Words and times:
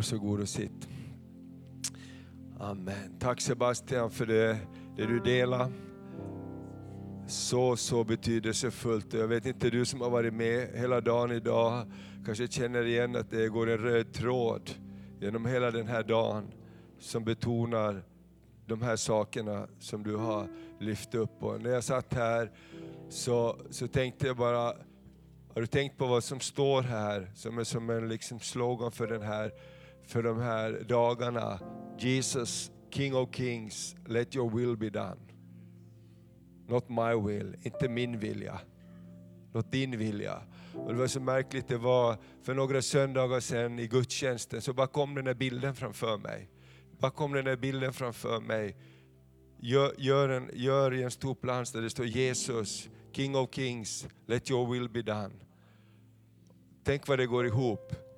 Varsågod 0.00 0.40
och 0.40 0.48
sitt. 0.48 0.88
Amen. 2.58 3.18
Tack 3.18 3.40
Sebastian 3.40 4.10
för 4.10 4.26
det, 4.26 4.58
det 4.96 5.06
du 5.06 5.20
delar. 5.20 5.72
Så, 7.26 7.76
så 7.76 8.04
betydelsefullt. 8.04 9.12
Jag 9.12 9.28
vet 9.28 9.46
inte, 9.46 9.70
du 9.70 9.84
som 9.84 10.00
har 10.00 10.10
varit 10.10 10.34
med 10.34 10.68
hela 10.74 11.00
dagen 11.00 11.32
idag 11.32 11.92
kanske 12.26 12.48
känner 12.48 12.84
igen 12.84 13.16
att 13.16 13.30
det 13.30 13.48
går 13.48 13.70
en 13.70 13.78
röd 13.78 14.12
tråd 14.12 14.70
genom 15.20 15.46
hela 15.46 15.70
den 15.70 15.86
här 15.86 16.02
dagen 16.02 16.52
som 16.98 17.24
betonar 17.24 18.02
de 18.66 18.82
här 18.82 18.96
sakerna 18.96 19.68
som 19.78 20.02
du 20.02 20.16
har 20.16 20.48
lyft 20.78 21.14
upp. 21.14 21.42
Och 21.42 21.60
när 21.62 21.70
jag 21.70 21.84
satt 21.84 22.14
här 22.14 22.50
så, 23.08 23.56
så 23.70 23.88
tänkte 23.88 24.26
jag 24.26 24.36
bara, 24.36 24.74
har 25.54 25.60
du 25.60 25.66
tänkt 25.66 25.98
på 25.98 26.06
vad 26.06 26.24
som 26.24 26.40
står 26.40 26.82
här 26.82 27.30
som 27.34 27.58
är 27.58 27.64
som 27.64 27.90
en 27.90 28.08
liksom 28.08 28.40
slogan 28.40 28.92
för, 28.92 29.06
den 29.06 29.22
här, 29.22 29.52
för 30.10 30.22
de 30.22 30.40
här 30.40 30.84
dagarna? 30.88 31.60
Jesus, 31.98 32.72
King 32.90 33.14
of 33.14 33.34
Kings, 33.34 33.96
let 34.06 34.36
your 34.36 34.50
will 34.50 34.76
be 34.76 34.90
done. 34.90 35.16
Not 36.68 36.88
my 36.88 37.32
will, 37.32 37.56
inte 37.62 37.88
min 37.88 38.18
vilja. 38.18 38.60
Låt 39.52 39.72
din 39.72 39.98
vilja. 39.98 40.42
Och 40.74 40.92
det 40.92 40.98
var 40.98 41.06
så 41.06 41.20
märkligt, 41.20 41.68
det 41.68 41.76
var 41.76 42.16
för 42.42 42.54
några 42.54 42.82
söndagar 42.82 43.40
sedan 43.40 43.78
i 43.78 43.86
gudstjänsten 43.86 44.62
så 44.62 44.72
bara 44.72 44.86
kom 44.86 45.14
den 45.14 45.26
här 45.26 45.34
bilden 45.34 45.74
framför 45.74 46.18
mig. 46.18 46.50
Bara 46.98 47.10
kom 47.10 47.32
den 47.32 47.46
här 47.46 47.56
bilden 47.56 47.92
framför 47.92 48.40
mig. 48.40 48.76
Gör, 49.58 49.94
gör, 49.98 50.28
en, 50.28 50.50
gör 50.52 50.94
i 50.94 51.02
en 51.02 51.10
stor 51.10 51.34
plats 51.34 51.72
där 51.72 51.82
det 51.82 51.90
står 51.90 52.06
Jesus, 52.06 52.88
King 53.12 53.36
of 53.36 53.54
Kings, 53.54 54.08
let 54.26 54.50
your 54.50 54.72
will 54.72 54.88
be 54.88 55.02
done. 55.02 55.34
Tänk 56.84 57.08
vad 57.08 57.18
det 57.18 57.26
går 57.26 57.46
ihop. 57.46 58.09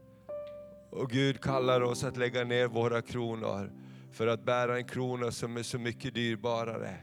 Och 0.92 1.10
Gud 1.10 1.40
kallar 1.40 1.80
oss 1.80 2.04
att 2.04 2.16
lägga 2.16 2.44
ner 2.44 2.66
våra 2.66 3.02
kronor 3.02 3.72
för 4.12 4.26
att 4.26 4.44
bära 4.44 4.76
en 4.76 4.84
krona 4.84 5.30
som 5.30 5.56
är 5.56 5.62
så 5.62 5.78
mycket 5.78 6.14
dyrbarare 6.14 6.96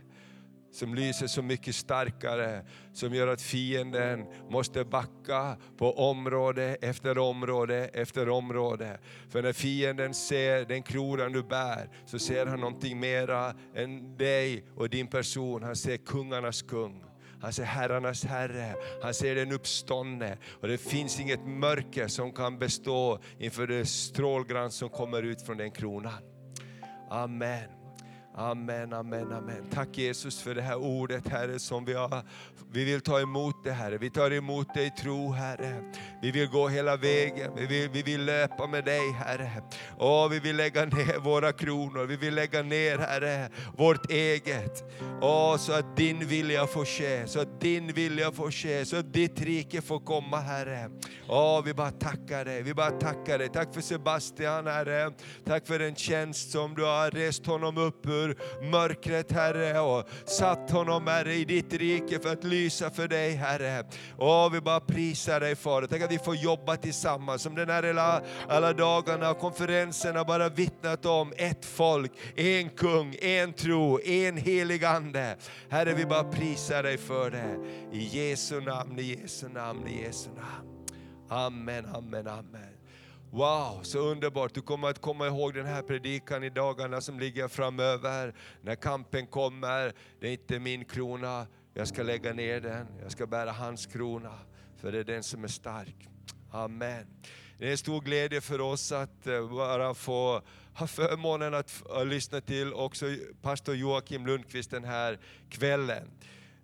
som 0.72 0.96
lyser 0.96 1.28
så 1.28 1.42
mycket 1.42 1.76
starkare, 1.76 2.66
som 2.94 3.14
gör 3.14 3.28
att 3.28 3.42
fienden 3.42 4.26
måste 4.50 4.86
backa 4.86 5.58
på 5.78 6.09
område 6.09 6.78
efter 6.81 7.18
område 7.18 7.88
efter 7.94 8.30
område. 8.30 9.00
För 9.30 9.42
när 9.42 9.54
fienden 9.54 10.14
ser 10.14 10.66
den 10.66 10.84
kronan 10.84 11.31
du 11.31 11.44
bär, 11.44 11.90
så 12.06 12.20
ser 12.20 12.46
han 12.46 12.59
någonting 12.59 13.00
mera 13.00 13.53
än 13.76 14.18
dig 14.18 14.66
och 14.76 14.90
din 14.90 15.08
person. 15.08 15.64
Han 15.64 15.76
ser 15.76 15.98
kungarnas 15.98 16.62
kung. 16.62 17.09
Han 17.42 17.54
ser 17.54 17.64
herrarnas 17.64 18.26
herre, 18.26 18.76
han 19.02 19.14
ser 19.14 19.36
den 19.36 19.52
uppståndne. 19.52 20.38
Och 20.62 20.68
det 20.68 20.78
finns 20.78 21.19
inget 21.19 21.47
mörker 21.47 22.08
som 22.08 22.31
kan 22.31 22.59
bestå 22.59 23.19
inför 23.38 23.68
det 23.68 23.86
strålglans 23.86 24.75
som 24.75 24.90
kommer 24.90 25.24
ut 25.24 25.41
från 25.41 25.58
den 25.58 25.72
kronan. 25.72 26.24
Amen. 27.09 27.78
Amen, 28.35 28.94
amen, 28.94 29.31
amen. 29.31 29.66
Tack 29.73 29.97
Jesus 29.97 30.41
för 30.41 30.56
det 30.56 30.62
här 30.62 30.75
ordet 30.75 31.28
Herre 31.28 31.59
som 31.59 31.85
vi 31.85 31.94
har. 31.94 32.23
Vi 32.72 32.85
vill 32.85 33.01
ta 33.01 33.19
emot 33.19 33.63
det 33.63 33.72
Herre. 33.72 33.97
Vi 33.97 34.09
tar 34.09 34.31
emot 34.31 34.73
dig 34.73 34.88
i 34.88 35.01
tro 35.01 35.31
Herre. 35.31 35.94
Vi 36.22 36.31
vill 36.31 36.47
gå 36.47 36.68
hela 36.68 36.97
vägen. 36.97 37.51
Vi 37.56 37.66
vill, 37.66 37.89
vi 37.89 38.01
vill 38.01 38.25
löpa 38.25 38.68
med 38.68 38.85
dig 38.85 39.12
Herre. 39.12 39.63
Åh, 39.97 40.29
vi 40.29 40.39
vill 40.39 40.56
lägga 40.56 40.85
ner 40.85 41.19
våra 41.19 41.51
kronor. 41.51 42.06
Vi 42.06 42.16
vill 42.16 42.35
lägga 42.35 42.62
ner 42.62 42.97
Herre 42.97 43.50
vårt 43.78 44.12
eget. 44.12 44.84
Åh, 45.22 45.57
så 45.57 45.73
att 45.73 45.97
din 45.97 46.28
vilja 46.28 46.68
får 46.68 46.85
ske. 46.85 47.28
Så 47.28 47.39
att 47.39 47.62
din 47.62 47.94
vilja 47.94 48.31
får 48.31 48.51
ske. 48.51 48.85
Så 48.85 48.95
att 48.95 49.13
ditt 49.13 49.41
rike 49.41 49.81
får 49.81 50.00
komma 50.00 50.38
Herre. 50.38 50.89
Åh, 51.28 51.62
vi 51.66 51.73
bara 51.73 51.91
tackar 51.91 52.45
dig. 52.45 52.62
Vi 52.62 52.73
bara 52.73 52.91
tackar 52.91 53.38
dig. 53.38 53.50
Tack 53.50 53.73
för 53.73 53.81
Sebastian 53.81 54.68
Herre. 54.68 55.12
Tack 55.45 55.68
för 55.68 55.79
den 55.79 55.95
tjänst 55.95 56.51
som 56.51 56.75
du 56.75 56.84
har 56.84 57.12
rest 57.12 57.45
honom 57.45 57.78
upp 57.78 58.06
ur 58.06 58.19
Ur 58.19 58.38
mörkret 58.72 59.31
Herre 59.31 59.80
och 59.80 60.09
satt 60.25 60.72
honom 60.72 61.07
Herre 61.07 61.34
i 61.34 61.46
ditt 61.46 61.74
rike 61.74 62.19
för 62.19 62.34
att 62.34 62.44
lysa 62.44 62.90
för 62.90 63.07
dig 63.07 63.31
Herre. 63.31 63.84
Åh, 64.18 64.52
vi 64.52 64.62
bara 64.62 64.80
prisar 64.80 65.40
dig 65.40 65.56
Fader. 65.56 65.88
Tänk 65.88 66.03
att 66.03 66.12
vi 66.12 66.19
får 66.19 66.35
jobba 66.35 66.75
tillsammans 66.75 67.41
som 67.41 67.56
den 67.56 67.69
här 67.69 67.84
hela, 67.84 68.22
alla 68.47 68.74
dagarna 68.74 69.31
och 69.31 69.40
konferenserna 69.40 70.24
bara 70.24 70.50
vittnat 70.50 71.06
om 71.06 71.34
ett 71.38 71.66
folk, 71.66 72.12
en 72.35 72.69
kung, 72.69 73.16
en 73.22 73.53
tro, 73.53 74.00
en 74.02 74.38
helig 74.38 74.86
ande. 74.86 75.36
Herre, 75.69 75.94
vi 75.94 76.06
bara 76.06 76.24
prisar 76.24 76.84
dig 76.84 76.97
för 76.97 77.31
det. 77.31 77.56
I 77.97 78.03
Jesu 78.03 78.62
namn, 78.62 79.00
i 79.00 79.19
Jesu 79.22 79.50
namn, 79.50 79.88
i 79.88 80.03
Jesu 80.03 80.30
namn. 80.30 80.69
Amen, 81.30 81.86
amen, 81.86 82.28
amen. 82.28 82.69
Wow, 83.31 83.79
så 83.84 84.00
underbart. 84.00 84.53
Du 84.53 84.62
kommer 84.62 84.88
att 84.88 85.01
komma 85.01 85.28
ihåg 85.28 85.53
den 85.53 85.66
här 85.66 85.81
predikan 85.81 86.44
i 86.44 86.50
dagarna 86.50 87.01
som 87.01 87.19
ligger 87.19 87.47
framöver. 87.47 88.34
När 88.62 88.75
kampen 88.75 89.28
kommer, 89.28 89.94
det 90.19 90.28
är 90.28 90.31
inte 90.31 90.59
min 90.59 90.85
krona, 90.85 91.47
jag 91.73 91.88
ska 91.88 92.03
lägga 92.03 92.34
ner 92.34 92.62
den. 92.62 92.88
Jag 93.01 93.12
ska 93.12 93.28
bära 93.28 93.51
hans 93.51 93.85
krona, 93.85 94.34
för 94.78 94.91
det 94.91 95.00
är 95.00 95.03
den 95.03 95.23
som 95.23 95.44
är 95.44 95.47
stark. 95.47 96.07
Amen. 96.51 97.07
Det 97.57 97.68
är 97.68 97.72
en 97.72 97.78
stor 97.78 98.01
glädje 98.01 98.41
för 98.41 98.62
oss 98.62 98.91
att 98.91 99.28
eh, 99.28 99.50
bara 99.50 99.94
få 99.94 100.41
ha 100.73 100.88
förmånen 100.88 101.53
att 101.53 101.84
lyssna 102.06 102.41
till 102.41 102.73
också 102.73 103.06
pastor 103.41 103.75
Joakim 103.75 104.28
Lundqvist 104.28 104.72
den 104.72 104.84
här 104.84 105.19
kvällen. 105.50 106.12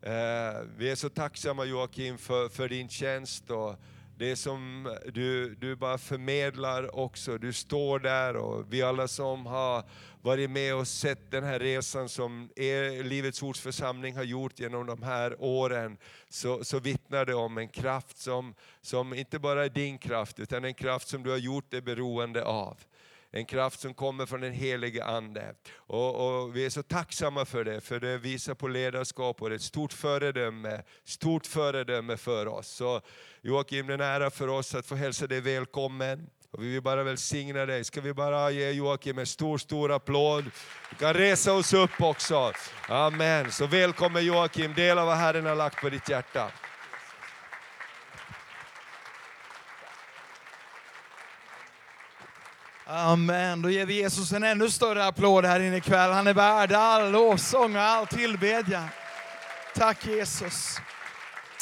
Eh, 0.02 0.62
vi 0.78 0.92
är 0.92 0.96
så 0.96 1.10
tacksamma 1.10 1.66
Joakim 1.66 2.18
för, 2.18 2.50
för 2.50 2.70
din 2.70 2.90
tjänst 2.90 3.52
och 3.52 3.76
det 4.18 4.36
som 4.36 4.90
du, 5.14 5.56
du 5.56 5.76
bara 5.76 5.98
förmedlar 5.98 6.96
också. 6.96 7.38
Du 7.38 7.54
står 7.54 8.00
där 8.00 8.36
och 8.36 8.74
vi 8.74 8.82
alla 8.82 9.08
som 9.08 9.46
har 9.46 9.84
varit 10.22 10.50
med 10.50 10.76
och 10.76 10.88
sett 10.88 11.32
den 11.32 11.44
här 11.44 11.60
resan 11.60 12.10
som 12.10 12.50
er, 12.56 13.04
Livets 13.04 13.44
Ords 13.44 13.60
församling 13.60 14.16
har 14.16 14.24
gjort 14.24 14.60
genom 14.60 14.86
de 14.86 15.04
här 15.04 15.36
åren, 15.40 15.98
så, 16.30 16.64
så 16.64 16.80
vittnar 16.80 17.26
det 17.26 17.34
om 17.34 17.58
en 17.58 17.70
kraft 17.70 18.18
som, 18.18 18.56
som 18.82 19.14
inte 19.14 19.40
bara 19.40 19.66
är 19.66 19.70
din 19.70 19.98
kraft, 19.98 20.40
utan 20.40 20.66
en 20.66 20.74
kraft 20.74 21.08
som 21.08 21.24
du 21.24 21.30
har 21.30 21.38
gjort 21.38 21.72
dig 21.72 21.82
beroende 21.82 22.46
av. 22.46 22.78
En 23.38 23.46
kraft 23.46 23.80
som 23.80 23.94
kommer 23.94 24.26
från 24.26 24.42
den 24.42 24.54
helige 24.54 25.06
Ande. 25.06 25.56
Och, 25.76 26.44
och 26.44 26.56
vi 26.56 26.66
är 26.66 26.70
så 26.70 26.84
tacksamma 26.84 27.46
för 27.46 27.64
det, 27.64 27.82
för 27.82 28.00
det 28.00 28.18
visar 28.18 28.54
på 28.54 28.68
ledarskap 28.68 29.42
och 29.42 29.50
det 29.50 29.54
är 29.54 29.58
ett 29.58 29.62
stort 29.62 29.94
föredöme, 29.94 30.84
stort 31.04 31.46
föredöme 31.46 32.18
för 32.18 32.48
oss. 32.48 32.68
Så 32.68 33.02
Joakim, 33.42 33.88
det 33.88 33.94
är 33.94 33.98
en 33.98 34.02
ära 34.02 34.30
för 34.30 34.48
oss 34.48 34.76
att 34.76 34.86
få 34.86 34.96
hälsa 34.96 35.28
dig 35.28 35.42
välkommen. 35.42 36.30
Och 36.52 36.64
vi 36.64 36.72
vill 36.72 36.82
bara 36.82 37.04
välsigna 37.04 37.66
dig. 37.66 37.84
Ska 37.84 38.02
vi 38.02 38.14
bara 38.14 38.52
ge 38.52 38.72
Joakim 38.72 39.18
en 39.18 39.26
stor, 39.26 39.58
stor 39.58 39.92
applåd? 39.92 40.46
Vi 40.90 40.96
kan 40.96 41.14
resa 41.14 41.54
oss 41.54 41.74
upp 41.74 42.02
också. 42.02 42.52
Amen. 42.90 43.52
Så 43.52 43.68
välkommen 43.68 44.26
Joakim, 44.26 44.74
dela 44.74 45.06
vad 45.06 45.18
Herren 45.18 45.46
har 45.46 45.56
lagt 45.56 45.82
på 45.82 45.90
ditt 45.90 46.10
hjärta. 46.10 46.52
Amen. 52.88 53.62
Då 53.62 53.70
ger 53.70 53.86
vi 53.86 53.94
Jesus 53.94 54.32
en 54.32 54.44
ännu 54.44 54.70
större 54.70 55.06
applåd 55.06 55.46
här 55.46 55.60
inne 55.60 55.78
ikväll. 55.78 56.12
Han 56.12 56.28
är 56.28 56.34
värd 56.34 56.72
all 56.72 57.12
lovsång 57.12 57.76
och 57.76 57.82
all 57.82 58.08
tillbedjan. 58.08 58.88
Tack 59.76 60.06
Jesus. 60.06 60.80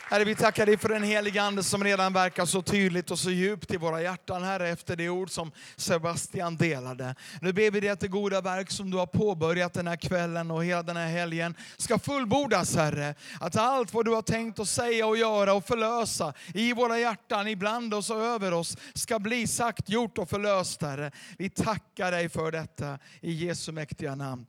Herre, 0.10 0.24
vi 0.24 0.36
tackar 0.36 0.66
dig 0.66 0.78
för 0.78 0.90
den 0.90 1.04
heliga 1.04 1.44
Ande 1.44 1.64
som 1.64 1.84
redan 1.84 2.14
verkar 2.14 2.46
så 2.46 2.62
tydligt 2.62 3.12
och 3.12 3.20
så 3.20 3.32
djupt 3.32 3.74
i 3.74 3.78
våra 3.78 4.02
hjärtan, 4.02 4.44
Herre, 4.44 4.70
efter 4.70 4.96
det 4.96 5.10
ord 5.10 5.30
som 5.30 5.52
Sebastian 5.76 6.58
delade. 6.58 7.16
Nu 7.42 7.54
ber 7.54 7.72
vi 7.72 7.80
dig 7.80 7.90
att 7.90 8.00
det 8.00 8.08
goda 8.08 8.42
verk 8.42 8.72
som 8.72 8.92
du 8.92 8.98
har 8.98 9.06
påbörjat 9.06 9.74
den 9.74 9.88
här 9.88 9.96
kvällen 9.96 10.52
och 10.52 10.66
hela 10.66 10.84
den 10.84 10.98
här 10.98 11.08
helgen 11.08 11.56
ska 11.78 12.00
fullbordas, 12.00 12.76
Herre. 12.76 13.16
Att 13.40 13.56
allt 13.56 13.94
vad 13.94 14.06
du 14.06 14.12
har 14.12 14.22
tänkt 14.22 14.60
att 14.60 14.70
säga 14.70 15.08
och 15.08 15.18
göra 15.18 15.54
och 15.54 15.66
förlösa 15.66 16.34
i 16.54 16.74
våra 16.74 17.00
hjärtan, 17.00 17.48
ibland 17.48 17.94
oss 17.94 18.10
och 18.10 18.24
över 18.24 18.54
oss, 18.54 18.78
ska 18.94 19.20
bli 19.20 19.48
sagt, 19.48 19.90
gjort 19.90 20.18
och 20.18 20.30
förlöst, 20.30 20.82
Herre. 20.82 21.12
Vi 21.38 21.50
tackar 21.50 22.12
dig 22.12 22.30
för 22.30 22.52
detta 22.52 23.00
i 23.22 23.32
Jesu 23.32 23.72
mäktiga 23.72 24.16
namn. 24.16 24.46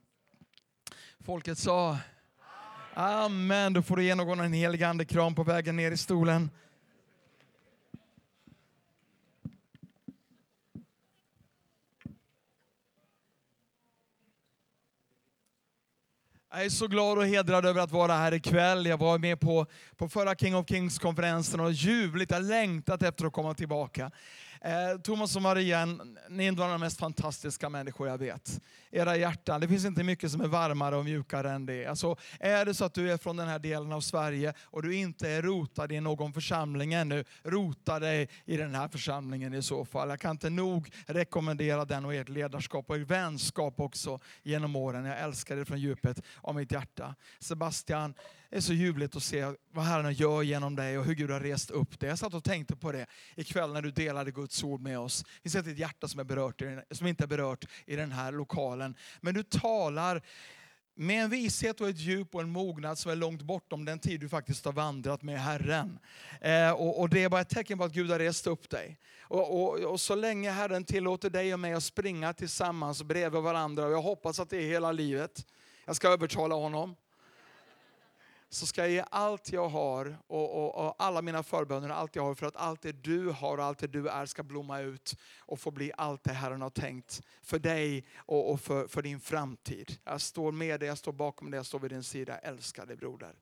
Folket 1.25 1.59
sa 1.59 1.99
Amen. 2.97 3.73
Då 3.73 3.83
får 3.83 3.97
du 3.97 4.05
ge 4.05 4.15
någon 4.15 4.41
en 4.41 4.53
helig 4.53 4.83
andekram 4.83 5.35
på 5.35 5.45
vägen 5.45 5.77
ner 5.77 5.93
i 5.93 5.97
stolen. 5.97 6.51
Jag 16.51 16.65
är 16.65 16.69
så 16.69 16.87
glad 16.87 17.19
och 17.19 17.27
hedrad 17.27 17.67
över 17.67 17.81
att 17.81 17.93
vara 17.93 18.13
här 18.13 18.35
ikväll. 18.35 18.87
Jag 18.87 18.99
var 18.99 19.19
med 19.19 19.41
på, 19.41 19.67
på 19.97 20.09
förra 20.09 20.35
King 20.35 20.57
of 20.57 20.69
Kings-konferensen 20.69 21.61
och 21.61 21.73
ljuvligt, 21.73 22.31
jag 22.31 22.39
har 22.39 22.43
längtat 22.43 23.03
efter 23.03 23.27
att 23.27 23.33
komma 23.33 23.55
tillbaka. 23.55 24.11
Eh, 24.65 24.99
Thomas 25.01 25.37
och 25.37 25.43
Maria, 25.43 25.87
ni 26.29 26.45
är 26.45 26.49
en 26.49 26.61
av 26.61 26.71
de 26.71 26.81
mest 26.81 26.99
fantastiska 26.99 27.69
människor 27.69 28.09
jag 28.09 28.19
vet. 28.19 28.61
Era 28.91 29.17
hjärtan, 29.17 29.61
det 29.61 29.69
finns 29.69 29.85
inte 29.85 30.03
mycket 30.03 30.31
som 30.31 30.41
är 30.41 30.49
varmare 30.49 30.97
och 30.97 31.05
mjukare 31.05 31.51
än 31.51 31.67
det. 31.67 31.87
Alltså, 31.87 32.17
är 32.41 32.65
det 32.65 32.75
så 32.75 32.85
att 32.85 32.95
du 32.95 33.13
är 33.13 33.17
från 33.17 33.37
den 33.37 33.49
här 33.49 33.59
delen 33.59 33.93
av 33.93 34.01
Sverige 34.01 34.55
och 34.63 34.83
du 34.83 34.95
inte 34.95 35.31
är 35.31 35.43
rotad 35.43 35.93
i 35.93 36.01
någon 36.01 36.33
församling 36.33 36.95
ännu, 36.95 37.25
rota 37.43 37.99
dig 37.99 38.29
i 38.45 38.57
den 38.57 38.75
här 38.75 38.89
församlingen 38.89 39.55
i 39.55 39.63
så 39.63 39.85
fall. 39.85 40.09
Jag 40.09 40.21
kan 40.21 40.31
inte 40.31 40.51
nog 40.51 40.91
rekommendera 41.07 41.85
den 41.85 42.05
och 42.05 42.15
ert 42.15 42.29
ledarskap 42.29 42.91
och 42.91 42.97
er 42.97 43.01
vänskap 43.01 43.81
också 43.81 44.21
genom 44.43 44.77
åren. 44.77 45.05
Jag 45.05 45.21
älskar 45.21 45.57
det 45.57 45.65
från 45.65 45.81
djupet 45.81 46.21
av 46.41 46.55
mitt 46.55 46.73
hjärta. 46.73 47.15
Sebastian, 47.39 48.15
det 48.55 48.59
är 48.59 48.63
så 48.63 48.73
ljuvligt 48.73 49.17
att 49.17 49.23
se 49.23 49.53
vad 49.73 49.85
Herren 49.85 50.13
gör 50.13 50.43
genom 50.43 50.77
dig 50.77 50.99
och 50.99 51.05
hur 51.05 51.15
Gud 51.15 51.31
har 51.31 51.41
rest 51.41 51.71
upp 51.71 52.01
dig. 52.01 52.09
Jag 52.09 52.19
satt 52.19 52.35
och 52.35 52.45
tänkte 52.45 52.77
på 52.77 52.93
det 52.93 53.07
ikväll 53.37 53.73
när 53.73 53.83
du 53.83 53.91
delade 53.91 54.31
Guds 54.31 54.65
ord 54.65 54.81
med 54.81 54.99
oss. 54.99 55.25
Vi 55.43 55.51
ser 55.51 55.59
ett 55.59 55.79
hjärta 55.79 56.09
som, 56.09 56.21
är 56.21 56.25
berört, 56.25 56.63
som 56.91 57.07
inte 57.07 57.25
är 57.25 57.29
berört 57.29 57.65
i 57.87 57.97
den 57.97 58.13
här 58.13 58.33
lokalen. 58.33 58.97
Men 59.21 59.35
du 59.35 59.43
talar 59.43 60.23
med 60.95 61.25
en 61.25 61.31
vishet 61.31 61.81
och 61.81 61.89
ett 61.89 61.99
djup 61.99 62.35
och 62.35 62.41
en 62.41 62.51
mognad 62.51 62.99
som 62.99 63.11
är 63.11 63.17
långt 63.17 63.43
bortom 63.43 63.85
den 63.85 63.99
tid 63.99 64.21
du 64.21 64.29
faktiskt 64.29 64.65
har 64.65 64.73
vandrat 64.73 65.23
med 65.23 65.41
Herren. 65.41 65.99
Eh, 66.41 66.71
och, 66.71 67.01
och, 67.01 67.09
Det 67.09 67.25
är 67.25 67.29
bara 67.29 67.41
ett 67.41 67.49
tecken 67.49 67.79
på 67.79 67.85
att 67.85 67.93
Gud 67.93 68.11
har 68.11 68.19
rest 68.19 68.47
upp 68.47 68.71
dig. 68.71 68.99
Och, 69.21 69.63
och, 69.63 69.81
och, 69.81 70.01
så 70.01 70.15
länge 70.15 70.51
Herren 70.51 70.85
tillåter 70.85 71.31
dig 71.31 71.55
och 71.55 71.61
mig 71.61 71.73
att 71.73 71.85
springa 71.85 72.33
tillsammans 72.33 73.03
bredvid 73.03 73.43
varandra, 73.43 73.87
och 73.87 73.93
jag 73.93 74.03
hoppas 74.03 74.41
att 74.41 74.51
det 74.51 74.57
är 74.57 74.69
hela 74.69 74.93
livet, 74.93 75.47
jag 75.85 75.97
ska 75.97 76.09
övertala 76.09 76.55
honom, 76.55 76.97
så 78.55 78.67
ska 78.67 78.81
jag 78.81 78.91
ge 78.91 79.05
allt 79.11 79.53
jag 79.53 79.69
har 79.69 80.19
och, 80.27 80.65
och, 80.65 80.87
och, 80.87 80.95
alla 80.99 81.23
mina 81.23 81.43
förböner, 81.43 81.91
och 81.91 81.97
allt 81.97 82.17
jag 82.17 82.23
har 82.23 82.35
för 82.35 82.47
att 82.47 82.57
allt 82.57 82.83
det 82.83 82.93
du 82.93 83.31
har 83.31 83.59
och 83.59 83.65
allt 83.65 83.79
det 83.79 83.87
du 83.87 84.09
är 84.09 84.27
ska 84.27 84.43
blomma 84.43 84.81
ut 84.81 85.17
och 85.39 85.61
få 85.61 85.71
bli 85.71 85.93
allt 85.97 86.25
det 86.25 86.33
Herren 86.33 86.63
har 86.63 86.71
tänkt 86.71 87.23
för 87.43 87.59
dig 87.59 88.07
och, 88.17 88.51
och 88.51 88.61
för, 88.61 88.89
för 88.89 89.03
din 89.03 89.21
framtid. 89.21 89.99
Jag 90.05 90.21
står 90.21 90.53
med 90.53 90.81
dig, 90.81 90.89
jag 90.89 90.99
står 90.99 91.13
bakom 91.13 91.51
dig, 91.51 91.59
jag 91.59 91.67
står 91.67 91.79
vid 91.79 91.91
din 91.91 92.05
sida. 92.05 92.39
älskade 92.39 92.97
broder. 92.97 93.35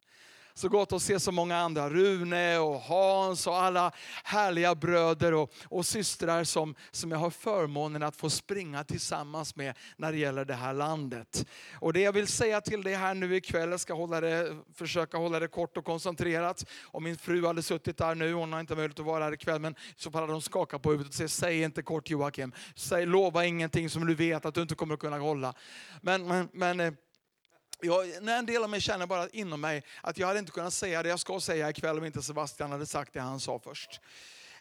Så 0.54 0.68
gott 0.68 0.92
att 0.92 1.02
se 1.02 1.20
så 1.20 1.32
många 1.32 1.56
andra, 1.56 1.90
Rune 1.90 2.58
och 2.58 2.80
Hans 2.80 3.46
och 3.46 3.56
alla 3.56 3.92
härliga 4.24 4.74
bröder 4.74 5.34
och, 5.34 5.52
och 5.64 5.86
systrar 5.86 6.44
som, 6.44 6.74
som 6.90 7.10
jag 7.10 7.18
har 7.18 7.30
förmånen 7.30 8.02
att 8.02 8.16
få 8.16 8.30
springa 8.30 8.84
tillsammans 8.84 9.56
med 9.56 9.74
när 9.96 10.12
det 10.12 10.18
gäller 10.18 10.44
det 10.44 10.54
här 10.54 10.74
landet. 10.74 11.46
Och 11.74 11.92
det 11.92 12.00
jag 12.00 12.12
vill 12.12 12.26
säga 12.26 12.60
till 12.60 12.82
dig 12.82 12.94
här 12.94 13.14
nu 13.14 13.36
ikväll, 13.36 13.70
jag 13.70 13.80
ska 13.80 13.94
hålla 13.94 14.20
det, 14.20 14.56
försöka 14.74 15.18
hålla 15.18 15.40
det 15.40 15.48
kort 15.48 15.76
och 15.76 15.84
koncentrerat. 15.84 16.66
Om 16.84 17.04
min 17.04 17.16
fru 17.16 17.46
hade 17.46 17.62
suttit 17.62 17.98
där 17.98 18.14
nu, 18.14 18.32
hon 18.32 18.52
har 18.52 18.60
inte 18.60 18.74
möjlighet 18.74 19.00
att 19.00 19.06
vara 19.06 19.24
här 19.24 19.32
ikväll, 19.32 19.60
men 19.60 19.72
i 19.72 19.76
så 19.96 20.10
fall 20.10 20.20
hade 20.20 20.32
hon 20.32 20.42
skakat 20.42 20.82
på 20.82 20.90
huvudet 20.90 21.10
och 21.10 21.14
sagt, 21.14 21.32
säg 21.32 21.62
inte 21.62 21.82
kort 21.82 22.10
Joakim. 22.10 22.52
Säg, 22.74 23.06
lova 23.06 23.44
ingenting 23.44 23.90
som 23.90 24.06
du 24.06 24.14
vet 24.14 24.44
att 24.44 24.54
du 24.54 24.62
inte 24.62 24.74
kommer 24.74 24.94
att 24.94 25.00
kunna 25.00 25.18
hålla. 25.18 25.54
Men, 26.00 26.26
men, 26.26 26.48
men 26.52 26.80
eh, 26.80 26.92
jag, 27.82 28.22
när 28.22 28.38
en 28.38 28.46
del 28.46 28.62
av 28.64 28.70
mig 28.70 28.80
känner 28.80 29.06
bara 29.06 29.28
inom 29.28 29.60
mig 29.60 29.82
att 30.00 30.18
jag 30.18 30.26
hade 30.26 30.38
inte 30.38 30.52
kunnat 30.52 30.74
säga 30.74 31.02
det 31.02 31.08
jag 31.08 31.20
ska 31.20 31.40
säga 31.40 31.70
ikväll 31.70 31.98
om 31.98 32.04
inte 32.04 32.22
Sebastian 32.22 32.70
hade 32.70 32.86
sagt 32.86 33.12
det 33.12 33.20
han 33.20 33.40
sa 33.40 33.58
först. 33.58 34.00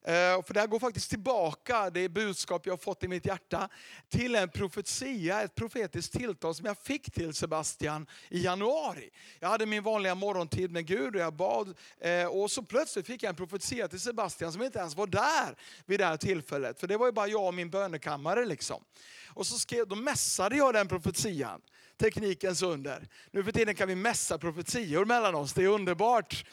Eh, 0.04 0.44
för 0.44 0.54
det 0.54 0.60
här 0.60 0.68
går 0.68 0.80
faktiskt 0.80 1.10
tillbaka, 1.10 1.90
det 1.90 2.10
budskap 2.10 2.66
jag 2.66 2.74
har 2.74 2.78
fått 2.78 3.04
i 3.04 3.08
mitt 3.08 3.26
hjärta, 3.26 3.70
till 4.10 4.36
en 4.36 4.50
profetia, 4.50 5.42
ett 5.42 5.56
profetiskt 5.56 6.14
tilltal 6.14 6.56
som 6.56 6.66
jag 6.66 6.78
fick 6.78 7.12
till 7.12 7.34
Sebastian 7.34 8.08
i 8.30 8.44
januari. 8.44 9.10
Jag 9.40 9.50
hade 9.50 9.66
min 9.66 9.84
vanliga 9.84 10.16
morgontid 10.16 10.72
med 10.72 10.86
Gud 10.86 11.16
och 11.16 11.22
jag 11.22 11.34
bad 11.34 11.78
eh, 12.00 12.26
och 12.26 12.52
så 12.52 12.64
plötsligt 12.64 13.08
fick 13.08 13.24
jag 13.24 13.30
en 13.30 13.36
profetia 13.36 13.88
till 13.88 14.00
Sebastian 14.00 14.52
som 14.52 14.64
inte 14.64 14.80
ens 14.80 14.96
var 14.96 15.08
där 15.08 15.56
vid 15.86 16.00
det 16.00 16.06
här 16.06 16.18
tillfället. 16.18 16.80
För 16.80 16.88
det 16.88 16.98
var 16.98 17.06
ju 17.06 17.12
bara 17.12 17.28
jag 17.28 17.48
och 17.48 17.54
min 17.54 17.70
bönekammare 17.70 18.46
liksom. 18.46 18.84
Och 19.28 19.48
så 19.48 19.60
skrev, 19.60 19.88
då 19.88 19.96
mässade 19.96 20.58
jag 20.58 20.74
den 20.74 20.88
profetian 20.88 21.62
teknikens 22.02 22.62
under. 22.62 23.08
Nu 23.32 23.44
för 23.44 23.52
tiden 23.52 23.76
kan 23.76 23.88
vi 23.88 23.96
mässa 23.96 24.38
profetior 24.38 25.06
mellan 25.06 25.36
oss, 25.36 25.54
det 25.54 25.64
är 25.64 25.68
underbart. 25.68 26.46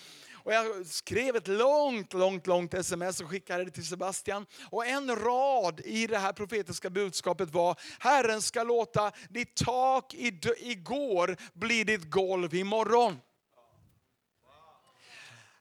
Och 0.48 0.54
jag 0.54 0.86
skrev 0.86 1.36
ett 1.36 1.48
långt, 1.48 2.12
långt, 2.12 2.46
långt 2.46 2.74
sms 2.74 3.20
och 3.20 3.30
skickade 3.30 3.64
det 3.64 3.70
till 3.70 3.86
Sebastian. 3.86 4.46
Och 4.70 4.86
en 4.86 5.16
rad 5.16 5.80
i 5.84 6.06
det 6.06 6.18
här 6.18 6.32
profetiska 6.32 6.90
budskapet 6.90 7.50
var, 7.50 7.80
Herren 7.98 8.42
ska 8.42 8.62
låta 8.62 9.12
ditt 9.28 9.56
tak 9.56 10.14
igår 10.58 11.36
bli 11.54 11.84
ditt 11.84 12.10
golv 12.10 12.54
imorgon. 12.54 13.16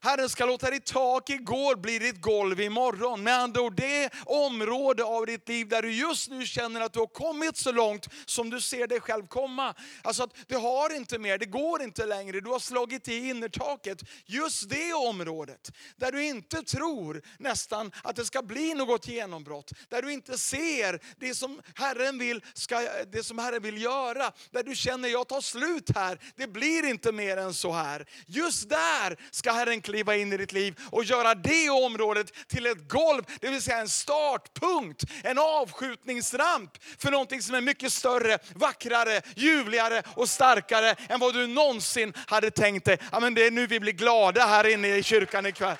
Herren 0.00 0.28
ska 0.28 0.46
låta 0.46 0.70
ditt 0.70 0.86
tak 0.86 1.30
igår 1.30 1.76
bli 1.76 1.98
ditt 1.98 2.20
golv 2.20 2.60
imorgon. 2.60 3.22
Med 3.22 3.34
andra 3.34 3.60
ord, 3.60 3.76
det 3.76 4.10
område 4.26 5.04
av 5.04 5.26
ditt 5.26 5.48
liv 5.48 5.68
där 5.68 5.82
du 5.82 5.92
just 5.92 6.30
nu 6.30 6.46
känner 6.46 6.80
att 6.80 6.92
du 6.92 6.98
har 6.98 7.06
kommit 7.06 7.56
så 7.56 7.72
långt 7.72 8.08
som 8.26 8.50
du 8.50 8.60
ser 8.60 8.86
dig 8.86 9.00
själv 9.00 9.26
komma. 9.26 9.74
Alltså 10.02 10.22
att 10.22 10.36
du 10.46 10.56
har 10.56 10.96
inte 10.96 11.18
mer, 11.18 11.38
det 11.38 11.46
går 11.46 11.82
inte 11.82 12.06
längre, 12.06 12.40
du 12.40 12.50
har 12.50 12.58
slagit 12.58 13.08
i 13.08 13.28
innertaket. 13.28 14.02
Just 14.26 14.70
det 14.70 14.92
området, 14.92 15.72
där 15.96 16.12
du 16.12 16.24
inte 16.24 16.62
tror 16.62 17.22
nästan 17.38 17.92
att 18.02 18.16
det 18.16 18.24
ska 18.24 18.42
bli 18.42 18.74
något 18.74 19.08
genombrott. 19.08 19.72
Där 19.88 20.02
du 20.02 20.12
inte 20.12 20.38
ser 20.38 21.00
det 21.16 21.34
som 21.34 21.60
Herren 21.74 22.18
vill, 22.18 22.44
ska, 22.54 22.80
det 23.12 23.22
som 23.22 23.38
Herren 23.38 23.62
vill 23.62 23.82
göra. 23.82 24.32
Där 24.50 24.62
du 24.62 24.74
känner, 24.74 25.08
jag 25.08 25.28
tar 25.28 25.40
slut 25.40 25.90
här, 25.94 26.18
det 26.36 26.46
blir 26.46 26.84
inte 26.84 27.12
mer 27.12 27.36
än 27.36 27.54
så 27.54 27.72
här. 27.72 28.06
Just 28.26 28.68
där 28.68 29.16
ska 29.30 29.52
Herren 29.52 29.80
kliva 29.88 30.16
in 30.16 30.32
i 30.32 30.36
ditt 30.36 30.52
liv 30.52 30.80
och 30.90 31.04
göra 31.04 31.34
det 31.34 31.70
området 31.70 32.48
till 32.48 32.66
ett 32.66 32.88
golv, 32.88 33.24
det 33.40 33.48
vill 33.48 33.62
säga 33.62 33.78
en 33.78 33.88
startpunkt, 33.88 35.04
en 35.24 35.38
avskjutningsramp 35.38 36.70
för 36.98 37.10
någonting 37.10 37.42
som 37.42 37.54
är 37.54 37.60
mycket 37.60 37.92
större, 37.92 38.38
vackrare, 38.54 39.20
ljuvligare 39.36 40.02
och 40.14 40.28
starkare 40.28 40.94
än 41.08 41.20
vad 41.20 41.34
du 41.34 41.46
någonsin 41.46 42.12
hade 42.26 42.50
tänkt 42.50 42.84
dig. 42.84 42.98
Ja, 43.12 43.20
men 43.20 43.34
det 43.34 43.46
är 43.46 43.50
nu 43.50 43.66
vi 43.66 43.80
blir 43.80 43.92
glada 43.92 44.46
här 44.46 44.66
inne 44.66 44.96
i 44.96 45.02
kyrkan 45.02 45.46
ikväll. 45.46 45.76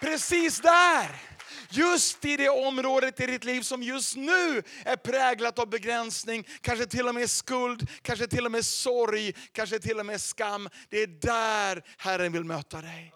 Precis 0.00 0.60
där 0.60 1.27
Just 1.70 2.24
i 2.24 2.36
det 2.36 2.48
området 2.48 3.20
i 3.20 3.26
ditt 3.26 3.44
liv 3.44 3.60
som 3.60 3.82
just 3.82 4.16
nu 4.16 4.62
är 4.84 4.96
präglat 4.96 5.58
av 5.58 5.68
begränsning, 5.68 6.46
kanske 6.60 6.86
till 6.86 7.08
och 7.08 7.14
med 7.14 7.30
skuld, 7.30 7.90
kanske 8.02 8.26
till 8.26 8.44
och 8.44 8.52
med 8.52 8.64
sorg, 8.64 9.32
kanske 9.52 9.78
till 9.78 10.00
och 10.00 10.06
med 10.06 10.20
skam. 10.20 10.68
Det 10.88 11.02
är 11.02 11.06
där 11.06 11.82
Herren 11.98 12.32
vill 12.32 12.44
möta 12.44 12.80
dig. 12.80 13.12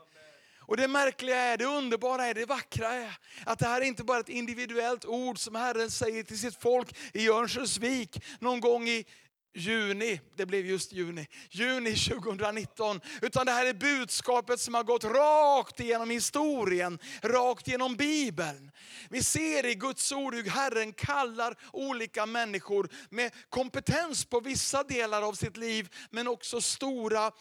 Och 0.58 0.76
det 0.76 0.88
märkliga 0.88 1.36
är, 1.36 1.56
det 1.56 1.64
underbara 1.64 2.26
är, 2.26 2.34
det 2.34 2.46
vackra 2.46 2.92
är 2.92 3.18
att 3.46 3.58
det 3.58 3.66
här 3.66 3.80
är 3.80 3.84
inte 3.84 4.04
bara 4.04 4.20
ett 4.20 4.28
individuellt 4.28 5.04
ord 5.04 5.38
som 5.38 5.54
Herren 5.54 5.90
säger 5.90 6.22
till 6.22 6.38
sitt 6.38 6.62
folk 6.62 6.96
i 7.12 7.28
Örnsköldsvik 7.28 8.24
någon 8.40 8.60
gång 8.60 8.88
i 8.88 9.06
juni, 9.54 10.20
det 10.36 10.46
blev 10.46 10.66
just 10.66 10.92
juni, 10.92 11.28
juni 11.50 11.96
2019. 11.96 13.00
Utan 13.22 13.46
det 13.46 13.52
här 13.52 13.66
är 13.66 13.74
budskapet 13.74 14.60
som 14.60 14.74
har 14.74 14.82
gått 14.82 15.04
rakt 15.04 15.80
igenom 15.80 16.10
historien, 16.10 16.98
rakt 17.22 17.68
genom 17.68 17.96
Bibeln. 17.96 18.70
Vi 19.10 19.22
ser 19.22 19.66
i 19.66 19.74
Guds 19.74 20.12
ord 20.12 20.34
hur 20.34 20.50
Herren 20.50 20.92
kallar 20.92 21.58
olika 21.72 22.26
människor 22.26 22.88
med 23.10 23.32
kompetens 23.48 24.24
på 24.24 24.40
vissa 24.40 24.82
delar 24.82 25.22
av 25.22 25.32
sitt 25.32 25.56
liv, 25.56 25.88
men 26.10 26.28
också 26.28 26.60
stora 26.60 27.32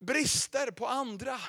brister 0.00 0.70
på 0.70 0.86
andra. 0.86 1.40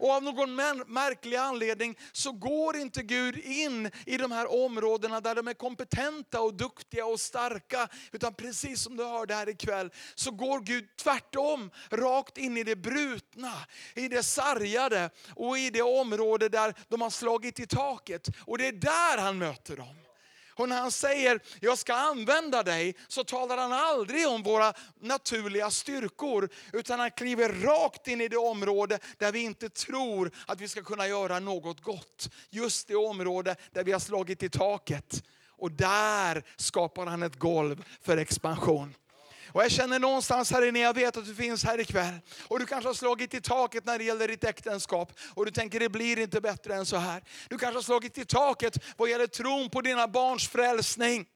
Och 0.00 0.10
av 0.10 0.22
någon 0.22 0.54
märklig 0.86 1.36
anledning 1.36 1.98
så 2.12 2.32
går 2.32 2.76
inte 2.76 3.02
Gud 3.02 3.38
in 3.38 3.90
i 4.06 4.16
de 4.16 4.32
här 4.32 4.64
områdena 4.64 5.20
där 5.20 5.34
de 5.34 5.48
är 5.48 5.54
kompetenta 5.54 6.40
och 6.40 6.54
duktiga 6.54 7.06
och 7.06 7.20
starka. 7.20 7.88
Utan 8.12 8.34
precis 8.34 8.82
som 8.82 8.96
du 8.96 9.04
hörde 9.04 9.34
här 9.34 9.48
ikväll 9.48 9.90
så 10.14 10.30
går 10.30 10.60
Gud 10.60 10.96
tvärtom, 10.96 11.70
rakt 11.90 12.38
in 12.38 12.56
i 12.56 12.64
det 12.64 12.76
brutna, 12.76 13.52
i 13.94 14.08
det 14.08 14.22
sargade 14.22 15.10
och 15.34 15.58
i 15.58 15.70
det 15.70 15.82
område 15.82 16.48
där 16.48 16.74
de 16.88 17.00
har 17.00 17.10
slagit 17.10 17.60
i 17.60 17.66
taket. 17.66 18.28
Och 18.40 18.58
det 18.58 18.66
är 18.66 18.72
där 18.72 19.18
han 19.18 19.38
möter 19.38 19.76
dem. 19.76 20.05
Och 20.56 20.68
när 20.68 20.80
han 20.80 20.92
säger, 20.92 21.40
jag 21.60 21.78
ska 21.78 21.94
använda 21.94 22.62
dig, 22.62 22.96
så 23.08 23.24
talar 23.24 23.56
han 23.56 23.72
aldrig 23.72 24.28
om 24.28 24.42
våra 24.42 24.72
naturliga 25.00 25.70
styrkor. 25.70 26.48
Utan 26.72 27.00
han 27.00 27.10
kliver 27.10 27.48
rakt 27.48 28.08
in 28.08 28.20
i 28.20 28.28
det 28.28 28.36
område 28.36 28.98
där 29.18 29.32
vi 29.32 29.40
inte 29.40 29.68
tror 29.68 30.30
att 30.46 30.60
vi 30.60 30.68
ska 30.68 30.82
kunna 30.82 31.08
göra 31.08 31.40
något 31.40 31.80
gott. 31.80 32.30
Just 32.50 32.88
det 32.88 32.96
område 32.96 33.56
där 33.72 33.84
vi 33.84 33.92
har 33.92 34.00
slagit 34.00 34.42
i 34.42 34.48
taket. 34.48 35.22
Och 35.58 35.72
där 35.72 36.44
skapar 36.56 37.06
han 37.06 37.22
ett 37.22 37.38
golv 37.38 37.84
för 38.02 38.16
expansion. 38.16 38.94
Och 39.48 39.62
jag 39.62 39.70
känner 39.70 39.98
någonstans 39.98 40.50
här 40.50 40.68
inne, 40.68 40.80
jag 40.80 40.94
vet 40.94 41.16
att 41.16 41.26
du 41.26 41.34
finns 41.34 41.64
här 41.64 41.80
ikväll. 41.80 42.14
Och 42.48 42.58
du 42.58 42.66
kanske 42.66 42.88
har 42.88 42.94
slagit 42.94 43.34
i 43.34 43.40
taket 43.40 43.84
när 43.84 43.98
det 43.98 44.04
gäller 44.04 44.28
ditt 44.28 44.44
äktenskap. 44.44 45.12
Och 45.34 45.44
du 45.44 45.50
tänker 45.50 45.80
det 45.80 45.88
blir 45.88 46.18
inte 46.18 46.40
bättre 46.40 46.74
än 46.74 46.86
så 46.86 46.96
här. 46.96 47.22
Du 47.48 47.58
kanske 47.58 47.76
har 47.76 47.82
slagit 47.82 48.18
i 48.18 48.24
taket 48.24 48.78
vad 48.96 49.10
gäller 49.10 49.26
tron 49.26 49.70
på 49.70 49.80
dina 49.80 50.08
barns 50.08 50.48
frälsning. 50.48 51.26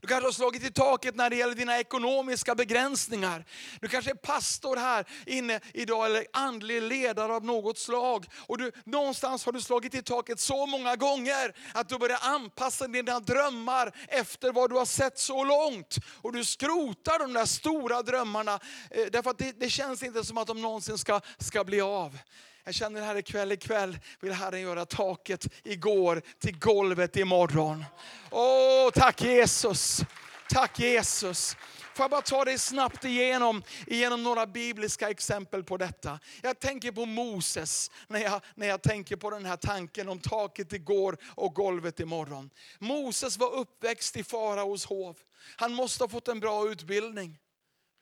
Du 0.00 0.08
kanske 0.08 0.26
har 0.26 0.32
slagit 0.32 0.64
i 0.64 0.70
taket 0.70 1.14
när 1.14 1.30
det 1.30 1.36
gäller 1.36 1.54
dina 1.54 1.78
ekonomiska 1.78 2.54
begränsningar. 2.54 3.44
Du 3.80 3.88
kanske 3.88 4.10
är 4.10 4.14
pastor 4.14 4.76
här 4.76 5.04
inne 5.26 5.60
idag 5.74 6.06
eller 6.06 6.26
andlig 6.32 6.82
ledare 6.82 7.32
av 7.32 7.44
något 7.44 7.78
slag. 7.78 8.26
Och 8.46 8.58
du, 8.58 8.72
någonstans 8.84 9.44
har 9.44 9.52
du 9.52 9.60
slagit 9.60 9.94
i 9.94 10.02
taket 10.02 10.40
så 10.40 10.66
många 10.66 10.96
gånger 10.96 11.56
att 11.74 11.88
du 11.88 11.98
börjar 11.98 12.18
anpassa 12.22 12.88
dina 12.88 13.20
drömmar 13.20 13.94
efter 14.08 14.52
vad 14.52 14.70
du 14.70 14.76
har 14.76 14.86
sett 14.86 15.18
så 15.18 15.44
långt. 15.44 15.96
Och 16.22 16.32
du 16.32 16.44
skrotar 16.44 17.18
de 17.18 17.32
där 17.32 17.46
stora 17.46 18.02
drömmarna 18.02 18.60
eh, 18.90 19.06
därför 19.12 19.30
att 19.30 19.38
det, 19.38 19.60
det 19.60 19.70
känns 19.70 20.02
inte 20.02 20.24
som 20.24 20.38
att 20.38 20.46
de 20.46 20.62
någonsin 20.62 20.98
ska, 20.98 21.20
ska 21.38 21.64
bli 21.64 21.80
av. 21.80 22.18
Jag 22.64 22.74
känner 22.74 23.02
här 23.02 23.16
ikväll, 23.16 23.52
ikväll 23.52 23.98
vill 24.20 24.32
Herren 24.32 24.60
göra 24.60 24.86
taket 24.86 25.46
igår 25.62 26.22
till 26.38 26.58
golvet 26.58 27.16
imorgon. 27.16 27.84
Åh, 28.30 28.90
tack 28.90 29.22
Jesus. 29.22 30.00
Tack 30.48 30.78
Jesus. 30.78 31.56
Får 31.94 32.04
jag 32.04 32.10
bara 32.10 32.22
ta 32.22 32.44
dig 32.44 32.58
snabbt 32.58 33.04
igenom, 33.04 33.62
igenom 33.86 34.22
några 34.22 34.46
bibliska 34.46 35.10
exempel 35.10 35.64
på 35.64 35.76
detta. 35.76 36.18
Jag 36.42 36.58
tänker 36.58 36.92
på 36.92 37.06
Moses 37.06 37.90
när 38.08 38.20
jag, 38.20 38.40
när 38.54 38.66
jag 38.66 38.82
tänker 38.82 39.16
på 39.16 39.30
den 39.30 39.46
här 39.46 39.56
tanken 39.56 40.08
om 40.08 40.18
taket 40.18 40.72
igår 40.72 41.16
och 41.34 41.54
golvet 41.54 42.00
imorgon. 42.00 42.50
Moses 42.78 43.38
var 43.38 43.54
uppväxt 43.54 44.16
i 44.16 44.24
faraos 44.24 44.84
hov. 44.84 45.18
Han 45.56 45.74
måste 45.74 46.04
ha 46.04 46.08
fått 46.08 46.28
en 46.28 46.40
bra 46.40 46.68
utbildning. 46.68 47.38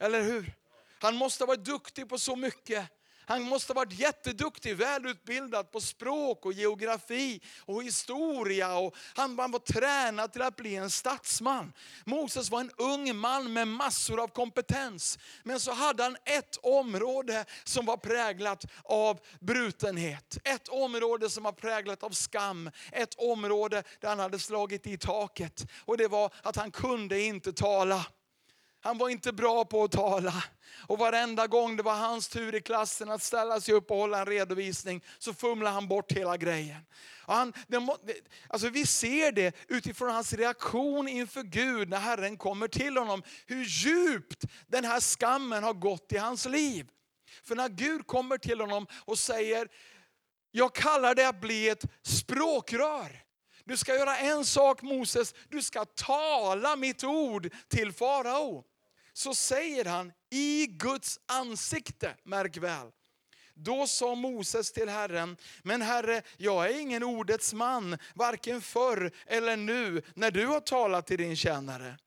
Eller 0.00 0.22
hur? 0.22 0.52
Han 0.98 1.16
måste 1.16 1.44
ha 1.44 1.46
varit 1.46 1.64
duktig 1.64 2.08
på 2.08 2.18
så 2.18 2.36
mycket. 2.36 2.88
Han 3.28 3.42
måste 3.42 3.72
ha 3.72 3.74
varit 3.74 3.98
jätteduktig, 3.98 4.76
välutbildad 4.76 5.72
på 5.72 5.80
språk 5.80 6.46
och 6.46 6.52
geografi 6.52 7.40
och 7.64 7.82
historia. 7.82 8.78
Och 8.78 8.96
han, 9.16 9.38
han 9.38 9.50
var 9.50 9.58
tränad 9.58 10.32
till 10.32 10.42
att 10.42 10.56
bli 10.56 10.76
en 10.76 10.90
statsman. 10.90 11.72
Moses 12.04 12.50
var 12.50 12.60
en 12.60 12.70
ung 12.76 13.16
man 13.16 13.52
med 13.52 13.68
massor 13.68 14.22
av 14.22 14.28
kompetens. 14.28 15.18
Men 15.42 15.60
så 15.60 15.72
hade 15.72 16.02
han 16.02 16.16
ett 16.24 16.58
område 16.62 17.44
som 17.64 17.86
var 17.86 17.96
präglat 17.96 18.64
av 18.84 19.20
brutenhet. 19.40 20.38
Ett 20.44 20.68
område 20.68 21.30
som 21.30 21.42
var 21.42 21.52
präglat 21.52 22.02
av 22.02 22.10
skam. 22.10 22.70
Ett 22.92 23.14
område 23.18 23.82
där 24.00 24.08
han 24.08 24.18
hade 24.18 24.38
slagit 24.38 24.86
i 24.86 24.98
taket. 24.98 25.66
Och 25.84 25.96
det 25.96 26.08
var 26.08 26.32
att 26.42 26.56
han 26.56 26.70
kunde 26.70 27.20
inte 27.20 27.52
tala. 27.52 28.06
Han 28.80 28.98
var 28.98 29.08
inte 29.08 29.32
bra 29.32 29.64
på 29.64 29.84
att 29.84 29.92
tala. 29.92 30.44
Och 30.86 30.98
varenda 30.98 31.46
gång 31.46 31.76
det 31.76 31.82
var 31.82 31.94
hans 31.94 32.28
tur 32.28 32.54
i 32.54 32.60
klassen 32.60 33.10
att 33.10 33.22
ställa 33.22 33.60
sig 33.60 33.74
upp 33.74 33.90
och 33.90 33.96
hålla 33.96 34.18
en 34.18 34.26
redovisning 34.26 35.04
så 35.18 35.34
fumlade 35.34 35.74
han 35.74 35.88
bort 35.88 36.12
hela 36.12 36.36
grejen. 36.36 36.80
Och 37.26 37.34
han, 37.34 37.52
det, 37.66 37.80
alltså 38.48 38.68
vi 38.68 38.86
ser 38.86 39.32
det 39.32 39.56
utifrån 39.68 40.10
hans 40.10 40.32
reaktion 40.32 41.08
inför 41.08 41.42
Gud 41.42 41.88
när 41.88 41.98
Herren 41.98 42.36
kommer 42.36 42.68
till 42.68 42.96
honom. 42.96 43.22
Hur 43.46 43.64
djupt 43.64 44.44
den 44.66 44.84
här 44.84 45.00
skammen 45.00 45.64
har 45.64 45.74
gått 45.74 46.12
i 46.12 46.16
hans 46.16 46.44
liv. 46.46 46.88
För 47.44 47.54
när 47.54 47.68
Gud 47.68 48.06
kommer 48.06 48.38
till 48.38 48.60
honom 48.60 48.86
och 49.04 49.18
säger, 49.18 49.68
jag 50.50 50.74
kallar 50.74 51.14
dig 51.14 51.24
att 51.24 51.40
bli 51.40 51.68
ett 51.68 51.84
språkrör. 52.02 53.27
Du 53.68 53.76
ska 53.76 53.94
göra 53.94 54.18
en 54.18 54.44
sak 54.44 54.82
Moses, 54.82 55.34
du 55.48 55.62
ska 55.62 55.84
tala 55.84 56.76
mitt 56.76 57.04
ord 57.04 57.54
till 57.68 57.92
farao. 57.92 58.64
Så 59.12 59.34
säger 59.34 59.84
han 59.84 60.12
i 60.30 60.66
Guds 60.66 61.20
ansikte, 61.26 62.16
märk 62.22 62.56
väl. 62.56 62.92
Då 63.54 63.86
sa 63.86 64.14
Moses 64.14 64.72
till 64.72 64.88
Herren, 64.88 65.36
men 65.62 65.82
Herre, 65.82 66.22
jag 66.36 66.70
är 66.70 66.80
ingen 66.80 67.02
ordets 67.02 67.54
man, 67.54 67.98
varken 68.14 68.60
förr 68.60 69.12
eller 69.26 69.56
nu, 69.56 70.02
när 70.14 70.30
du 70.30 70.46
har 70.46 70.60
talat 70.60 71.06
till 71.06 71.18
din 71.18 71.36
tjänare. 71.36 71.98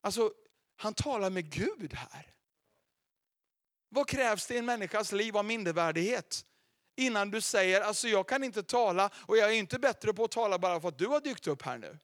Alltså, 0.00 0.32
han 0.76 0.94
talar 0.94 1.30
med 1.30 1.50
Gud 1.50 1.94
här. 1.94 2.34
Vad 3.88 4.08
krävs 4.08 4.46
det 4.46 4.54
i 4.54 4.58
en 4.58 4.64
människas 4.64 5.12
liv 5.12 5.36
av 5.36 5.44
mindervärdighet? 5.44 6.44
Innan 6.96 7.30
du 7.30 7.40
säger, 7.40 7.80
alltså 7.80 8.08
jag 8.08 8.28
kan 8.28 8.44
inte 8.44 8.62
tala 8.62 9.10
och 9.26 9.36
jag 9.36 9.50
är 9.50 9.54
inte 9.54 9.78
bättre 9.78 10.12
på 10.12 10.24
att 10.24 10.30
tala 10.30 10.58
bara 10.58 10.80
för 10.80 10.88
att 10.88 10.98
du 10.98 11.06
har 11.06 11.20
dykt 11.20 11.46
upp 11.46 11.62
här 11.62 11.78
nu. 11.78 11.98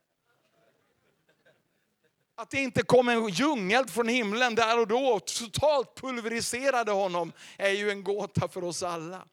Att 2.34 2.50
det 2.50 2.58
inte 2.58 2.82
kom 2.82 3.08
en 3.08 3.28
djungel 3.28 3.88
från 3.88 4.08
himlen 4.08 4.54
där 4.54 4.80
och 4.80 4.86
då 4.86 5.06
och 5.06 5.26
totalt 5.26 5.94
pulveriserade 5.94 6.92
honom 6.92 7.32
är 7.58 7.70
ju 7.70 7.90
en 7.90 8.04
gåta 8.04 8.48
för 8.48 8.64
oss 8.64 8.82
alla. 8.82 9.26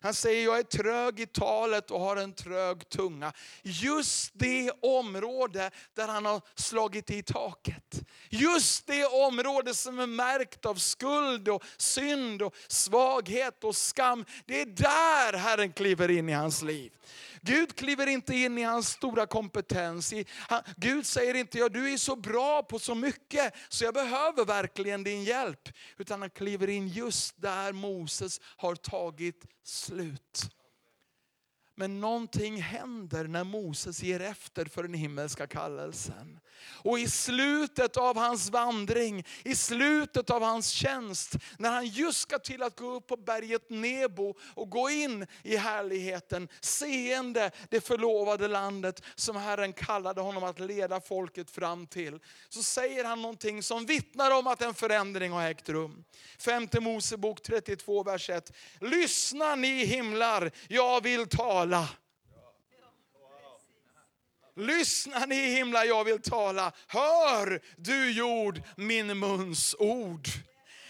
Han 0.00 0.14
säger, 0.14 0.44
jag 0.44 0.58
är 0.58 0.62
trög 0.62 1.20
i 1.20 1.26
talet 1.26 1.90
och 1.90 2.00
har 2.00 2.16
en 2.16 2.32
trög 2.32 2.88
tunga. 2.88 3.32
Just 3.62 4.30
det 4.34 4.72
område 4.82 5.70
där 5.94 6.08
han 6.08 6.24
har 6.26 6.40
slagit 6.54 7.10
i 7.10 7.22
taket. 7.22 8.02
Just 8.30 8.86
det 8.86 9.06
område 9.06 9.74
som 9.74 9.98
är 9.98 10.06
märkt 10.06 10.66
av 10.66 10.74
skuld 10.74 11.48
och 11.48 11.64
synd 11.76 12.42
och 12.42 12.54
svaghet 12.68 13.64
och 13.64 13.76
skam. 13.76 14.24
Det 14.46 14.60
är 14.60 14.66
där 14.66 15.38
Herren 15.38 15.72
kliver 15.72 16.10
in 16.10 16.28
i 16.28 16.32
hans 16.32 16.62
liv. 16.62 16.92
Gud 17.42 17.76
kliver 17.76 18.06
inte 18.06 18.34
in 18.34 18.58
i 18.58 18.62
hans 18.62 18.88
stora 18.88 19.26
kompetens. 19.26 20.14
Gud 20.76 21.06
säger 21.06 21.34
inte, 21.34 21.58
ja, 21.58 21.68
du 21.68 21.92
är 21.92 21.96
så 21.96 22.16
bra 22.16 22.62
på 22.62 22.78
så 22.78 22.94
mycket 22.94 23.54
så 23.68 23.84
jag 23.84 23.94
behöver 23.94 24.44
verkligen 24.44 25.04
din 25.04 25.24
hjälp. 25.24 25.68
Utan 25.98 26.20
han 26.20 26.30
kliver 26.30 26.68
in 26.68 26.88
just 26.88 27.40
där 27.40 27.72
Moses 27.72 28.40
har 28.56 28.74
tagit 28.74 29.46
slut. 29.64 30.50
Men 31.74 32.00
någonting 32.00 32.62
händer 32.62 33.24
när 33.24 33.44
Moses 33.44 34.02
ger 34.02 34.20
efter 34.20 34.64
för 34.64 34.82
den 34.82 34.94
himmelska 34.94 35.46
kallelsen. 35.46 36.40
Och 36.66 36.98
i 36.98 37.08
slutet 37.08 37.96
av 37.96 38.16
hans 38.16 38.50
vandring, 38.50 39.24
i 39.44 39.54
slutet 39.54 40.30
av 40.30 40.42
hans 40.42 40.68
tjänst, 40.68 41.36
när 41.58 41.70
han 41.70 41.86
just 41.86 42.20
ska 42.20 42.38
till 42.38 42.62
att 42.62 42.78
gå 42.78 42.94
upp 42.94 43.06
på 43.06 43.16
berget 43.16 43.70
Nebo 43.70 44.34
och 44.54 44.70
gå 44.70 44.90
in 44.90 45.26
i 45.42 45.56
härligheten, 45.56 46.48
seende 46.60 47.50
det 47.70 47.80
förlovade 47.80 48.48
landet 48.48 49.02
som 49.14 49.36
Herren 49.36 49.72
kallade 49.72 50.20
honom 50.20 50.44
att 50.44 50.58
leda 50.58 51.00
folket 51.00 51.50
fram 51.50 51.86
till. 51.86 52.18
Så 52.48 52.62
säger 52.62 53.04
han 53.04 53.22
någonting 53.22 53.62
som 53.62 53.86
vittnar 53.86 54.30
om 54.30 54.46
att 54.46 54.62
en 54.62 54.74
förändring 54.74 55.32
har 55.32 55.50
ägt 55.50 55.68
rum. 55.68 56.04
Femte 56.38 56.80
Mosebok 56.80 57.42
32, 57.42 58.02
vers 58.02 58.30
1. 58.30 58.52
Lyssna 58.80 59.54
ni 59.54 59.84
himlar, 59.84 60.50
jag 60.68 61.02
vill 61.02 61.28
tala. 61.28 61.88
Lyssna 64.58 65.26
ni 65.26 65.50
himlar, 65.50 65.84
jag 65.84 66.04
vill 66.04 66.22
tala. 66.22 66.72
Hör 66.86 67.60
du 67.76 68.10
jord 68.10 68.62
min 68.76 69.18
muns 69.18 69.76
ord. 69.78 70.28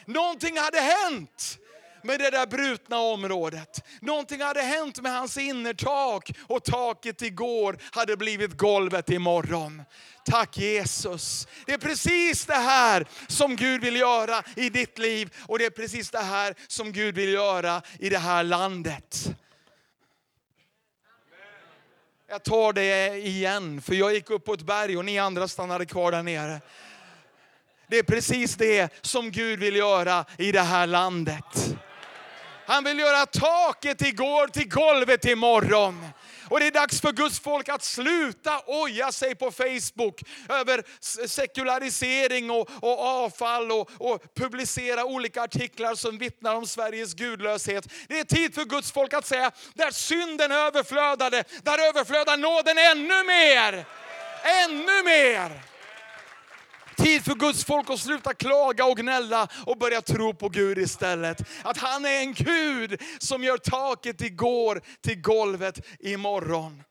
Någonting 0.06 0.58
hade 0.58 0.80
hänt 0.80 1.58
med 2.02 2.20
det 2.20 2.30
där 2.30 2.46
brutna 2.46 2.98
området. 2.98 3.84
Någonting 4.00 4.40
hade 4.40 4.62
hänt 4.62 5.02
med 5.02 5.12
hans 5.12 5.38
innertak 5.38 6.30
och 6.46 6.64
taket 6.64 7.22
igår 7.22 7.78
hade 7.92 8.16
blivit 8.16 8.56
golvet 8.56 9.10
imorgon. 9.10 9.82
Tack 10.24 10.58
Jesus. 10.58 11.46
Det 11.66 11.72
är 11.72 11.78
precis 11.78 12.46
det 12.46 12.54
här 12.54 13.06
som 13.26 13.56
Gud 13.56 13.80
vill 13.80 13.96
göra 13.96 14.42
i 14.56 14.70
ditt 14.70 14.98
liv 14.98 15.34
och 15.46 15.58
det 15.58 15.64
är 15.64 15.70
precis 15.70 16.10
det 16.10 16.18
här 16.18 16.54
som 16.66 16.92
Gud 16.92 17.14
vill 17.14 17.32
göra 17.32 17.82
i 17.98 18.08
det 18.08 18.18
här 18.18 18.42
landet. 18.42 19.28
Jag 22.30 22.42
tar 22.42 22.72
det 22.72 23.16
igen, 23.16 23.82
för 23.82 23.94
jag 23.94 24.14
gick 24.14 24.30
upp 24.30 24.44
på 24.44 24.52
ett 24.52 24.62
berg 24.62 24.96
och 24.96 25.04
ni 25.04 25.18
andra 25.18 25.48
stannade 25.48 25.86
kvar 25.86 26.12
där 26.12 26.22
nere. 26.22 26.60
Det 27.86 27.98
är 27.98 28.02
precis 28.02 28.56
det 28.56 28.92
som 29.00 29.30
Gud 29.30 29.58
vill 29.60 29.76
göra 29.76 30.24
i 30.38 30.52
det 30.52 30.60
här 30.60 30.86
landet. 30.86 31.76
Han 32.66 32.84
vill 32.84 32.98
göra 32.98 33.26
taket 33.26 34.02
igår 34.02 34.46
till 34.46 34.68
golvet 34.68 35.24
imorgon. 35.24 36.06
Och 36.50 36.60
det 36.60 36.66
är 36.66 36.70
dags 36.70 37.00
för 37.00 37.12
Guds 37.12 37.40
folk 37.40 37.68
att 37.68 37.84
sluta 37.84 38.60
oja 38.66 39.12
sig 39.12 39.34
på 39.34 39.50
Facebook 39.50 40.22
över 40.48 40.82
sekularisering 41.26 42.50
och, 42.50 42.70
och 42.80 42.98
avfall 43.00 43.72
och, 43.72 43.90
och 43.98 44.34
publicera 44.34 45.04
olika 45.04 45.42
artiklar 45.42 45.94
som 45.94 46.18
vittnar 46.18 46.54
om 46.54 46.66
Sveriges 46.66 47.14
gudlöshet. 47.14 47.88
Det 48.08 48.20
är 48.20 48.24
tid 48.24 48.54
för 48.54 48.64
Guds 48.64 48.92
folk 48.92 49.12
att 49.12 49.26
säga, 49.26 49.50
där 49.74 49.90
synden 49.90 50.52
överflödade, 50.52 51.44
där 51.62 51.88
överflödar 51.88 52.36
nåden 52.36 52.78
ännu 52.78 53.24
mer. 53.24 53.84
Ännu 54.64 55.02
mer. 55.04 55.77
Tid 56.98 57.24
för 57.24 57.34
Guds 57.34 57.64
folk 57.64 57.90
att 57.90 58.00
sluta 58.00 58.34
klaga 58.34 58.84
och 58.84 58.96
gnälla 58.96 59.48
och 59.66 59.78
börja 59.78 60.00
tro 60.00 60.34
på 60.34 60.48
Gud 60.48 60.78
istället. 60.78 61.42
Att 61.62 61.78
han 61.78 62.04
är 62.04 62.20
en 62.20 62.32
Gud 62.32 63.02
som 63.18 63.44
gör 63.44 63.58
taket 63.58 64.20
igår 64.20 64.82
till 65.00 65.20
golvet 65.20 65.86
imorgon. 66.00 66.82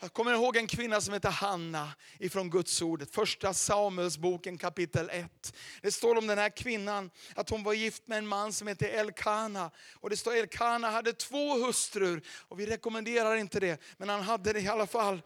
Jag 0.00 0.12
kommer 0.12 0.32
ihåg 0.32 0.56
en 0.56 0.66
kvinna 0.66 1.00
som 1.00 1.14
heter 1.14 1.30
Hanna 1.30 1.88
ifrån 2.18 2.50
Guds 2.50 2.82
ordet. 2.82 3.10
Första 3.10 3.54
Samuelsboken 3.54 4.58
kapitel 4.58 5.10
1. 5.12 5.56
Det 5.82 5.92
står 5.92 6.18
om 6.18 6.26
den 6.26 6.38
här 6.38 6.56
kvinnan 6.56 7.10
att 7.34 7.50
hon 7.50 7.62
var 7.62 7.72
gift 7.72 8.08
med 8.08 8.18
en 8.18 8.26
man 8.26 8.52
som 8.52 8.68
heter 8.68 8.88
Elkana. 8.88 9.70
Och 9.94 10.10
det 10.10 10.16
står 10.16 10.36
Elkana 10.36 10.90
hade 10.90 11.12
två 11.12 11.54
hustrur. 11.66 12.22
Och 12.48 12.60
vi 12.60 12.66
rekommenderar 12.66 13.36
inte 13.36 13.60
det, 13.60 13.80
men 13.96 14.08
han 14.08 14.22
hade 14.22 14.52
det 14.52 14.60
i 14.60 14.68
alla 14.68 14.86
fall. 14.86 15.22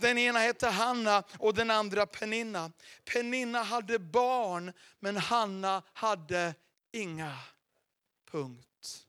Den 0.00 0.18
ena 0.18 0.38
hette 0.38 0.68
Hanna 0.68 1.22
och 1.38 1.54
den 1.54 1.70
andra 1.70 2.06
Peninna. 2.06 2.72
Peninna 3.04 3.62
hade 3.62 3.98
barn, 3.98 4.72
men 5.00 5.16
Hanna 5.16 5.82
hade 5.92 6.54
inga. 6.92 7.38
Punkt. 8.30 9.06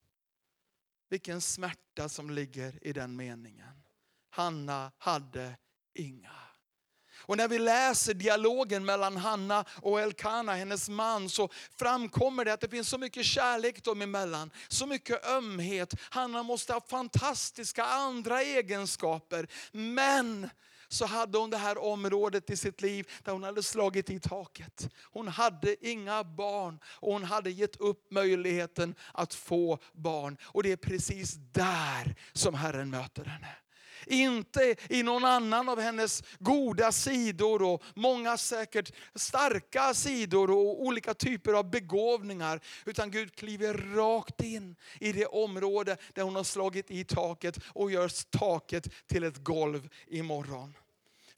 Vilken 1.10 1.42
smärta 1.42 2.10
som 2.10 2.30
ligger 2.30 2.88
i 2.88 2.94
den 2.94 3.16
meningen. 3.16 3.84
Hanna 4.30 4.92
hade 4.98 5.58
inga. 5.94 6.32
Och 7.24 7.38
när 7.38 7.48
vi 7.48 7.60
läser 7.60 8.14
dialogen 8.14 8.86
mellan 8.86 9.18
Hanna 9.18 9.66
och 9.82 10.02
Elkana, 10.02 10.56
hennes 10.56 10.90
man, 10.90 11.30
så 11.30 11.50
framkommer 11.80 12.46
det 12.46 12.54
att 12.54 12.62
det 12.62 12.70
finns 12.70 12.90
så 12.90 12.98
mycket 12.98 13.26
kärlek 13.26 13.84
dem 13.84 14.02
emellan. 14.02 14.52
Så 14.68 14.86
mycket 14.86 15.26
ömhet. 15.26 15.94
Hanna 16.10 16.44
måste 16.44 16.74
ha 16.74 16.82
fantastiska 16.82 17.84
andra 17.84 18.42
egenskaper. 18.42 19.48
Men 19.72 20.50
så 20.92 21.06
hade 21.06 21.38
hon 21.38 21.50
det 21.50 21.58
här 21.58 21.78
området 21.78 22.50
i 22.50 22.58
sitt 22.58 22.82
liv 22.82 23.10
där 23.24 23.32
hon 23.32 23.44
hade 23.44 23.64
slagit 23.64 24.10
i 24.10 24.20
taket. 24.20 24.90
Hon 25.04 25.28
hade 25.28 25.88
inga 25.88 26.24
barn 26.24 26.80
och 26.86 27.14
hon 27.14 27.24
hade 27.24 27.52
gett 27.52 27.76
upp 27.76 28.12
möjligheten 28.12 28.96
att 29.14 29.34
få 29.34 29.80
barn. 29.94 30.38
Och 30.44 30.64
det 30.64 30.72
är 30.72 30.78
precis 30.78 31.36
där 31.52 32.16
som 32.34 32.54
Herren 32.54 32.90
möter 32.90 33.26
henne. 33.26 33.56
Inte 34.08 34.76
i 34.90 35.04
någon 35.04 35.26
annan 35.26 35.70
av 35.70 35.80
hennes 35.80 36.24
goda 36.40 36.92
sidor 36.92 37.62
och 37.62 37.84
många 37.96 38.38
säkert 38.38 38.92
starka 39.16 39.94
sidor 39.94 40.52
och 40.52 40.82
olika 40.82 41.14
typer 41.14 41.54
av 41.54 41.70
begåvningar. 41.70 42.60
Utan 42.86 43.12
Gud 43.12 43.36
kliver 43.36 43.96
rakt 43.96 44.42
in 44.42 44.76
i 45.00 45.12
det 45.12 45.26
område 45.26 45.98
där 46.14 46.24
hon 46.24 46.36
har 46.36 46.44
slagit 46.44 46.92
i 46.92 47.04
taket 47.04 47.60
och 47.68 47.92
gör 47.92 48.38
taket 48.38 48.88
till 49.08 49.24
ett 49.24 49.44
golv 49.44 49.90
imorgon. 50.08 50.74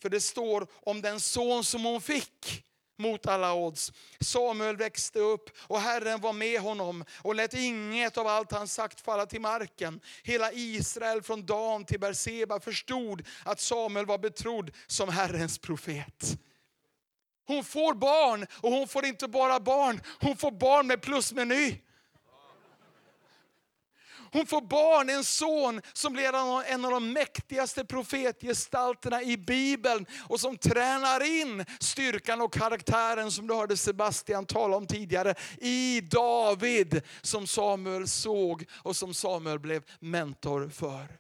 För 0.04 0.10
det 0.10 0.22
står 0.22 0.68
om 0.74 1.02
den 1.02 1.20
son 1.20 1.64
som 1.64 1.86
hon 1.86 2.02
fick 2.02 2.64
mot 2.98 3.26
alla 3.26 3.54
odds. 3.54 3.92
Samuel 4.20 4.78
växte 4.78 5.20
upp 5.20 5.50
och 5.58 5.80
Herren 5.80 6.22
var 6.22 6.34
med 6.34 6.62
honom 6.62 7.06
och 7.22 7.36
lät 7.36 7.54
inget 7.54 8.18
av 8.18 8.28
allt 8.28 8.52
han 8.52 8.68
sagt 8.68 9.02
falla 9.02 9.26
till 9.26 9.42
marken. 9.42 10.00
Hela 10.24 10.52
Israel 10.52 11.22
från 11.22 11.46
Dan 11.46 11.86
till 11.86 12.00
Berseba 12.00 12.60
förstod 12.60 13.28
att 13.46 13.60
Samuel 13.60 14.06
var 14.06 14.18
betrodd 14.18 14.72
som 14.88 15.10
Herrens 15.10 15.58
profet. 15.58 16.38
Hon 17.48 17.64
får 17.64 17.94
barn 17.94 18.46
och 18.62 18.72
hon 18.72 18.88
får 18.88 19.06
inte 19.06 19.28
bara 19.28 19.60
barn, 19.60 20.02
hon 20.22 20.38
får 20.38 20.52
barn 20.52 20.88
med 20.88 21.02
plusmeny. 21.02 21.78
Hon 24.34 24.46
får 24.46 24.62
barn, 24.62 25.10
en 25.10 25.24
son 25.24 25.82
som 25.94 26.14
blir 26.14 26.64
en 26.66 26.86
av 26.86 26.92
de 26.92 27.14
mäktigaste 27.14 27.86
profetgestalterna 27.86 29.22
i 29.22 29.38
Bibeln 29.38 30.06
och 30.28 30.40
som 30.40 30.58
tränar 30.58 31.42
in 31.42 31.66
styrkan 31.80 32.42
och 32.42 32.54
karaktären 32.54 33.32
som 33.32 33.48
du 33.48 33.54
hörde 33.54 33.78
Sebastian 33.78 34.46
tala 34.46 34.78
om 34.78 34.88
tidigare 34.88 35.36
i 35.58 36.02
David 36.02 37.02
som 37.22 37.48
Samuel 37.48 38.08
såg 38.08 38.66
och 38.74 38.96
som 38.96 39.14
Samuel 39.14 39.60
blev 39.60 39.84
mentor 40.00 40.70
för. 40.70 41.18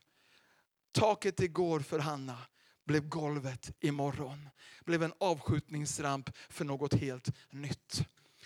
Taket 0.91 1.39
igår 1.39 1.79
för 1.79 1.99
Hanna 1.99 2.37
blev 2.85 3.09
golvet 3.09 3.71
imorgon. 3.79 4.49
Blev 4.85 5.03
en 5.03 5.13
avskjutningsramp 5.19 6.29
för 6.49 6.65
något 6.65 6.93
helt 6.93 7.29
nytt. 7.49 8.01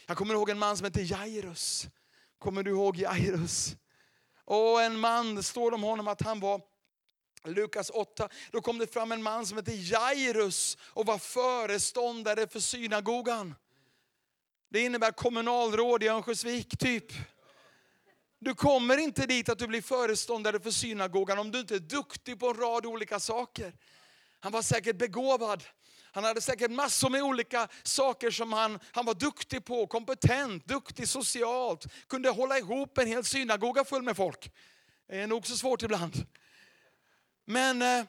Jag 0.06 0.18
kommer 0.18 0.34
ihåg 0.34 0.50
en 0.50 0.60
man 0.60 0.78
som 0.78 0.86
hette 0.86 1.02
Jairus. 1.02 1.88
Kommer 2.40 2.64
du 2.64 2.72
ihåg 2.72 2.98
Jairus? 2.98 3.76
Och 4.48 4.82
en 4.82 5.00
man, 5.00 5.36
det 5.36 5.44
står 5.44 5.74
om 5.74 5.84
honom 5.84 6.08
att 6.08 6.22
han 6.22 6.40
var 6.40 6.62
Lukas 7.44 7.90
8, 7.90 8.30
då 8.52 8.62
kom 8.62 8.78
det 8.78 8.94
fram 8.94 9.12
en 9.12 9.24
man 9.24 9.46
som 9.46 9.58
hette 9.58 9.72
Jairus 9.72 10.78
och 10.82 11.06
var 11.06 11.18
föreståndare 11.18 12.48
för 12.48 12.60
synagogan. 12.60 13.56
Det 14.70 14.80
innebär 14.80 15.12
kommunalråd 15.12 16.04
i 16.04 16.08
Örnsköldsvik 16.08 16.78
typ. 16.78 17.12
Du 18.40 18.56
kommer 18.56 18.98
inte 18.98 19.26
dit 19.26 19.50
att 19.50 19.60
du 19.60 19.68
blir 19.68 19.82
föreståndare 19.82 20.60
för 20.60 20.72
synagogan 20.72 21.40
om 21.40 21.52
du 21.52 21.60
inte 21.60 21.76
är 21.76 21.80
duktig 21.80 22.40
på 22.40 22.48
en 22.48 22.58
rad 22.58 22.86
olika 22.86 23.20
saker. 23.20 23.74
Han 24.40 24.52
var 24.52 24.62
säkert 24.62 24.96
begåvad. 24.96 25.64
Han 26.18 26.24
hade 26.24 26.42
säkert 26.42 26.72
massor 26.72 27.10
med 27.10 27.24
olika 27.24 27.68
saker 27.84 28.32
som 28.32 28.54
han, 28.54 28.80
han 28.92 29.06
var 29.06 29.14
duktig 29.14 29.66
på, 29.66 29.88
kompetent, 29.88 30.66
duktig 30.66 31.08
socialt, 31.08 31.86
kunde 32.08 32.30
hålla 32.30 32.58
ihop 32.58 32.98
en 32.98 33.08
hel 33.08 33.24
synagoga 33.24 33.86
full 33.86 34.04
med 34.04 34.18
folk. 34.18 34.52
Det 35.08 35.22
är 35.22 35.28
nog 35.28 35.48
så 35.48 35.58
svårt 35.58 35.84
ibland. 35.84 36.26
Men 37.46 37.82
eh, 37.82 38.06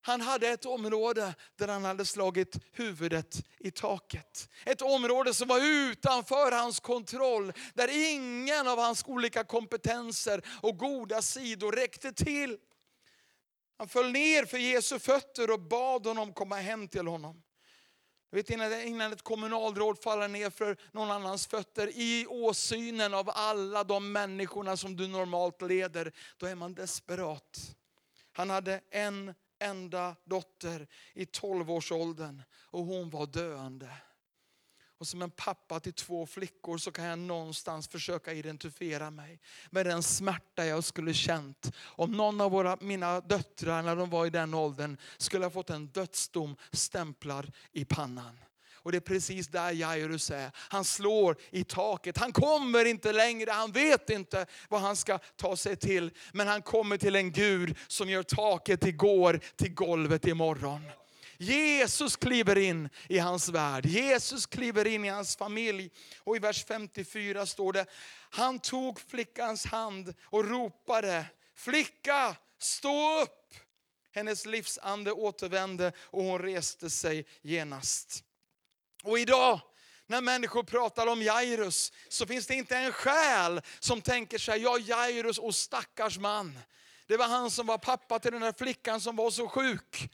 han 0.00 0.20
hade 0.20 0.48
ett 0.48 0.64
område 0.64 1.34
där 1.56 1.68
han 1.68 1.84
hade 1.84 2.04
slagit 2.04 2.56
huvudet 2.72 3.46
i 3.58 3.70
taket. 3.70 4.48
Ett 4.64 4.82
område 4.82 5.34
som 5.34 5.48
var 5.48 5.60
utanför 5.60 6.52
hans 6.52 6.80
kontroll, 6.80 7.52
där 7.74 8.14
ingen 8.14 8.68
av 8.68 8.78
hans 8.78 9.04
olika 9.06 9.44
kompetenser 9.44 10.42
och 10.62 10.78
goda 10.78 11.22
sidor 11.22 11.72
räckte 11.72 12.12
till. 12.12 12.58
Han 13.78 13.88
föll 13.88 14.12
ner 14.12 14.44
för 14.44 14.58
Jesu 14.58 14.98
fötter 14.98 15.50
och 15.50 15.60
bad 15.60 16.06
honom 16.06 16.32
komma 16.32 16.56
hem 16.56 16.88
till 16.88 17.06
honom. 17.06 17.42
Jag 18.30 18.36
vet 18.36 18.50
innan 18.86 19.12
ett 19.12 19.22
kommunalråd 19.22 20.02
faller 20.02 20.28
ner 20.28 20.50
för 20.50 20.76
någon 20.92 21.10
annans 21.10 21.46
fötter 21.46 21.86
i 21.94 22.26
åsynen 22.26 23.14
av 23.14 23.30
alla 23.34 23.84
de 23.84 24.12
människorna 24.12 24.76
som 24.76 24.96
du 24.96 25.08
normalt 25.08 25.62
leder, 25.62 26.12
då 26.36 26.46
är 26.46 26.54
man 26.54 26.74
desperat. 26.74 27.76
Han 28.32 28.50
hade 28.50 28.80
en 28.90 29.34
enda 29.58 30.16
dotter 30.24 30.86
i 31.14 31.26
tolvårsåldern 31.26 32.42
och 32.54 32.84
hon 32.84 33.10
var 33.10 33.26
döende. 33.26 33.90
Och 34.98 35.06
som 35.06 35.22
en 35.22 35.30
pappa 35.30 35.80
till 35.80 35.92
två 35.92 36.26
flickor 36.26 36.78
så 36.78 36.92
kan 36.92 37.04
jag 37.04 37.18
någonstans 37.18 37.88
försöka 37.88 38.32
identifiera 38.32 39.10
mig 39.10 39.40
med 39.70 39.86
den 39.86 40.02
smärta 40.02 40.66
jag 40.66 40.84
skulle 40.84 41.14
känt 41.14 41.72
om 41.80 42.12
någon 42.12 42.40
av 42.40 42.50
våra, 42.50 42.76
mina 42.80 43.20
döttrar 43.20 43.82
när 43.82 43.96
de 43.96 44.10
var 44.10 44.26
i 44.26 44.30
den 44.30 44.54
åldern 44.54 44.96
skulle 45.18 45.44
ha 45.44 45.50
fått 45.50 45.70
en 45.70 45.86
dödsdom 45.86 46.56
stämplad 46.72 47.52
i 47.72 47.84
pannan. 47.84 48.38
Och 48.72 48.92
det 48.92 48.98
är 48.98 49.00
precis 49.00 49.48
där 49.48 49.72
Jairus 49.72 50.30
är. 50.30 50.50
Han 50.54 50.84
slår 50.84 51.36
i 51.50 51.64
taket. 51.64 52.18
Han 52.18 52.32
kommer 52.32 52.84
inte 52.84 53.12
längre, 53.12 53.50
han 53.50 53.72
vet 53.72 54.10
inte 54.10 54.46
vad 54.68 54.80
han 54.80 54.96
ska 54.96 55.18
ta 55.18 55.56
sig 55.56 55.76
till. 55.76 56.10
Men 56.32 56.48
han 56.48 56.62
kommer 56.62 56.96
till 56.96 57.16
en 57.16 57.32
Gud 57.32 57.76
som 57.88 58.10
gör 58.10 58.22
taket 58.22 58.86
igår 58.86 59.40
till 59.56 59.74
golvet 59.74 60.26
imorgon. 60.26 60.80
Jesus 61.38 62.16
kliver 62.16 62.58
in 62.58 62.88
i 63.08 63.18
hans 63.18 63.48
värld. 63.48 63.86
Jesus 63.86 64.46
kliver 64.46 64.86
in 64.86 65.04
i 65.04 65.08
hans 65.08 65.36
familj. 65.36 65.90
Och 66.18 66.36
i 66.36 66.38
vers 66.38 66.64
54 66.64 67.46
står 67.46 67.72
det, 67.72 67.86
han 68.30 68.58
tog 68.58 69.00
flickans 69.00 69.64
hand 69.64 70.14
och 70.24 70.48
ropade, 70.48 71.24
flicka 71.54 72.36
stå 72.58 73.22
upp! 73.22 73.54
Hennes 74.10 74.46
livsande 74.46 75.12
återvände 75.12 75.92
och 75.98 76.22
hon 76.22 76.38
reste 76.38 76.90
sig 76.90 77.26
genast. 77.42 78.24
Och 79.02 79.18
idag 79.18 79.60
när 80.06 80.20
människor 80.20 80.62
pratar 80.62 81.06
om 81.06 81.22
Jairus 81.22 81.92
så 82.08 82.26
finns 82.26 82.46
det 82.46 82.54
inte 82.54 82.76
en 82.76 82.92
själ 82.92 83.60
som 83.78 84.00
tänker 84.00 84.38
sig, 84.38 84.62
ja 84.62 84.78
Jairus 84.78 85.38
och 85.38 85.54
stackars 85.54 86.18
man. 86.18 86.58
Det 87.06 87.16
var 87.16 87.28
han 87.28 87.50
som 87.50 87.66
var 87.66 87.78
pappa 87.78 88.18
till 88.18 88.32
den 88.32 88.40
där 88.40 88.52
flickan 88.52 89.00
som 89.00 89.16
var 89.16 89.30
så 89.30 89.48
sjuk. 89.48 90.10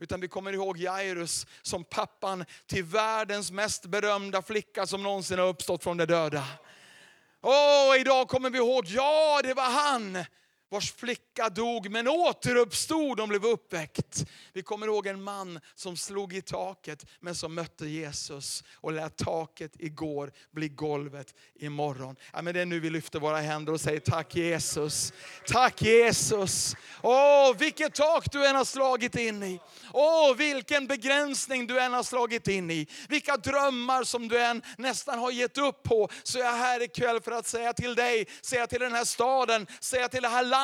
Utan 0.00 0.20
vi 0.20 0.28
kommer 0.28 0.52
ihåg 0.52 0.78
Jairus 0.78 1.46
som 1.62 1.84
pappan 1.84 2.44
till 2.66 2.84
världens 2.84 3.50
mest 3.50 3.86
berömda 3.86 4.42
flicka 4.42 4.86
som 4.86 5.02
någonsin 5.02 5.38
har 5.38 5.46
uppstått 5.46 5.82
från 5.84 5.96
de 5.96 6.06
döda. 6.06 6.44
Och 7.40 7.96
idag 8.00 8.28
kommer 8.28 8.50
vi 8.50 8.58
ihåg, 8.58 8.84
ja 8.86 9.40
det 9.42 9.54
var 9.54 9.70
han 9.70 10.24
vars 10.70 10.92
flicka 10.92 11.48
dog 11.48 11.90
men 11.90 12.08
återuppstod 12.08 13.20
och 13.20 13.28
blev 13.28 13.44
uppväckt. 13.44 14.24
Vi 14.52 14.62
kommer 14.62 14.86
ihåg 14.86 15.06
en 15.06 15.22
man 15.22 15.60
som 15.74 15.96
slog 15.96 16.34
i 16.34 16.42
taket 16.42 17.06
men 17.20 17.34
som 17.34 17.54
mötte 17.54 17.86
Jesus 17.86 18.64
och 18.74 18.92
lät 18.92 19.16
taket 19.16 19.72
igår 19.78 20.32
bli 20.50 20.68
golvet 20.68 21.34
imorgon. 21.54 22.16
Ja, 22.32 22.42
men 22.42 22.54
det 22.54 22.60
är 22.60 22.66
nu 22.66 22.80
vi 22.80 22.90
lyfter 22.90 23.20
våra 23.20 23.40
händer 23.40 23.72
och 23.72 23.80
säger 23.80 24.00
tack 24.00 24.36
Jesus. 24.36 25.12
Tack 25.46 25.82
Jesus. 25.82 26.76
Åh, 27.02 27.56
vilket 27.58 27.94
tak 27.94 28.32
du 28.32 28.46
än 28.46 28.56
har 28.56 28.64
slagit 28.64 29.16
in 29.16 29.42
i. 29.42 29.60
Åh, 29.92 30.34
vilken 30.36 30.86
begränsning 30.86 31.66
du 31.66 31.80
än 31.80 31.92
har 31.92 32.02
slagit 32.02 32.48
in 32.48 32.70
i. 32.70 32.86
Vilka 33.08 33.36
drömmar 33.36 34.04
som 34.04 34.28
du 34.28 34.42
än 34.42 34.62
nästan 34.78 35.18
har 35.18 35.30
gett 35.30 35.58
upp 35.58 35.82
på. 35.82 36.08
Så 36.22 36.38
är 36.38 36.42
jag 36.42 36.52
här 36.52 36.82
ikväll 36.82 37.20
för 37.20 37.32
att 37.32 37.46
säga 37.46 37.72
till 37.72 37.94
dig, 37.94 38.28
säga 38.42 38.66
till 38.66 38.80
den 38.80 38.92
här 38.92 39.04
staden, 39.04 39.66
säga 39.80 40.08
till 40.08 40.22
det 40.22 40.28
här 40.28 40.44
landet 40.44 40.57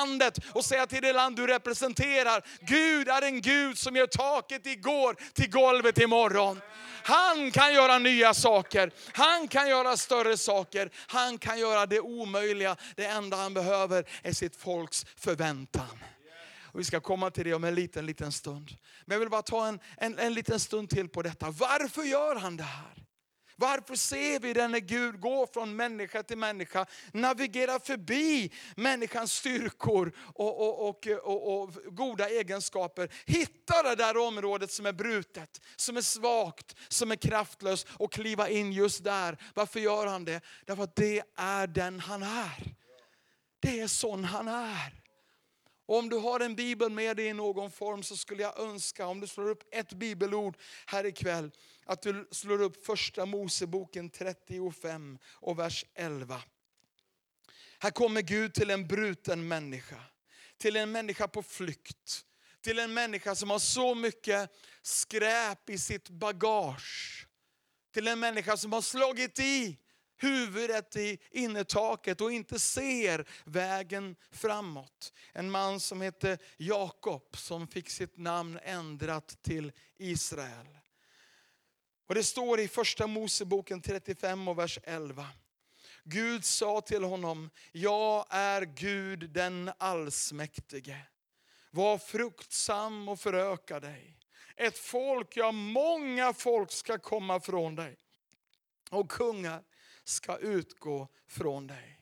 och 0.52 0.64
säga 0.64 0.87
till 0.87 1.02
det 1.02 1.12
land 1.12 1.37
du 1.37 1.46
representerar. 1.46 2.44
Gud 2.61 3.09
är 3.09 3.22
en 3.22 3.40
Gud 3.40 3.78
som 3.78 3.96
gör 3.96 4.07
taket 4.07 4.66
igår 4.66 5.16
till 5.33 5.50
golvet 5.50 5.98
imorgon. 5.98 6.61
Han 7.02 7.50
kan 7.50 7.74
göra 7.74 7.98
nya 7.98 8.35
saker. 8.35 8.90
Han 9.12 9.48
kan 9.48 9.68
göra 9.68 9.96
större 9.96 10.37
saker. 10.37 10.90
Han 11.07 11.38
kan 11.38 11.59
göra 11.59 11.87
det 11.87 12.00
omöjliga. 12.00 12.76
Det 12.96 13.04
enda 13.07 13.37
han 13.37 13.54
behöver 13.54 14.04
är 14.22 14.33
sitt 14.33 14.57
folks 14.57 15.07
förväntan. 15.16 15.98
Och 16.62 16.80
vi 16.80 16.85
ska 16.85 17.00
komma 17.00 17.30
till 17.30 17.44
det 17.44 17.54
om 17.54 17.64
en 17.64 17.74
liten, 17.74 18.07
liten 18.07 18.33
stund. 18.33 18.76
Men 19.04 19.14
jag 19.14 19.20
vill 19.20 19.30
bara 19.30 19.42
ta 19.42 19.66
en, 19.66 19.80
en, 19.96 20.18
en 20.18 20.35
liten 20.35 20.61
stund 20.61 20.90
till 20.90 21.09
på 21.09 21.22
detta. 21.22 21.50
Varför 21.50 22.02
gör 22.02 22.37
han 22.37 22.57
det 22.57 22.62
här? 22.62 23.04
Varför 23.56 23.96
ser 23.96 24.40
vi 24.40 24.52
denne 24.52 24.80
Gud 24.80 25.20
går 25.20 25.46
från 25.46 25.76
människa 25.76 26.22
till 26.22 26.38
människa, 26.38 26.86
navigerar 27.12 27.78
förbi 27.78 28.52
människans 28.76 29.32
styrkor 29.32 30.12
och, 30.34 30.60
och, 30.60 30.88
och, 30.88 31.06
och, 31.06 31.62
och 31.62 31.74
goda 31.96 32.28
egenskaper. 32.28 33.08
Hitta 33.26 33.82
det 33.82 33.94
där 33.94 34.16
området 34.16 34.70
som 34.70 34.86
är 34.86 34.92
brutet, 34.92 35.60
som 35.76 35.96
är 35.96 36.00
svagt, 36.00 36.76
som 36.88 37.10
är 37.10 37.16
kraftlöst 37.16 37.86
och 37.90 38.12
kliva 38.12 38.48
in 38.48 38.72
just 38.72 39.04
där. 39.04 39.38
Varför 39.54 39.80
gör 39.80 40.06
han 40.06 40.24
det? 40.24 40.40
Därför 40.64 40.82
att 40.82 40.96
det 40.96 41.22
är 41.36 41.66
den 41.66 42.00
han 42.00 42.22
är. 42.22 42.74
Det 43.60 43.80
är 43.80 43.88
sån 43.88 44.24
han 44.24 44.48
är. 44.48 45.03
Och 45.87 45.99
om 45.99 46.09
du 46.09 46.16
har 46.16 46.40
en 46.40 46.57
bibel 46.57 46.90
med 46.90 47.16
dig 47.16 47.27
i 47.27 47.33
någon 47.33 47.70
form 47.70 48.03
så 48.03 48.16
skulle 48.16 48.42
jag 48.42 48.59
önska, 48.59 49.07
om 49.07 49.20
du 49.20 49.27
slår 49.27 49.49
upp 49.49 49.75
ett 49.75 49.92
bibelord 49.92 50.57
här 50.87 51.07
ikväll, 51.07 51.51
att 51.85 52.03
du 52.03 52.29
slår 52.31 52.62
upp 52.62 52.87
första 52.87 53.27
Moseboken 53.27 54.11
35 54.11 55.18
och 55.25 55.59
vers 55.59 55.85
11. 55.94 56.42
Här 57.79 57.90
kommer 57.90 58.23
Gud 58.23 58.55
till 58.55 58.70
en 58.70 58.87
bruten 58.87 59.49
människa, 59.49 60.01
till 60.59 60.77
en 60.77 60.92
människa 60.92 61.29
på 61.29 61.42
flykt, 61.42 62.25
till 62.61 62.79
en 62.79 62.94
människa 62.94 63.35
som 63.35 63.51
har 63.51 63.59
så 63.59 63.94
mycket 63.94 64.51
skräp 64.83 65.70
i 65.70 65.79
sitt 65.79 66.09
bagage. 66.09 67.27
Till 67.92 68.09
en 68.09 68.20
människa 68.20 68.57
som 68.57 68.73
har 68.73 68.83
slagit 68.83 69.38
i 69.38 69.79
huvudet 70.16 70.96
i 70.96 71.18
innertaket 71.31 72.20
och 72.20 72.33
inte 72.33 72.59
ser 72.59 73.24
vägen 73.44 74.16
framåt. 74.31 75.12
En 75.33 75.50
man 75.50 75.81
som 75.81 76.00
hette 76.00 76.38
Jakob 76.57 77.37
som 77.37 77.68
fick 77.68 77.90
sitt 77.90 78.16
namn 78.16 78.59
ändrat 78.62 79.42
till 79.42 79.72
Israel. 79.98 80.79
Och 82.07 82.14
Det 82.14 82.24
står 82.24 82.61
i 82.61 82.68
första 82.68 83.07
Moseboken 83.07 83.81
35 83.83 84.48
och 84.48 84.59
vers 84.59 84.79
11. 84.83 85.27
Gud 86.05 86.44
sa 86.44 86.81
till 86.81 87.05
honom, 87.05 87.50
jag 87.72 88.27
är 88.31 88.62
Gud 88.62 89.31
den 89.31 89.70
allsmäktige. 89.79 90.96
Var 91.70 91.98
fruktsam 91.98 93.09
och 93.09 93.20
föröka 93.20 93.81
dig. 93.81 94.18
Ett 94.57 94.79
folk, 94.79 95.37
ja 95.37 95.53
många 95.53 96.33
folk 96.33 96.72
ska 96.72 96.98
komma 96.98 97.40
från 97.40 97.74
dig. 97.74 97.96
Och 98.90 99.11
kungar 99.11 99.62
ska 100.04 100.38
utgå 100.38 101.08
från 101.26 101.66
dig. 101.66 102.00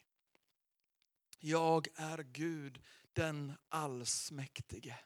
Jag 1.39 1.89
är 1.95 2.19
Gud 2.19 2.83
den 3.13 3.53
allsmäktige. 3.69 4.99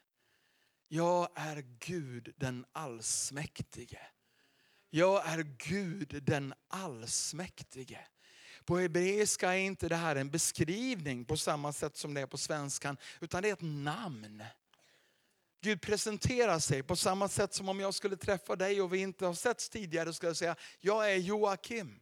Jag 0.89 1.29
är 1.35 1.65
Gud 1.79 2.35
den 2.37 2.67
allsmäktige. 2.73 4.01
Jag 4.91 5.27
är 5.27 5.43
Gud 5.43 6.23
den 6.23 6.55
allsmäktige. 6.69 7.99
På 8.65 8.79
hebreiska 8.79 9.55
är 9.55 9.59
inte 9.59 9.89
det 9.89 9.97
här 9.97 10.17
en 10.17 10.31
beskrivning 10.31 11.25
på 11.25 11.37
samma 11.37 11.73
sätt 11.73 11.97
som 11.97 12.15
det 12.15 12.21
är 12.21 12.27
på 12.27 12.39
svenskan, 12.39 12.97
utan 13.21 13.43
det 13.43 13.49
är 13.49 13.53
ett 13.53 13.59
namn. 13.63 14.45
Gud 15.61 15.83
presenterar 15.83 16.59
sig 16.59 16.83
på 16.83 16.97
samma 16.97 17.29
sätt 17.29 17.55
som 17.55 17.69
om 17.69 17.81
jag 17.81 17.95
skulle 17.95 18.17
träffa 18.17 18.57
dig 18.57 18.83
och 18.83 18.95
vi 18.95 18.99
inte 18.99 19.27
har 19.27 19.35
setts 19.35 19.69
tidigare, 19.69 20.13
skulle 20.13 20.31
jag 20.31 20.37
säga, 20.37 20.57
jag 20.81 21.13
är 21.13 21.17
Joakim. 21.17 22.01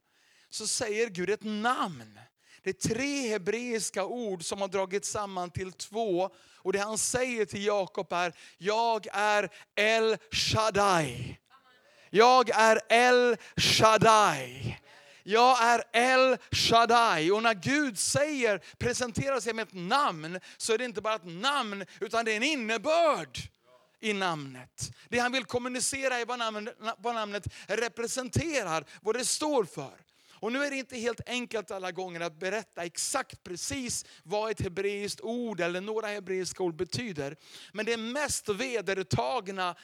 Så 0.55 0.67
säger 0.67 1.09
Gud 1.09 1.31
ett 1.31 1.43
namn. 1.43 2.19
Det 2.63 2.71
är 2.71 2.89
tre 2.89 3.29
hebreiska 3.29 4.05
ord 4.05 4.45
som 4.45 4.61
har 4.61 4.69
dragits 4.69 5.09
samman 5.09 5.51
till 5.51 5.73
två. 5.73 6.31
Och 6.57 6.73
det 6.73 6.79
han 6.79 6.99
säger 6.99 7.45
till 7.45 7.65
Jakob 7.65 8.13
är, 8.13 8.33
jag 8.59 9.07
är 9.13 9.49
El 9.75 10.17
Shaddai. 10.31 11.39
Jag 12.11 12.51
är 12.51 12.81
El 12.89 13.37
Shaddai. 13.57 14.79
Jag 15.23 15.63
är 15.63 15.85
El 15.93 16.37
Shaddai. 16.51 17.31
Och 17.31 17.43
när 17.43 17.55
Gud 17.55 17.99
säger, 17.99 18.59
presenterar 18.79 19.41
sig 19.41 19.53
med 19.53 19.69
ett 19.69 19.75
namn, 19.75 20.41
så 20.57 20.73
är 20.73 20.79
det 20.79 20.85
inte 20.85 21.01
bara 21.01 21.15
ett 21.15 21.27
namn, 21.27 21.85
utan 22.01 22.25
det 22.25 22.33
är 22.33 22.37
en 22.37 22.43
innebörd 22.43 23.39
i 24.01 24.13
namnet. 24.13 24.91
Det 25.09 25.19
han 25.19 25.33
vill 25.33 25.45
kommunicera 25.45 26.19
är 26.19 26.27
vad 26.27 26.39
namnet, 26.39 26.77
vad 26.99 27.15
namnet 27.15 27.47
representerar, 27.67 28.85
vad 29.03 29.15
det 29.15 29.25
står 29.25 29.65
för. 29.65 30.05
Och 30.45 30.53
nu 30.53 30.65
är 30.65 30.71
det 30.71 30.77
inte 30.77 30.97
helt 30.97 31.21
enkelt 31.27 31.71
alla 31.71 31.93
gånger 31.93 32.21
att 32.21 32.39
berätta 32.39 32.85
exakt 32.85 33.43
precis 33.45 34.05
vad 34.23 34.51
ett 34.51 34.61
hebreiskt 34.61 35.21
ord 35.21 35.61
eller 35.61 35.81
några 35.81 36.07
hebreiska 36.07 36.63
ord 36.63 36.77
betyder. 36.77 37.37
Men 37.73 37.87
det 37.87 37.97
mest 37.97 38.49
vedertagna 38.49 39.75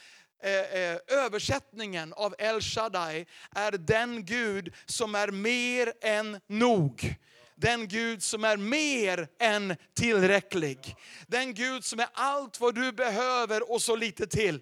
eh, 0.42 0.52
eh, 0.52 0.98
översättningen 1.06 2.12
av 2.12 2.34
El 2.38 2.60
Shaddai 2.60 3.26
är 3.50 3.72
den 3.72 4.24
Gud 4.24 4.74
som 4.86 5.14
är 5.14 5.28
mer 5.28 5.92
än 6.00 6.40
nog. 6.46 7.14
Den 7.54 7.88
Gud 7.88 8.22
som 8.22 8.44
är 8.44 8.56
mer 8.56 9.28
än 9.38 9.76
tillräcklig. 9.94 10.96
Den 11.26 11.54
Gud 11.54 11.84
som 11.84 12.00
är 12.00 12.08
allt 12.12 12.60
vad 12.60 12.74
du 12.74 12.92
behöver 12.92 13.72
och 13.72 13.82
så 13.82 13.96
lite 13.96 14.26
till. 14.26 14.60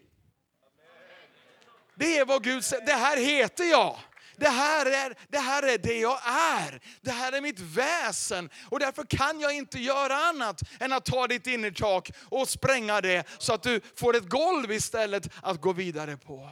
Det 1.94 2.18
är 2.18 2.24
vad 2.24 2.44
Gud 2.44 2.64
säger, 2.64 2.86
det 2.86 2.92
här 2.92 3.16
heter 3.16 3.64
jag. 3.64 3.98
Det 4.38 4.48
här, 4.48 4.86
är, 4.86 5.14
det 5.28 5.38
här 5.38 5.62
är 5.62 5.78
det 5.78 5.98
jag 5.98 6.18
är. 6.26 6.80
Det 7.00 7.10
här 7.10 7.32
är 7.32 7.40
mitt 7.40 7.60
väsen. 7.60 8.50
Och 8.70 8.80
därför 8.80 9.04
kan 9.04 9.40
jag 9.40 9.54
inte 9.54 9.78
göra 9.78 10.16
annat 10.16 10.62
än 10.80 10.92
att 10.92 11.04
ta 11.04 11.26
ditt 11.26 11.46
innertak 11.46 12.10
och 12.28 12.48
spränga 12.48 13.00
det 13.00 13.24
så 13.38 13.54
att 13.54 13.62
du 13.62 13.80
får 13.96 14.16
ett 14.16 14.28
golv 14.28 14.72
istället 14.72 15.28
att 15.42 15.60
gå 15.60 15.72
vidare 15.72 16.16
på. 16.16 16.50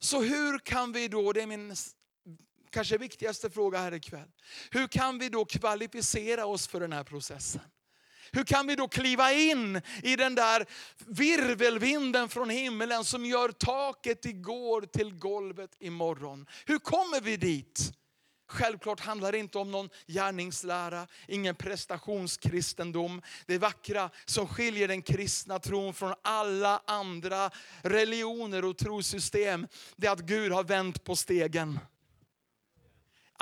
Så 0.00 0.22
hur 0.22 0.58
kan 0.58 0.92
vi 0.92 1.08
då, 1.08 1.32
det 1.32 1.42
är 1.42 1.46
min 1.46 1.74
kanske 2.70 2.98
viktigaste 2.98 3.50
fråga 3.50 3.78
här 3.78 3.94
ikväll. 3.94 4.28
Hur 4.70 4.86
kan 4.86 5.18
vi 5.18 5.28
då 5.28 5.44
kvalificera 5.44 6.46
oss 6.46 6.66
för 6.66 6.80
den 6.80 6.92
här 6.92 7.04
processen? 7.04 7.62
Hur 8.32 8.44
kan 8.44 8.66
vi 8.66 8.76
då 8.76 8.88
kliva 8.88 9.32
in 9.32 9.80
i 10.02 10.16
den 10.16 10.34
där 10.34 10.66
virvelvinden 11.06 12.28
från 12.28 12.50
himlen 12.50 13.04
som 13.04 13.24
gör 13.24 13.48
taket 13.48 14.26
igår 14.26 14.80
till 14.82 15.14
golvet 15.14 15.70
imorgon? 15.78 16.46
Hur 16.66 16.78
kommer 16.78 17.20
vi 17.20 17.36
dit? 17.36 17.92
Självklart 18.52 19.00
handlar 19.00 19.32
det 19.32 19.38
inte 19.38 19.58
om 19.58 19.70
någon 19.70 19.88
gärningslära, 20.06 21.06
ingen 21.28 21.54
prestationskristendom. 21.54 23.22
Det 23.46 23.58
vackra 23.58 24.10
som 24.24 24.48
skiljer 24.48 24.88
den 24.88 25.02
kristna 25.02 25.58
tron 25.58 25.94
från 25.94 26.14
alla 26.22 26.82
andra 26.86 27.50
religioner 27.82 28.64
och 28.64 28.78
trosystem, 28.78 29.66
det 29.96 30.06
är 30.06 30.10
att 30.10 30.20
Gud 30.20 30.52
har 30.52 30.64
vänt 30.64 31.04
på 31.04 31.16
stegen. 31.16 31.78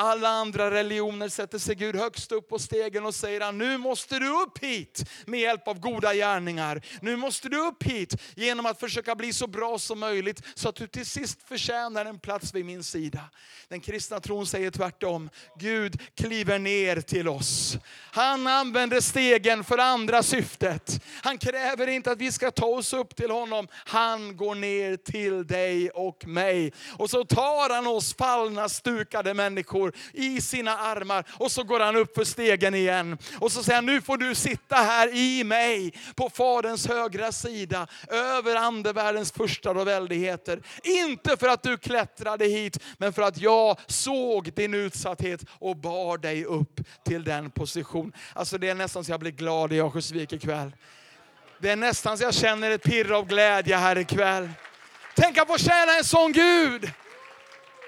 Alla 0.03 0.29
andra 0.29 0.71
religioner 0.71 1.29
sätter 1.29 1.59
sig 1.59 1.75
Gud 1.75 1.97
högst 1.97 2.33
upp 2.33 2.49
på 2.49 2.59
stegen 2.59 3.07
och 3.07 3.15
säger 3.15 3.41
att 3.41 3.55
nu 3.55 3.79
måste 3.79 4.19
du 4.19 4.29
upp 4.29 4.59
hit 4.59 5.05
med 5.27 5.41
hjälp 5.41 5.69
av 5.69 5.81
goda 5.81 6.15
gärningar. 6.15 6.83
Nu 7.01 7.17
måste 7.17 7.49
du 7.49 7.57
upp 7.57 7.83
hit 7.83 8.15
genom 8.35 8.67
att 8.67 8.81
försöka 8.81 9.15
bli 9.15 9.33
så 9.33 9.47
bra 9.47 9.79
som 9.79 9.99
möjligt 9.99 10.43
så 10.55 10.69
att 10.69 10.75
du 10.75 10.87
till 10.87 11.07
sist 11.07 11.43
förtjänar 11.49 12.05
en 12.05 12.19
plats 12.19 12.55
vid 12.55 12.65
min 12.65 12.85
sida. 12.85 13.21
Den 13.69 13.81
kristna 13.81 14.21
tron 14.21 14.47
säger 14.47 14.71
tvärtom. 14.71 15.31
Gud 15.59 16.01
kliver 16.15 16.59
ner 16.59 17.01
till 17.01 17.29
oss. 17.29 17.79
Han 18.13 18.47
använder 18.47 19.01
stegen 19.01 19.65
för 19.65 19.79
andra 19.79 20.23
syftet. 20.23 21.05
Han 21.23 21.39
kräver 21.39 21.87
inte 21.87 22.13
att 22.13 22.19
vi 22.19 22.33
ska 22.33 22.51
ta 22.51 22.67
oss 22.67 22.93
upp 22.93 23.17
till 23.17 23.31
honom. 23.31 23.69
Han 23.73 24.37
går 24.37 24.55
ner 24.55 24.97
till 24.97 25.47
dig 25.47 25.91
och 25.91 26.27
mig. 26.27 26.73
Och 26.99 27.11
så 27.11 27.25
tar 27.25 27.75
han 27.75 27.87
oss 27.87 28.15
fallna, 28.15 28.69
stukade 28.69 29.35
människor 29.35 29.90
i 30.13 30.41
sina 30.41 30.77
armar 30.79 31.25
och 31.31 31.53
så 31.53 31.63
går 31.63 31.81
han 31.81 31.97
upp 31.97 32.15
för 32.15 32.25
stegen 32.25 32.75
igen. 32.75 33.19
Och 33.39 33.53
så 33.53 33.63
säger 33.63 33.77
han, 33.77 33.87
nu 33.87 34.01
får 34.01 34.17
du 34.17 34.35
sitta 34.35 34.77
här 34.77 35.15
i 35.15 35.45
mig 35.45 35.93
på 36.15 36.31
Faderns 36.31 36.87
högra 36.87 37.33
sida 37.33 37.87
över 38.09 38.57
andevärldens 38.57 39.33
första 39.33 39.71
och 39.71 39.89
väldigheter. 39.89 40.63
Inte 40.83 41.37
för 41.37 41.49
att 41.49 41.63
du 41.63 41.77
klättrade 41.79 42.45
hit, 42.45 42.79
men 42.99 43.13
för 43.13 43.23
att 43.23 43.39
jag 43.39 43.79
såg 43.87 44.53
din 44.55 44.75
utsatthet 44.75 45.41
och 45.49 45.77
bar 45.77 46.19
dig 46.19 46.45
upp 46.45 46.81
till 47.05 47.25
den 47.25 47.51
position. 47.51 48.13
Alltså 48.33 48.59
det 48.59 48.69
är 48.69 48.75
nästan 48.75 49.05
så 49.05 49.13
jag 49.13 49.21
blir 49.21 49.31
glad 49.31 49.73
i 49.73 49.79
Örnsköldsvik 49.79 50.33
ikväll. 50.33 50.73
Det 51.59 51.71
är 51.71 51.77
nästan 51.77 52.19
så 52.19 52.25
jag 52.25 52.35
känner 52.35 52.71
ett 52.71 52.83
pirr 52.83 53.13
av 53.13 53.27
glädje 53.27 53.77
här 53.77 53.99
ikväll. 53.99 54.51
Tänk 55.17 55.39
att 55.39 55.49
få 55.49 55.59
tjäna 55.59 55.93
en 55.99 56.05
sån 56.05 56.33
Gud. 56.33 56.91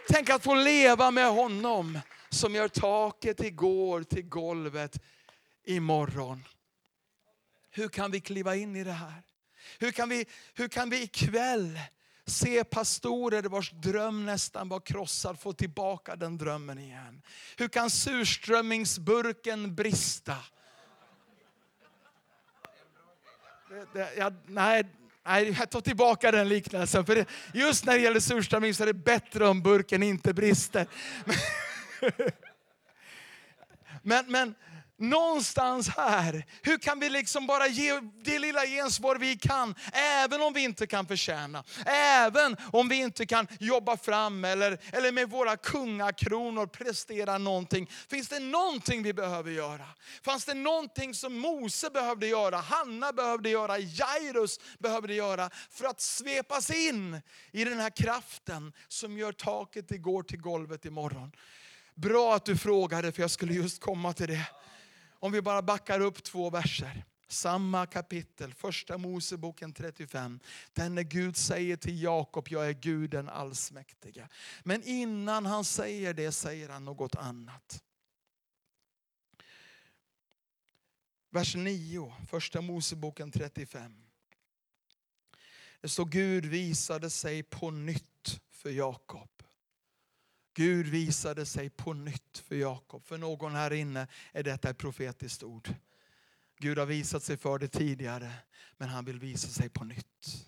Tänk 0.08 0.30
att 0.30 0.42
få 0.42 0.54
leva 0.54 1.10
med 1.10 1.30
honom 1.30 1.98
som 2.30 2.54
gör 2.54 2.68
taket 2.68 3.40
igår 3.40 4.02
till 4.02 4.28
golvet 4.28 5.02
imorgon. 5.64 6.44
Hur 7.70 7.88
kan 7.88 8.10
vi 8.10 8.20
kliva 8.20 8.56
in 8.56 8.76
i 8.76 8.84
det 8.84 8.92
här? 8.92 9.22
Hur 9.78 9.92
kan 9.92 10.08
vi, 10.08 10.26
hur 10.54 10.68
kan 10.68 10.90
vi 10.90 11.02
ikväll 11.02 11.78
se 12.26 12.64
pastorer 12.64 13.42
vars 13.42 13.70
dröm 13.70 14.26
nästan 14.26 14.68
var 14.68 14.80
krossad 14.80 15.40
få 15.40 15.52
tillbaka 15.52 16.16
den 16.16 16.38
drömmen 16.38 16.78
igen? 16.78 17.22
Hur 17.56 17.68
kan 17.68 17.90
surströmmingsburken 17.90 19.74
brista? 19.74 20.36
Det, 23.70 23.86
det, 23.92 24.14
jag, 24.14 24.34
nej, 24.46 24.84
nej, 25.26 25.56
jag 25.58 25.70
tar 25.70 25.80
tillbaka 25.80 26.30
den 26.30 26.48
liknelsen. 26.48 27.06
För 27.06 27.14
det, 27.14 27.26
just 27.54 27.84
när 27.84 27.92
det 27.92 28.00
gäller 28.00 28.20
surströmming 28.20 28.74
så 28.74 28.82
är 28.82 28.86
det 28.86 28.94
bättre 28.94 29.48
om 29.48 29.62
burken 29.62 30.02
inte 30.02 30.34
brister. 30.34 30.86
Men, 34.02 34.24
men 34.30 34.54
någonstans 35.02 35.88
här, 35.88 36.46
hur 36.62 36.78
kan 36.78 37.00
vi 37.00 37.08
liksom 37.08 37.46
bara 37.46 37.66
ge 37.66 38.00
det 38.24 38.38
lilla 38.38 38.66
gensvar 38.66 39.16
vi 39.16 39.36
kan, 39.36 39.74
även 39.92 40.42
om 40.42 40.52
vi 40.52 40.64
inte 40.64 40.86
kan 40.86 41.06
förtjäna, 41.06 41.64
även 41.86 42.56
om 42.72 42.88
vi 42.88 42.96
inte 42.96 43.26
kan 43.26 43.48
jobba 43.60 43.96
fram 43.96 44.44
eller, 44.44 44.78
eller 44.92 45.12
med 45.12 45.30
våra 45.30 45.56
kungakronor 45.56 46.66
prestera 46.66 47.38
någonting. 47.38 47.90
Finns 48.10 48.28
det 48.28 48.38
någonting 48.38 49.02
vi 49.02 49.12
behöver 49.12 49.50
göra? 49.50 49.86
Fanns 50.22 50.44
det 50.44 50.54
någonting 50.54 51.14
som 51.14 51.38
Mose 51.38 51.90
behövde 51.90 52.26
göra, 52.26 52.56
Hanna 52.56 53.12
behövde 53.12 53.50
göra, 53.50 53.78
Jairus 53.78 54.60
behövde 54.78 55.14
göra 55.14 55.50
för 55.70 55.84
att 55.84 56.00
svepas 56.00 56.70
in 56.70 57.20
i 57.52 57.64
den 57.64 57.80
här 57.80 57.90
kraften 57.90 58.72
som 58.88 59.18
gör 59.18 59.32
taket 59.32 59.90
igår 59.90 60.22
till 60.22 60.40
golvet 60.40 60.84
imorgon? 60.84 61.32
Bra 61.94 62.34
att 62.34 62.44
du 62.44 62.56
frågade 62.56 63.12
för 63.12 63.22
jag 63.22 63.30
skulle 63.30 63.54
just 63.54 63.80
komma 63.80 64.12
till 64.12 64.28
det. 64.28 64.46
Om 65.22 65.32
vi 65.32 65.42
bara 65.42 65.62
backar 65.62 66.00
upp 66.00 66.22
två 66.22 66.50
verser. 66.50 67.04
Samma 67.28 67.86
kapitel, 67.86 68.54
första 68.54 68.98
Moseboken 68.98 69.72
35. 69.72 70.40
Där 70.72 71.02
Gud 71.02 71.36
säger 71.36 71.76
till 71.76 72.02
Jakob, 72.02 72.48
jag 72.50 72.68
är 72.68 72.72
Gud 72.72 73.10
den 73.10 73.28
allsmäktige. 73.28 74.28
Men 74.62 74.82
innan 74.82 75.46
han 75.46 75.64
säger 75.64 76.14
det 76.14 76.32
säger 76.32 76.68
han 76.68 76.84
något 76.84 77.14
annat. 77.14 77.82
Vers 81.30 81.54
9, 81.54 82.14
första 82.28 82.60
Moseboken 82.60 83.30
35. 83.30 84.04
Det 85.80 85.88
står 85.88 86.04
Gud 86.04 86.46
visade 86.46 87.10
sig 87.10 87.42
på 87.42 87.70
nytt 87.70 88.40
för 88.50 88.70
Jakob. 88.70 89.31
Gud 90.54 90.86
visade 90.86 91.46
sig 91.46 91.70
på 91.70 91.92
nytt 91.92 92.38
för 92.48 92.54
Jakob. 92.54 93.04
För 93.04 93.18
någon 93.18 93.54
här 93.54 93.72
inne 93.72 94.06
är 94.32 94.42
detta 94.42 94.70
ett 94.70 94.78
profetiskt 94.78 95.42
ord. 95.42 95.74
Gud 96.58 96.78
har 96.78 96.86
visat 96.86 97.22
sig 97.22 97.36
för 97.36 97.58
det 97.58 97.68
tidigare, 97.68 98.32
men 98.76 98.88
han 98.88 99.04
vill 99.04 99.18
visa 99.18 99.48
sig 99.48 99.68
på 99.68 99.84
nytt. 99.84 100.46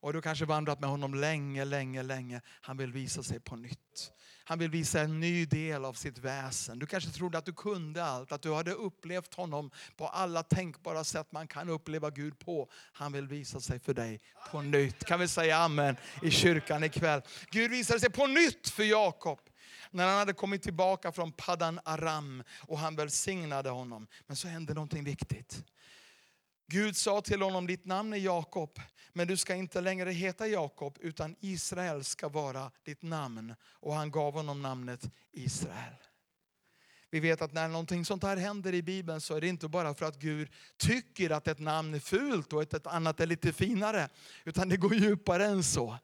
Och 0.00 0.12
du 0.12 0.22
kanske 0.22 0.44
vandrat 0.44 0.80
med 0.80 0.90
honom 0.90 1.14
länge, 1.14 1.64
länge, 1.64 2.02
länge. 2.02 2.40
Han 2.46 2.76
vill 2.76 2.92
visa 2.92 3.22
sig 3.22 3.40
på 3.40 3.56
nytt. 3.56 4.12
Han 4.50 4.58
vill 4.58 4.70
visa 4.70 5.00
en 5.00 5.20
ny 5.20 5.46
del 5.46 5.84
av 5.84 5.92
sitt 5.92 6.18
väsen. 6.18 6.78
Du 6.78 6.86
kanske 6.86 7.10
trodde 7.10 7.38
att 7.38 7.44
du 7.44 7.52
kunde 7.52 8.04
allt, 8.04 8.32
att 8.32 8.42
du 8.42 8.54
hade 8.54 8.72
upplevt 8.72 9.34
honom 9.34 9.70
på 9.96 10.08
alla 10.08 10.42
tänkbara 10.42 11.04
sätt 11.04 11.32
man 11.32 11.46
kan 11.46 11.68
uppleva 11.68 12.10
Gud 12.10 12.38
på. 12.38 12.68
Han 12.92 13.12
vill 13.12 13.26
visa 13.26 13.60
sig 13.60 13.78
för 13.78 13.94
dig 13.94 14.20
på 14.50 14.62
nytt. 14.62 15.04
Kan 15.04 15.20
vi 15.20 15.28
säga 15.28 15.56
amen 15.56 15.96
i 16.22 16.30
kyrkan 16.30 16.84
ikväll? 16.84 17.22
Gud 17.50 17.70
visade 17.70 18.00
sig 18.00 18.10
på 18.10 18.26
nytt 18.26 18.68
för 18.68 18.82
Jakob 18.82 19.40
när 19.90 20.06
han 20.06 20.18
hade 20.18 20.32
kommit 20.32 20.62
tillbaka 20.62 21.12
från 21.12 21.32
Paddan 21.32 21.80
Aram 21.84 22.42
och 22.60 22.78
han 22.78 22.96
välsignade 22.96 23.70
honom. 23.70 24.06
Men 24.26 24.36
så 24.36 24.48
hände 24.48 24.74
någonting 24.74 25.04
viktigt. 25.04 25.64
Gud 26.70 26.96
sa 26.96 27.20
till 27.20 27.42
honom, 27.42 27.66
ditt 27.66 27.84
namn 27.84 28.12
är 28.12 28.16
Jakob, 28.16 28.80
men 29.12 29.26
du 29.26 29.36
ska 29.36 29.54
inte 29.54 29.80
längre 29.80 30.10
heta 30.10 30.46
Jakob, 30.46 30.98
utan 31.00 31.36
Israel 31.40 32.04
ska 32.04 32.28
vara 32.28 32.70
ditt 32.84 33.02
namn. 33.02 33.54
Och 33.62 33.94
han 33.94 34.10
gav 34.10 34.34
honom 34.34 34.62
namnet 34.62 35.00
Israel. 35.32 35.94
Vi 37.10 37.20
vet 37.20 37.42
att 37.42 37.52
när 37.52 37.68
någonting 37.68 38.04
sånt 38.04 38.22
här 38.22 38.36
händer 38.36 38.74
i 38.74 38.82
Bibeln 38.82 39.20
så 39.20 39.34
är 39.34 39.40
det 39.40 39.48
inte 39.48 39.68
bara 39.68 39.94
för 39.94 40.06
att 40.06 40.18
Gud 40.18 40.48
tycker 40.76 41.30
att 41.30 41.48
ett 41.48 41.58
namn 41.58 41.94
är 41.94 41.98
fult 41.98 42.52
och 42.52 42.62
ett 42.62 42.86
annat 42.86 43.20
är 43.20 43.26
lite 43.26 43.52
finare. 43.52 44.08
Utan 44.44 44.68
det 44.68 44.76
går 44.76 44.94
djupare 44.94 45.46
än 45.46 45.62
så. 45.62 45.98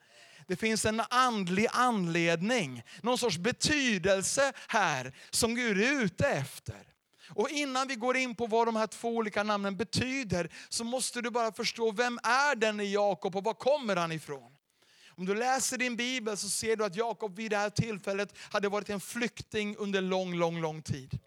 Det 0.47 0.57
finns 0.57 0.85
en 0.85 1.03
andlig 1.11 1.67
anledning, 1.71 2.83
någon 3.03 3.19
sorts 3.19 3.39
betydelse 3.39 4.53
här 4.69 5.15
som 5.31 5.55
Gud 5.55 5.81
är 5.81 6.03
ute 6.03 6.29
efter. 6.29 6.96
Och 7.29 7.51
innan 7.51 7.89
vi 7.89 7.95
går 7.95 8.17
in 8.17 8.35
på 8.35 8.47
vad 8.47 8.69
de 8.69 8.77
här 8.77 8.87
två 8.87 9.09
olika 9.09 9.43
namnen 9.43 9.77
betyder 9.77 10.51
så 10.69 10.85
måste 10.85 11.21
du 11.21 11.31
bara 11.31 11.53
förstå 11.53 11.93
vem 11.93 12.19
är 12.23 12.55
den 12.55 12.81
i 12.81 12.93
Jakob 12.93 13.37
och 13.37 13.45
var 13.45 13.55
kommer 13.55 13.97
han 13.97 14.13
ifrån? 14.13 14.53
Om 15.19 15.27
du 15.27 15.35
läser 15.35 15.79
din 15.79 15.97
bibel 15.97 16.37
så 16.37 16.49
ser 16.49 16.77
du 16.77 16.85
att 16.85 16.97
Jakob 16.97 17.37
vid 17.37 17.51
det 17.51 17.57
här 17.57 17.71
tillfället 17.71 18.35
hade 18.39 18.69
varit 18.69 18.91
en 18.91 19.01
flykting 19.01 19.77
under 19.77 20.01
lång, 20.01 20.35
lång, 20.35 20.61
lång 20.61 20.83
tid. 20.83 21.19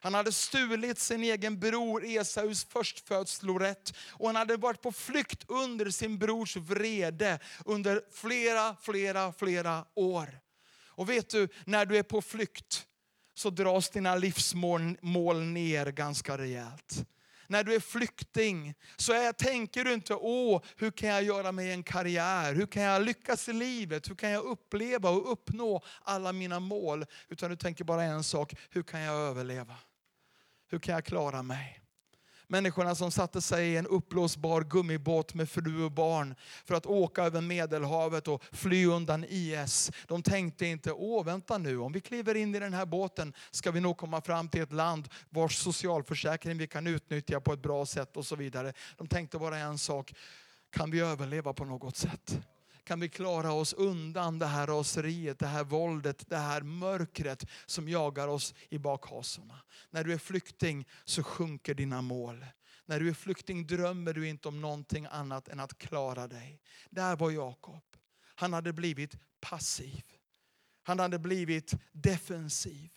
Han 0.00 0.14
hade 0.14 0.32
stulit 0.32 0.98
sin 0.98 1.22
egen 1.22 1.58
bror 1.58 2.04
Esaus 2.04 2.64
förstfödslorätt 2.64 3.96
och 4.08 4.26
han 4.26 4.36
hade 4.36 4.56
varit 4.56 4.82
på 4.82 4.92
flykt 4.92 5.44
under 5.48 5.90
sin 5.90 6.18
brors 6.18 6.56
vrede 6.56 7.38
under 7.64 8.02
flera, 8.12 8.76
flera, 8.82 9.32
flera 9.32 9.84
år. 9.94 10.40
Och 10.86 11.10
vet 11.10 11.30
du, 11.30 11.48
när 11.64 11.86
du 11.86 11.96
är 11.96 12.02
på 12.02 12.22
flykt 12.22 12.86
så 13.36 13.50
dras 13.50 13.90
dina 13.90 14.14
livsmål 14.14 14.96
mål 15.00 15.42
ner 15.42 15.86
ganska 15.86 16.38
rejält. 16.38 17.06
När 17.48 17.64
du 17.64 17.74
är 17.74 17.80
flykting 17.80 18.74
så 18.96 19.12
är, 19.12 19.32
tänker 19.32 19.84
du 19.84 19.92
inte, 19.92 20.14
åh, 20.14 20.62
hur 20.76 20.90
kan 20.90 21.08
jag 21.08 21.22
göra 21.22 21.52
mig 21.52 21.72
en 21.72 21.82
karriär? 21.82 22.54
Hur 22.54 22.66
kan 22.66 22.82
jag 22.82 23.02
lyckas 23.02 23.48
i 23.48 23.52
livet? 23.52 24.10
Hur 24.10 24.14
kan 24.14 24.30
jag 24.30 24.44
uppleva 24.44 25.10
och 25.10 25.32
uppnå 25.32 25.82
alla 26.02 26.32
mina 26.32 26.60
mål? 26.60 27.04
Utan 27.28 27.50
du 27.50 27.56
tänker 27.56 27.84
bara 27.84 28.02
en 28.02 28.24
sak, 28.24 28.54
hur 28.70 28.82
kan 28.82 29.00
jag 29.00 29.14
överleva? 29.14 29.76
Hur 30.68 30.78
kan 30.78 30.94
jag 30.94 31.04
klara 31.04 31.42
mig? 31.42 31.85
Människorna 32.48 32.94
som 32.94 33.10
satte 33.10 33.40
sig 33.40 33.68
i 33.68 33.76
en 33.76 33.86
uppblåsbar 33.86 34.62
gummibåt 34.62 35.34
med 35.34 35.50
fru 35.50 35.84
och 35.84 35.92
barn 35.92 36.34
för 36.64 36.74
att 36.74 36.86
åka 36.86 37.22
över 37.22 37.40
Medelhavet 37.40 38.28
och 38.28 38.42
fly 38.52 38.86
undan 38.86 39.24
IS. 39.28 39.90
De 40.06 40.22
tänkte 40.22 40.66
inte, 40.66 40.92
åh 40.92 41.24
vänta 41.24 41.58
nu, 41.58 41.78
om 41.78 41.92
vi 41.92 42.00
kliver 42.00 42.34
in 42.34 42.54
i 42.54 42.58
den 42.58 42.74
här 42.74 42.86
båten 42.86 43.32
ska 43.50 43.70
vi 43.70 43.80
nog 43.80 43.96
komma 43.96 44.20
fram 44.20 44.48
till 44.48 44.62
ett 44.62 44.72
land 44.72 45.08
vars 45.30 45.56
socialförsäkring 45.56 46.58
vi 46.58 46.66
kan 46.66 46.86
utnyttja 46.86 47.40
på 47.40 47.52
ett 47.52 47.62
bra 47.62 47.86
sätt 47.86 48.16
och 48.16 48.26
så 48.26 48.36
vidare. 48.36 48.72
De 48.96 49.08
tänkte 49.08 49.38
bara 49.38 49.58
en 49.58 49.78
sak, 49.78 50.14
kan 50.70 50.90
vi 50.90 51.00
överleva 51.00 51.52
på 51.52 51.64
något 51.64 51.96
sätt? 51.96 52.40
Kan 52.86 53.00
vi 53.00 53.08
klara 53.08 53.52
oss 53.52 53.72
undan 53.72 54.38
det 54.38 54.46
här 54.46 54.66
raseriet, 54.66 55.38
det 55.38 55.46
här 55.46 55.64
våldet, 55.64 56.28
det 56.28 56.36
här 56.36 56.62
mörkret 56.62 57.44
som 57.66 57.88
jagar 57.88 58.28
oss 58.28 58.54
i 58.68 58.78
bakhasorna. 58.78 59.60
När 59.90 60.04
du 60.04 60.12
är 60.12 60.18
flykting 60.18 60.88
så 61.04 61.22
sjunker 61.22 61.74
dina 61.74 62.02
mål. 62.02 62.46
När 62.84 63.00
du 63.00 63.08
är 63.08 63.14
flykting 63.14 63.66
drömmer 63.66 64.12
du 64.12 64.28
inte 64.28 64.48
om 64.48 64.60
någonting 64.60 65.06
annat 65.10 65.48
än 65.48 65.60
att 65.60 65.78
klara 65.78 66.28
dig. 66.28 66.60
Där 66.90 67.16
var 67.16 67.30
Jakob. 67.30 67.82
Han 68.34 68.52
hade 68.52 68.72
blivit 68.72 69.16
passiv. 69.40 70.04
Han 70.82 70.98
hade 70.98 71.18
blivit 71.18 71.74
defensiv. 71.92 72.90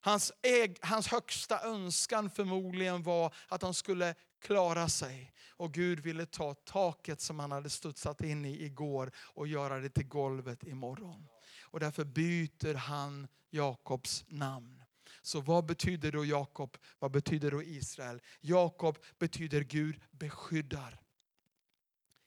Hans, 0.00 0.32
äg, 0.42 0.76
hans 0.80 1.08
högsta 1.08 1.60
önskan 1.60 2.30
förmodligen 2.30 3.02
var 3.02 3.34
att 3.48 3.62
han 3.62 3.74
skulle 3.74 4.14
klara 4.40 4.88
sig. 4.88 5.32
Och 5.50 5.74
Gud 5.74 6.00
ville 6.00 6.26
ta 6.26 6.54
taket 6.54 7.20
som 7.20 7.38
han 7.38 7.52
hade 7.52 7.70
studsat 7.70 8.20
in 8.20 8.44
i 8.44 8.64
igår 8.64 9.12
och 9.16 9.46
göra 9.46 9.80
det 9.80 9.88
till 9.88 10.08
golvet 10.08 10.64
imorgon. 10.64 11.28
Och 11.62 11.80
därför 11.80 12.04
byter 12.04 12.74
han 12.74 13.28
Jakobs 13.50 14.24
namn. 14.28 14.82
Så 15.22 15.40
vad 15.40 15.66
betyder 15.66 16.12
då 16.12 16.24
Jakob? 16.24 16.76
Vad 16.98 17.10
betyder 17.10 17.50
då 17.50 17.62
Israel? 17.62 18.22
Jakob 18.40 18.98
betyder 19.18 19.60
Gud 19.60 20.00
beskyddar. 20.10 21.00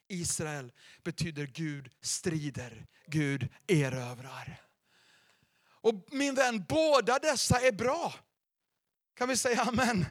Israel 0.08 0.72
betyder 1.04 1.46
Gud 1.46 1.90
strider, 2.02 2.86
Gud 3.06 3.48
erövrar. 3.68 4.62
Och 5.82 6.08
min 6.12 6.36
vän, 6.36 6.66
båda 6.70 7.20
dessa 7.20 7.60
är 7.60 7.72
bra. 7.72 8.14
Kan 9.14 9.30
vi 9.30 9.38
säga 9.38 9.62
amen? 9.62 10.06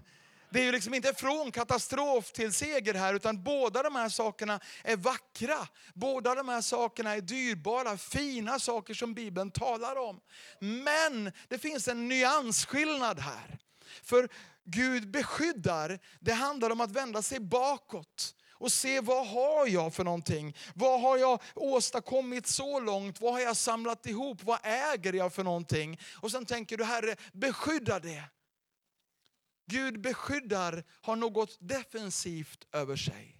Det 0.51 0.61
är 0.61 0.65
ju 0.65 0.73
liksom 0.73 0.95
inte 0.95 1.15
från 1.15 1.53
katastrof 1.53 2.33
till 2.33 2.53
seger 2.53 2.95
här, 2.95 3.15
utan 3.15 3.43
båda 3.43 3.83
de 3.83 3.95
här 3.97 4.09
sakerna 4.09 4.61
är 4.85 4.97
vackra. 4.97 5.69
Båda 5.95 6.35
de 6.35 6.49
här 6.49 6.61
sakerna 6.61 7.17
är 7.17 7.21
dyrbara, 7.21 7.97
fina 7.97 8.59
saker 8.59 8.95
som 8.95 9.15
Bibeln 9.15 9.51
talar 9.51 9.97
om. 9.97 10.21
Men 10.59 11.33
det 11.49 11.59
finns 11.59 11.89
en 11.89 12.09
nyansskillnad 12.09 13.19
här. 13.19 13.59
För 14.03 14.29
Gud 14.65 15.11
beskyddar, 15.11 15.99
det 16.21 16.33
handlar 16.33 16.71
om 16.71 16.81
att 16.81 16.91
vända 16.91 17.23
sig 17.23 17.41
bakåt 17.41 18.35
och 18.59 18.73
se 18.73 19.01
vad 19.01 19.27
har 19.29 19.67
jag 19.67 19.95
för 19.95 20.05
någonting? 20.05 20.57
Vad 20.75 21.01
har 21.01 21.17
jag 21.17 21.43
åstadkommit 21.55 22.47
så 22.47 22.81
långt? 22.81 23.21
Vad 23.21 23.33
har 23.33 23.41
jag 23.41 23.57
samlat 23.57 24.07
ihop? 24.07 24.43
Vad 24.43 24.59
äger 24.63 25.13
jag 25.13 25.33
för 25.35 25.45
någonting? 25.45 26.01
Och 26.21 26.31
sen 26.31 26.47
tänker 26.47 26.77
du 26.77 26.85
Herre, 26.85 27.17
beskydda 27.33 27.99
det. 27.99 28.23
Gud 29.69 30.01
beskyddar, 30.01 30.85
har 31.03 31.17
något 31.17 31.59
defensivt 31.61 32.67
över 32.73 32.97
sig. 32.97 33.35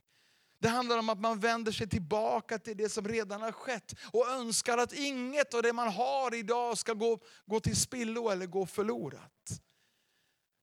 Det 0.61 0.69
handlar 0.69 0.99
om 0.99 1.09
att 1.09 1.21
man 1.21 1.41
vänder 1.41 1.73
sig 1.73 1.89
tillbaka 1.89 2.59
till 2.59 2.77
det 2.77 2.89
som 2.89 3.09
redan 3.09 3.43
har 3.43 3.53
skett 3.53 3.95
och 4.13 4.29
önskar 4.29 4.79
att 4.79 4.93
inget 4.93 5.55
av 5.55 5.63
det 5.63 5.73
man 5.73 5.89
har 5.89 6.35
idag 6.35 6.79
ska 6.79 6.93
gå, 6.93 7.21
gå 7.47 7.61
till 7.61 7.77
spillo 7.77 8.29
eller 8.31 8.47
gå 8.47 8.67
förlorat. 8.67 9.61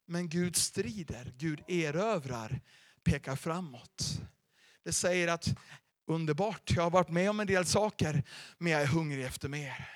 Men 0.08 0.30
Gud 0.30 0.56
strider, 0.56 1.34
Gud 1.38 1.64
erövrar, 1.68 2.62
pekar 3.04 3.36
framåt. 3.36 4.20
Det 4.84 4.94
säger 4.94 5.28
att 5.28 5.48
underbart, 6.08 6.72
jag 6.76 6.84
har 6.84 6.92
varit 6.92 7.10
med 7.10 7.30
om 7.30 7.40
en 7.40 7.48
del 7.48 7.66
saker, 7.66 8.24
men 8.58 8.72
jag 8.72 8.82
är 8.82 8.88
hungrig 8.88 9.26
efter 9.26 9.50
mer. 9.50 9.90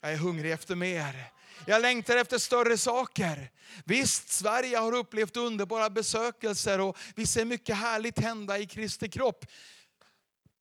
Jag 0.00 0.12
är 0.12 0.16
hungrig 0.16 0.52
efter 0.52 0.76
mer. 0.76 1.32
Jag 1.66 1.82
längtar 1.82 2.16
efter 2.16 2.38
större 2.38 2.78
saker. 2.78 3.50
Visst, 3.84 4.28
Sverige 4.28 4.78
har 4.78 4.94
upplevt 4.94 5.36
underbara 5.36 5.90
besökelser 5.90 6.80
och 6.80 6.96
vi 7.14 7.26
ser 7.26 7.44
mycket 7.44 7.76
härligt 7.76 8.18
hända 8.18 8.58
i 8.58 8.66
Kristi 8.66 9.08
kropp. 9.08 9.46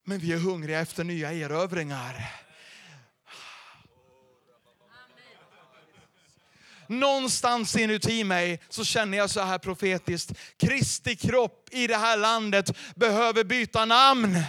Men 0.04 0.20
vi 0.20 0.34
är 0.34 0.38
hungriga 0.38 0.80
efter 0.80 1.04
nya 1.04 1.34
erövringar. 1.34 2.42
Någonstans 6.88 7.76
inuti 7.76 8.24
mig 8.24 8.60
så 8.70 8.84
känner 8.84 9.18
jag 9.18 9.30
så 9.30 9.42
här 9.42 9.58
profetiskt. 9.58 10.32
Kristi 10.58 11.16
kropp 11.16 11.70
i 11.72 11.88
det 11.88 11.98
här 11.98 12.18
landet 12.18 12.78
behöver 12.96 13.44
byta 13.44 13.86
namn. 13.86 14.44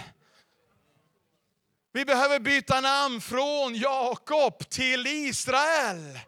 Vi 1.93 2.05
behöver 2.05 2.39
byta 2.39 2.81
namn 2.81 3.21
från 3.21 3.75
Jakob 3.75 4.69
till 4.69 5.07
Israel. 5.07 6.19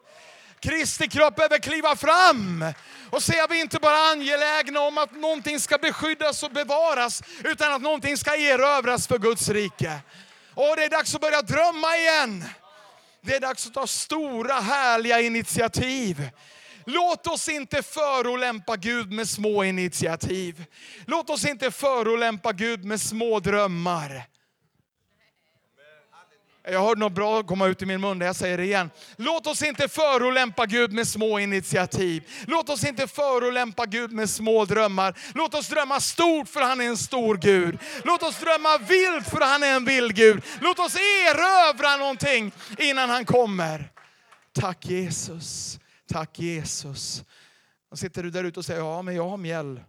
Kristi 0.66 1.08
kropp 1.08 1.36
behöver 1.36 1.58
kliva 1.58 1.96
fram 1.96 2.64
och 3.10 3.22
säga 3.22 3.44
att 3.44 3.50
vi 3.50 3.60
inte 3.60 3.78
bara 3.78 3.96
är 3.96 4.12
angelägna 4.12 4.80
om 4.80 4.98
att 4.98 5.12
någonting 5.12 5.60
ska 5.60 5.78
beskyddas 5.78 6.42
och 6.42 6.50
bevaras, 6.50 7.22
utan 7.44 7.72
att 7.72 7.82
någonting 7.82 8.16
ska 8.16 8.36
erövras 8.36 9.06
för 9.06 9.18
Guds 9.18 9.48
rike. 9.48 9.98
Och 10.54 10.76
det 10.76 10.84
är 10.84 10.90
dags 10.90 11.14
att 11.14 11.20
börja 11.20 11.42
drömma 11.42 11.96
igen. 11.96 12.44
Det 13.20 13.34
är 13.34 13.40
dags 13.40 13.66
att 13.66 13.74
ta 13.74 13.86
stora 13.86 14.54
härliga 14.54 15.20
initiativ. 15.20 16.28
Låt 16.84 17.26
oss 17.26 17.48
inte 17.48 17.82
förolämpa 17.82 18.76
Gud 18.76 19.12
med 19.12 19.28
små 19.28 19.64
initiativ. 19.64 20.64
Låt 21.06 21.30
oss 21.30 21.44
inte 21.44 21.70
förolämpa 21.70 22.52
Gud 22.52 22.84
med 22.84 23.00
små 23.00 23.40
drömmar. 23.40 24.35
Jag 26.68 26.82
hörde 26.82 27.00
något 27.00 27.12
bra 27.12 27.42
komma 27.42 27.66
ut 27.66 27.82
i 27.82 27.86
min 27.86 28.00
mun, 28.00 28.20
jag 28.20 28.36
säger 28.36 28.58
det 28.58 28.64
igen. 28.64 28.90
Låt 29.16 29.46
oss 29.46 29.62
inte 29.62 29.88
förolämpa 29.88 30.66
Gud 30.66 30.92
med 30.92 31.08
små 31.08 31.38
initiativ. 31.38 32.28
Låt 32.46 32.68
oss 32.68 32.84
inte 32.84 33.06
förolämpa 33.06 33.86
Gud 33.86 34.12
med 34.12 34.30
små 34.30 34.64
drömmar. 34.64 35.18
Låt 35.34 35.54
oss 35.54 35.68
drömma 35.68 36.00
stort 36.00 36.48
för 36.48 36.60
han 36.60 36.80
är 36.80 36.84
en 36.84 36.96
stor 36.96 37.36
Gud. 37.36 37.78
Låt 38.04 38.22
oss 38.22 38.40
drömma 38.40 38.78
vilt 38.78 39.28
för 39.28 39.40
han 39.40 39.62
är 39.62 39.76
en 39.76 39.84
vild 39.84 40.14
Gud. 40.16 40.42
Låt 40.60 40.78
oss 40.78 40.96
erövra 40.96 41.96
någonting 41.96 42.52
innan 42.78 43.10
han 43.10 43.24
kommer. 43.24 43.90
Tack 44.60 44.86
Jesus, 44.86 45.78
tack 46.12 46.38
Jesus. 46.38 47.24
Och 47.90 47.98
sitter 47.98 48.22
du 48.22 48.30
där 48.30 48.44
ute 48.44 48.58
och 48.58 48.64
säger, 48.64 48.80
ja 48.80 49.02
men 49.02 49.16
jag 49.16 49.28
har 49.28 49.36
mjäll. 49.36 49.80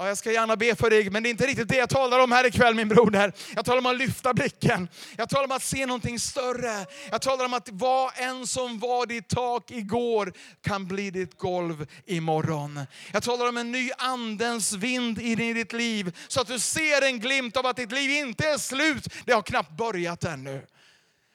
Ja, 0.00 0.08
jag 0.08 0.18
ska 0.18 0.32
gärna 0.32 0.56
be 0.56 0.74
för 0.74 0.90
dig, 0.90 1.10
men 1.10 1.22
det 1.22 1.28
är 1.28 1.30
inte 1.30 1.46
riktigt 1.46 1.68
det 1.68 1.76
jag 1.76 1.88
talar 1.88 2.18
om 2.18 2.32
här 2.32 2.46
ikväll 2.46 2.74
min 2.74 2.88
broder. 2.88 3.32
Jag 3.54 3.64
talar 3.64 3.78
om 3.78 3.86
att 3.86 3.96
lyfta 3.96 4.34
blicken. 4.34 4.88
Jag 5.16 5.28
talar 5.28 5.44
om 5.44 5.52
att 5.52 5.62
se 5.62 5.86
någonting 5.86 6.18
större. 6.18 6.86
Jag 7.10 7.22
talar 7.22 7.44
om 7.44 7.54
att 7.54 7.68
vad 7.72 8.12
en 8.16 8.46
som 8.46 8.78
var 8.78 9.06
ditt 9.06 9.28
tak 9.28 9.70
igår 9.70 10.32
kan 10.62 10.86
bli 10.86 11.10
ditt 11.10 11.38
golv 11.38 11.86
imorgon. 12.06 12.80
Jag 13.12 13.22
talar 13.22 13.48
om 13.48 13.56
en 13.56 13.72
ny 13.72 13.90
andens 13.98 14.72
vind 14.72 15.20
in 15.20 15.40
i 15.40 15.52
ditt 15.52 15.72
liv 15.72 16.16
så 16.28 16.40
att 16.40 16.48
du 16.48 16.58
ser 16.58 17.02
en 17.02 17.20
glimt 17.20 17.56
av 17.56 17.66
att 17.66 17.76
ditt 17.76 17.92
liv 17.92 18.10
inte 18.10 18.46
är 18.48 18.58
slut. 18.58 19.08
Det 19.24 19.32
har 19.32 19.42
knappt 19.42 19.76
börjat 19.76 20.24
ännu. 20.24 20.62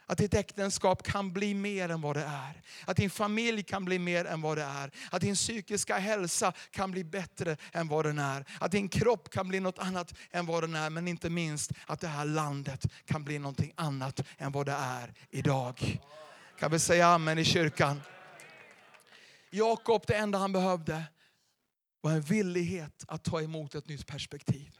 Att 0.05 0.17
ditt 0.17 0.33
äktenskap 0.33 1.03
kan 1.03 1.33
bli 1.33 1.53
mer 1.53 1.89
än 1.89 2.01
vad 2.01 2.15
det 2.15 2.23
är. 2.23 2.61
Att 2.85 2.97
din 2.97 3.09
familj 3.09 3.63
kan 3.63 3.85
bli 3.85 3.99
mer 3.99 4.25
än 4.25 4.41
vad 4.41 4.57
det 4.57 4.63
är. 4.63 4.91
Att 5.11 5.21
din 5.21 5.35
psykiska 5.35 5.97
hälsa 5.97 6.53
kan 6.71 6.91
bli 6.91 7.03
bättre 7.03 7.57
än 7.71 7.87
vad 7.87 8.05
den 8.05 8.19
är. 8.19 8.45
Att 8.59 8.71
din 8.71 8.89
kropp 8.89 9.29
kan 9.29 9.47
bli 9.47 9.59
något 9.59 9.79
annat 9.79 10.13
än 10.31 10.45
vad 10.45 10.63
den 10.63 10.75
är. 10.75 10.89
Men 10.89 11.07
inte 11.07 11.29
minst 11.29 11.71
att 11.85 11.99
det 11.99 12.07
här 12.07 12.25
landet 12.25 12.85
kan 13.05 13.23
bli 13.23 13.39
någonting 13.39 13.73
annat 13.75 14.19
än 14.37 14.51
vad 14.51 14.65
det 14.65 14.75
är 14.79 15.13
idag. 15.29 15.99
Kan 16.59 16.71
vi 16.71 16.79
säga 16.79 17.07
amen 17.07 17.37
i 17.37 17.45
kyrkan? 17.45 18.01
Jakob, 19.49 20.03
det 20.07 20.15
enda 20.15 20.37
han 20.37 20.51
behövde 20.51 21.03
var 22.01 22.11
en 22.11 22.21
villighet 22.21 23.05
att 23.07 23.23
ta 23.23 23.41
emot 23.41 23.75
ett 23.75 23.87
nytt 23.87 24.07
perspektiv. 24.07 24.77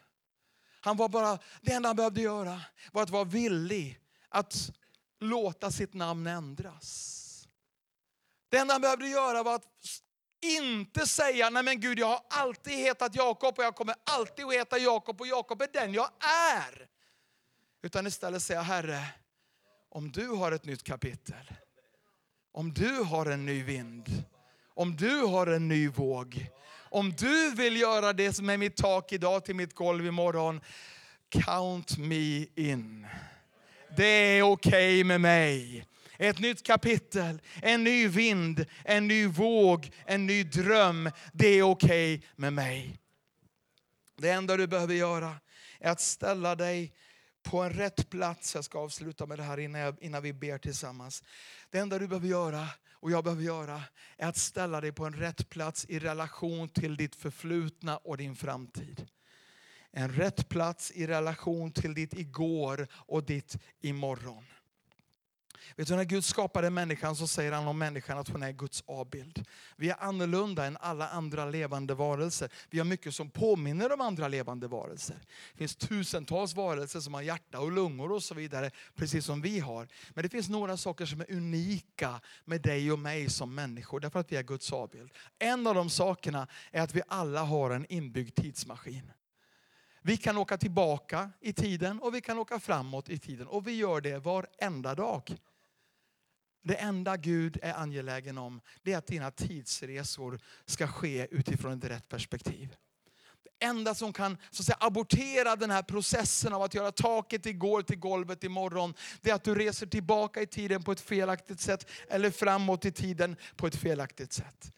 Han 0.81 0.97
var 0.97 1.09
bara, 1.09 1.39
det 1.61 1.71
enda 1.71 1.89
han 1.89 1.95
behövde 1.95 2.21
göra 2.21 2.61
var 2.91 3.03
att 3.03 3.09
vara 3.09 3.23
villig 3.23 3.99
att 4.29 4.71
låta 5.19 5.71
sitt 5.71 5.93
namn 5.93 6.27
ändras. 6.27 7.21
Det 8.49 8.57
enda 8.57 8.73
han 8.73 8.81
behövde 8.81 9.07
göra 9.07 9.43
var 9.43 9.55
att 9.55 9.63
inte 10.43 11.07
säga, 11.07 11.49
nej 11.49 11.63
men 11.63 11.79
Gud 11.79 11.99
jag 11.99 12.07
har 12.07 12.21
alltid 12.29 12.73
hetat 12.73 13.15
Jakob 13.15 13.57
och 13.57 13.63
jag 13.63 13.75
kommer 13.75 13.95
alltid 14.03 14.45
att 14.45 14.53
heta 14.53 14.77
Jakob 14.77 15.21
och 15.21 15.27
Jakob 15.27 15.61
är 15.61 15.69
den 15.73 15.93
jag 15.93 16.09
är. 16.57 16.87
Utan 17.83 18.07
istället 18.07 18.41
säga, 18.41 18.61
Herre, 18.61 19.05
om 19.89 20.11
du 20.11 20.27
har 20.27 20.51
ett 20.51 20.65
nytt 20.65 20.83
kapitel, 20.83 21.53
om 22.51 22.73
du 22.73 23.03
har 23.03 23.25
en 23.25 23.45
ny 23.45 23.63
vind, 23.63 24.23
om 24.73 24.95
du 24.95 25.21
har 25.21 25.47
en 25.47 25.67
ny 25.67 25.89
våg, 25.89 26.49
om 26.89 27.11
du 27.11 27.51
vill 27.55 27.77
göra 27.77 28.13
det 28.13 28.33
som 28.33 28.49
är 28.49 28.57
mitt 28.57 28.77
tak 28.77 29.11
idag 29.11 29.45
till 29.45 29.55
mitt 29.55 29.73
golv 29.73 30.05
imorgon, 30.05 30.61
count 31.29 31.97
me 31.97 32.45
in. 32.55 33.07
Det 33.97 34.05
är 34.37 34.41
okej 34.41 34.99
okay 34.99 35.03
med 35.03 35.21
mig. 35.21 35.85
Ett 36.17 36.39
nytt 36.39 36.63
kapitel, 36.63 37.41
en 37.61 37.83
ny 37.83 38.07
vind, 38.07 38.65
en 38.83 39.07
ny 39.07 39.27
våg, 39.27 39.91
en 40.05 40.25
ny 40.25 40.43
dröm. 40.43 41.11
Det 41.33 41.47
är 41.47 41.63
okej 41.63 42.15
okay 42.15 42.27
med 42.35 42.53
mig. 42.53 42.99
Det 44.17 44.29
enda 44.29 44.57
du 44.57 44.67
behöver 44.67 44.93
göra 44.93 45.35
är 45.79 45.91
att 45.91 46.01
ställa 46.01 46.55
dig 46.55 46.93
på 47.43 47.63
en 47.63 47.73
rätt 47.73 48.09
plats. 48.09 48.55
Jag 48.55 48.63
ska 48.63 48.79
avsluta 48.79 49.25
med 49.25 49.39
det 49.39 49.43
här 49.43 49.57
innan, 49.57 49.81
jag, 49.81 50.01
innan 50.01 50.23
vi 50.23 50.33
ber 50.33 50.57
tillsammans. 50.57 51.23
Det 51.69 51.77
enda 51.77 51.99
du 51.99 52.07
behöver 52.07 52.27
göra 52.27 52.67
och 52.91 53.11
jag 53.11 53.23
behöver 53.23 53.43
göra 53.43 53.81
är 54.17 54.27
att 54.27 54.37
ställa 54.37 54.81
dig 54.81 54.91
på 54.91 55.05
en 55.05 55.13
rätt 55.13 55.49
plats 55.49 55.85
i 55.89 55.99
relation 55.99 56.69
till 56.69 56.97
ditt 56.97 57.15
förflutna 57.15 57.97
och 57.97 58.17
din 58.17 58.35
framtid. 58.35 59.07
En 59.97 60.09
rätt 60.09 60.49
plats 60.49 60.91
i 60.91 61.07
relation 61.07 61.71
till 61.71 61.93
ditt 61.93 62.13
igår 62.13 62.87
och 62.91 63.23
ditt 63.23 63.57
imorgon. 63.81 64.43
Vet 65.75 65.87
du, 65.87 65.95
när 65.95 66.03
Gud 66.03 66.25
skapade 66.25 66.69
människan 66.69 67.15
så 67.15 67.27
säger 67.27 67.51
han 67.51 67.67
om 67.67 67.77
människan 67.77 68.17
att 68.17 68.29
hon 68.29 68.43
är 68.43 68.51
Guds 68.51 68.83
avbild. 68.87 69.45
Vi 69.75 69.89
är 69.89 70.03
annorlunda 70.03 70.65
än 70.65 70.77
alla 70.77 71.09
andra 71.09 71.45
levande 71.45 71.93
varelser. 71.93 72.49
Vi 72.69 72.77
har 72.77 72.85
mycket 72.85 73.15
som 73.15 73.29
påminner 73.29 73.93
om 73.93 74.01
andra 74.01 74.27
levande 74.27 74.67
varelser. 74.67 75.15
Det 75.51 75.57
finns 75.57 75.75
tusentals 75.75 76.55
varelser 76.55 76.99
som 76.99 77.13
har 77.13 77.21
hjärta 77.21 77.59
och 77.59 77.71
lungor 77.71 78.11
och 78.11 78.23
så 78.23 78.33
vidare, 78.35 78.71
precis 78.95 79.25
som 79.25 79.41
vi 79.41 79.59
har. 79.59 79.87
Men 80.09 80.23
det 80.23 80.29
finns 80.29 80.49
några 80.49 80.77
saker 80.77 81.05
som 81.05 81.21
är 81.21 81.31
unika 81.31 82.21
med 82.45 82.61
dig 82.61 82.91
och 82.91 82.99
mig 82.99 83.29
som 83.29 83.55
människor, 83.55 83.99
därför 83.99 84.19
att 84.19 84.31
vi 84.31 84.35
är 84.35 84.43
Guds 84.43 84.73
avbild. 84.73 85.11
En 85.39 85.67
av 85.67 85.75
de 85.75 85.89
sakerna 85.89 86.47
är 86.71 86.81
att 86.81 86.95
vi 86.95 87.01
alla 87.07 87.43
har 87.43 87.71
en 87.71 87.85
inbyggd 87.89 88.35
tidsmaskin. 88.35 89.11
Vi 90.07 90.17
kan 90.17 90.37
åka 90.37 90.57
tillbaka 90.57 91.31
i 91.41 91.53
tiden 91.53 91.99
och 91.99 92.15
vi 92.15 92.21
kan 92.21 92.39
åka 92.39 92.59
framåt 92.59 93.09
i 93.09 93.19
tiden. 93.19 93.47
Och 93.47 93.67
vi 93.67 93.71
gör 93.71 94.01
det 94.01 94.19
varenda 94.19 94.95
dag. 94.95 95.37
Det 96.63 96.75
enda 96.75 97.17
Gud 97.17 97.59
är 97.61 97.73
angelägen 97.73 98.37
om 98.37 98.61
det 98.81 98.93
är 98.93 98.97
att 98.97 99.07
dina 99.07 99.31
tidsresor 99.31 100.39
ska 100.65 100.87
ske 100.87 101.27
utifrån 101.31 101.77
ett 101.77 101.83
rätt 101.83 102.09
perspektiv. 102.09 102.75
Det 103.43 103.65
enda 103.65 103.95
som 103.95 104.13
kan 104.13 104.37
så 104.51 104.61
att 104.61 104.65
säga, 104.65 104.77
abortera 104.79 105.55
den 105.55 105.71
här 105.71 105.83
processen 105.83 106.53
av 106.53 106.61
att 106.61 106.73
göra 106.73 106.91
taket 106.91 107.45
igår 107.45 107.81
till 107.81 107.99
golvet 107.99 108.43
imorgon, 108.43 108.93
det 109.21 109.29
är 109.29 109.35
att 109.35 109.43
du 109.43 109.55
reser 109.55 109.87
tillbaka 109.87 110.41
i 110.41 110.47
tiden 110.47 110.83
på 110.83 110.91
ett 110.91 111.01
felaktigt 111.01 111.59
sätt 111.59 111.89
eller 112.09 112.31
framåt 112.31 112.85
i 112.85 112.91
tiden 112.91 113.35
på 113.55 113.67
ett 113.67 113.75
felaktigt 113.75 114.33
sätt. 114.33 114.71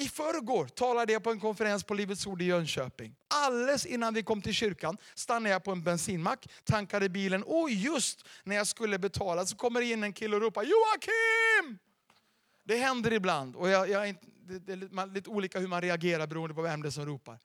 I 0.00 0.08
förrgår 0.08 0.66
talade 0.66 1.12
jag 1.12 1.22
på 1.22 1.30
en 1.30 1.40
konferens 1.40 1.84
på 1.84 1.94
Livets 1.94 2.26
Ord 2.26 2.42
i 2.42 2.44
Jönköping. 2.44 3.14
Alldeles 3.28 3.86
innan 3.86 4.14
vi 4.14 4.22
kom 4.22 4.42
till 4.42 4.54
kyrkan 4.54 4.96
stannade 5.14 5.50
jag 5.50 5.64
på 5.64 5.72
en 5.72 5.82
bensinmack, 5.82 6.48
tankade 6.64 7.08
bilen 7.08 7.42
och 7.42 7.70
just 7.70 8.24
när 8.44 8.56
jag 8.56 8.66
skulle 8.66 8.98
betala 8.98 9.46
så 9.46 9.56
kommer 9.56 9.80
det 9.80 9.86
in 9.86 10.02
en 10.02 10.12
kille 10.12 10.36
och 10.36 10.42
ropar 10.42 10.62
Joakim! 10.62 11.78
Det 12.64 12.76
händer 12.76 13.12
ibland 13.12 13.56
och 13.56 13.68
jag, 13.68 13.90
jag, 13.90 14.16
det, 14.46 14.58
det 14.58 14.72
är 14.72 15.14
lite 15.14 15.30
olika 15.30 15.58
hur 15.58 15.68
man 15.68 15.80
reagerar 15.80 16.26
beroende 16.26 16.54
på 16.54 16.62
vem 16.62 16.82
det 16.82 16.88
är 16.88 16.90
som 16.90 17.06
ropar. 17.06 17.38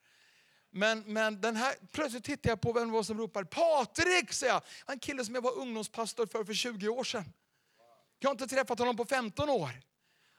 Men, 0.70 1.00
men 1.06 1.40
den 1.40 1.56
här, 1.56 1.74
plötsligt 1.92 2.24
tittar 2.24 2.50
jag 2.50 2.60
på 2.60 2.72
vem 2.72 2.88
det 2.88 2.92
var 2.92 3.02
som 3.02 3.18
ropade. 3.18 3.46
Patrik, 3.46 4.32
säger 4.32 4.52
jag. 4.52 4.62
En 4.86 4.98
kille 4.98 5.24
som 5.24 5.34
jag 5.34 5.42
var 5.42 5.58
ungdomspastor 5.58 6.26
för 6.26 6.44
för 6.44 6.54
20 6.54 6.88
år 6.88 7.04
sedan. 7.04 7.32
Jag 8.18 8.28
har 8.28 8.32
inte 8.32 8.46
träffat 8.46 8.78
honom 8.78 8.96
på 8.96 9.04
15 9.04 9.48
år. 9.48 9.70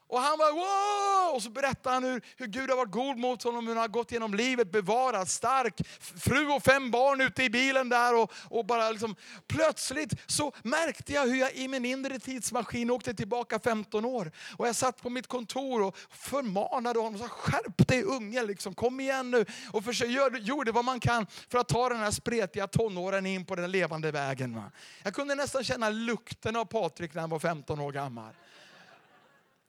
Och 0.08 0.20
han 0.20 0.38
var 0.38 0.52
wow! 0.52 1.36
Och 1.36 1.44
så 1.44 1.50
berättar 1.50 1.94
han 1.94 2.04
hur, 2.04 2.22
hur 2.38 2.48
Gud 2.48 2.70
har 2.70 2.78
varit 2.78 2.92
god 2.92 3.18
mot 3.18 3.44
honom, 3.44 3.68
hur 3.68 3.74
han 3.74 3.82
har 3.82 3.88
gått 3.88 4.12
genom 4.12 4.34
livet 4.34 4.72
bevarad, 4.72 5.30
stark, 5.30 5.82
fru 6.00 6.48
och 6.48 6.64
fem 6.64 6.92
barn 6.92 7.22
ute 7.22 7.44
i 7.44 7.50
bilen 7.50 7.90
där. 7.90 8.16
Och, 8.16 8.32
och 8.50 8.66
bara 8.66 8.92
liksom, 8.92 9.16
plötsligt 9.48 10.14
så 10.26 10.54
märkte 10.64 11.14
jag 11.14 11.28
hur 11.28 11.36
jag 11.36 11.54
i 11.54 11.68
min 11.68 11.86
inre 11.86 12.20
tidsmaskin 12.20 12.92
åkte 12.92 13.14
tillbaka 13.14 13.60
15 13.60 14.06
år. 14.06 14.32
Och 14.58 14.68
jag 14.68 14.76
satt 14.76 15.02
på 15.02 15.10
mitt 15.10 15.28
kontor 15.28 15.82
och 15.82 15.98
förmanade 16.10 17.00
honom, 17.00 17.20
så 17.20 17.28
skärp 17.28 17.88
dig 17.88 18.04
unge, 18.04 18.44
liksom, 18.44 18.74
kom 18.74 19.00
igen 19.00 19.32
nu. 19.32 19.46
Och 19.72 19.84
försök, 19.84 20.10
gör, 20.10 20.38
gjorde 20.38 20.72
vad 20.72 20.86
man 20.86 21.00
kan 21.00 21.28
för 21.50 21.58
att 21.58 21.68
ta 21.68 21.90
den 21.90 22.00
här 22.00 22.12
spretiga 22.12 22.68
tonåren 22.68 23.26
in 23.26 23.46
på 23.46 23.56
den 23.56 23.72
levande 23.72 24.12
vägen. 24.12 24.56
Va? 24.56 24.72
Jag 25.04 25.14
kunde 25.14 25.36
nästan 25.36 25.64
känna 25.64 25.90
lukten 25.90 26.56
av 26.56 26.66
Patrik 26.66 27.14
när 27.14 27.22
han 27.22 27.30
var 27.30 27.40
15 27.40 27.80
år 27.80 27.92
gammal. 27.92 28.34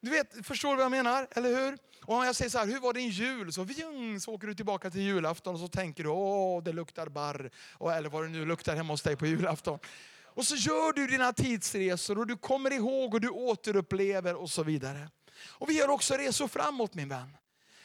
Du 0.00 0.10
vet, 0.10 0.46
förstår 0.46 0.70
du 0.70 0.76
vad 0.76 0.84
jag 0.84 0.90
menar? 0.90 1.28
Eller 1.30 1.48
hur? 1.48 1.78
Och 2.04 2.14
om 2.14 2.24
jag 2.24 2.36
säger 2.36 2.50
så 2.50 2.58
här, 2.58 2.66
hur 2.66 2.80
var 2.80 2.92
din 2.92 3.08
jul? 3.08 3.52
Så, 3.52 3.64
vjung, 3.64 4.20
så 4.20 4.32
åker 4.32 4.46
du 4.46 4.54
tillbaka 4.54 4.90
till 4.90 5.00
julafton 5.00 5.54
och 5.54 5.60
så 5.60 5.68
tänker 5.68 6.04
du, 6.04 6.10
åh 6.10 6.62
det 6.62 6.72
luktar 6.72 7.08
barr. 7.08 7.50
Och, 7.72 7.92
eller 7.92 8.08
vad 8.08 8.24
det 8.24 8.28
nu 8.28 8.44
luktar 8.44 8.76
hemma 8.76 8.92
hos 8.92 9.02
dig 9.02 9.16
på 9.16 9.26
julafton. 9.26 9.78
Och 10.24 10.46
så 10.46 10.54
gör 10.54 10.92
du 10.92 11.06
dina 11.06 11.32
tidsresor 11.32 12.18
och 12.18 12.26
du 12.26 12.36
kommer 12.36 12.72
ihåg 12.72 13.14
och 13.14 13.20
du 13.20 13.28
återupplever 13.28 14.34
och 14.34 14.50
så 14.50 14.62
vidare. 14.62 15.10
Och 15.46 15.70
vi 15.70 15.78
gör 15.78 15.88
också 15.88 16.14
resor 16.14 16.48
framåt 16.48 16.94
min 16.94 17.08
vän. 17.08 17.36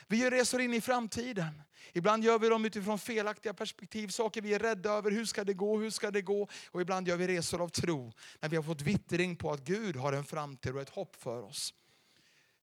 Vi 0.07 0.17
gör 0.17 0.31
resor 0.31 0.61
in 0.61 0.73
i 0.73 0.81
framtiden. 0.81 1.61
Ibland 1.93 2.23
gör 2.23 2.39
vi 2.39 2.49
dem 2.49 2.65
utifrån 2.65 2.99
felaktiga 2.99 3.53
perspektiv, 3.53 4.07
saker 4.07 4.41
vi 4.41 4.53
är 4.53 4.59
rädda 4.59 4.89
över. 4.89 5.11
Hur 5.11 5.25
ska 5.25 5.43
det 5.43 5.53
gå? 5.53 5.77
Hur 5.77 5.89
ska 5.89 6.11
det 6.11 6.21
gå? 6.21 6.47
Och 6.71 6.81
ibland 6.81 7.07
gör 7.07 7.17
vi 7.17 7.27
resor 7.27 7.61
av 7.61 7.69
tro, 7.69 8.13
när 8.39 8.49
vi 8.49 8.55
har 8.55 8.63
fått 8.63 8.81
vittring 8.81 9.35
på 9.35 9.51
att 9.51 9.59
Gud 9.59 9.95
har 9.95 10.13
en 10.13 10.23
framtid 10.23 10.75
och 10.75 10.81
ett 10.81 10.89
hopp 10.89 11.15
för 11.15 11.41
oss. 11.41 11.73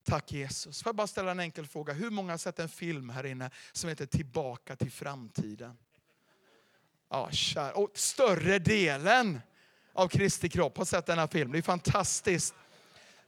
Tack 0.03 0.31
Jesus. 0.31 0.83
Får 0.83 0.89
jag 0.89 0.95
bara 0.95 1.07
ställa 1.07 1.31
en 1.31 1.39
enkel 1.39 1.67
fråga. 1.67 1.93
Hur 1.93 2.09
många 2.09 2.33
har 2.33 2.37
sett 2.37 2.59
en 2.59 2.69
film 2.69 3.09
här 3.09 3.25
inne 3.25 3.49
som 3.71 3.89
heter 3.89 4.05
Tillbaka 4.05 4.75
till 4.75 4.91
framtiden? 4.91 5.77
Ja, 7.09 7.29
kär. 7.31 7.77
Och 7.77 7.91
större 7.93 8.59
delen 8.59 9.41
av 9.93 10.07
Kristi 10.07 10.49
kropp 10.49 10.77
har 10.77 10.85
sett 10.85 11.05
denna 11.05 11.27
film. 11.27 11.51
Det 11.51 11.57
är 11.57 11.61
fantastiskt. 11.61 12.55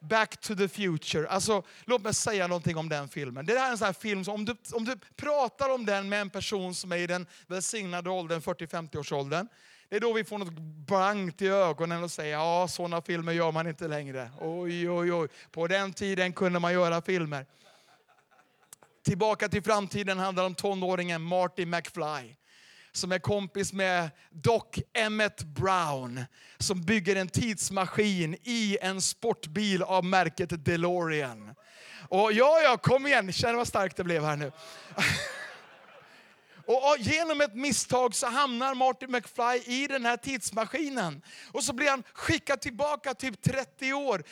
Back 0.10 0.38
to 0.38 0.56
the 0.56 0.68
future. 0.68 1.28
Alltså, 1.28 1.64
låt 1.86 2.02
mig 2.02 2.14
säga 2.14 2.48
någonting 2.48 2.78
om 2.78 2.90
den 2.90 3.10
filmen. 3.10 3.46
Det 3.46 3.54
är 3.54 3.72
en 3.72 3.78
sån 3.78 3.86
här 3.86 3.94
film 3.94 4.24
som 4.24 4.34
om 4.34 4.46
du, 4.46 4.56
om 4.74 4.86
du 4.86 4.96
pratar 5.16 5.70
om 5.70 5.86
den 5.86 6.10
med 6.10 6.22
en 6.22 6.30
person 6.30 6.76
som 6.76 6.92
är 6.92 6.98
i 6.98 7.08
den 7.08 7.28
välsignade 7.48 8.10
åldern, 8.10 8.42
40-50-årsåldern. 8.42 9.48
Det 9.90 9.96
är 9.96 10.00
då 10.00 10.14
vi 10.14 10.24
får 10.24 10.38
något 10.38 10.54
blankt 10.88 11.42
i 11.42 11.48
ögonen 11.48 12.04
och 12.04 12.12
säger 12.12 12.34
ja, 12.34 12.68
sådana 12.68 13.02
filmer 13.02 13.32
gör 13.32 13.52
man 13.52 13.68
inte 13.68 13.88
längre. 13.88 14.32
Oj, 14.40 14.90
oj, 14.90 15.14
oj. 15.14 15.28
På 15.52 15.68
den 15.68 15.94
tiden 15.94 16.34
kunde 16.34 16.60
man 16.60 16.74
göra 16.74 17.02
filmer. 17.02 17.46
Tillbaka 19.06 19.50
till 19.50 19.64
framtiden 19.64 20.20
handlar 20.20 20.46
om 20.46 20.56
tonåringen 20.56 21.22
Marty 21.22 21.66
McFly 21.66 22.36
som 22.94 23.12
är 23.12 23.20
kompis 23.20 23.74
med 23.74 24.10
Doc 24.30 24.64
Emmett 24.94 25.44
Brown 25.44 26.26
som 26.58 26.82
bygger 26.82 27.16
en 27.16 27.28
tidsmaskin 27.28 28.38
i 28.44 28.78
en 28.82 29.02
sportbil 29.02 29.84
av 29.84 30.06
märket 30.06 30.66
DeLorean. 30.66 31.56
Och 32.10 32.34
ja, 32.34 32.62
ja, 32.62 32.78
kom 32.78 33.08
igen, 33.08 33.32
känn 33.32 33.56
vad 33.56 33.68
starkt 33.68 33.98
det 33.98 34.04
blev 34.04 34.24
här 34.24 34.36
nu. 34.36 34.52
Och 36.66 36.96
genom 37.00 37.42
ett 37.42 37.56
misstag 37.56 38.16
så 38.16 38.28
hamnar 38.28 38.76
Martin 38.76 39.12
McFly 39.12 39.74
i 39.74 39.88
den 39.88 40.06
här 40.06 40.18
tidsmaskinen. 40.18 41.22
Och 41.52 41.64
så 41.64 41.74
blir 41.74 41.90
han 41.90 42.04
skickad 42.14 42.62
tillbaka 42.62 43.14
typ 43.14 43.42
30 43.42 43.94
år 43.94 44.24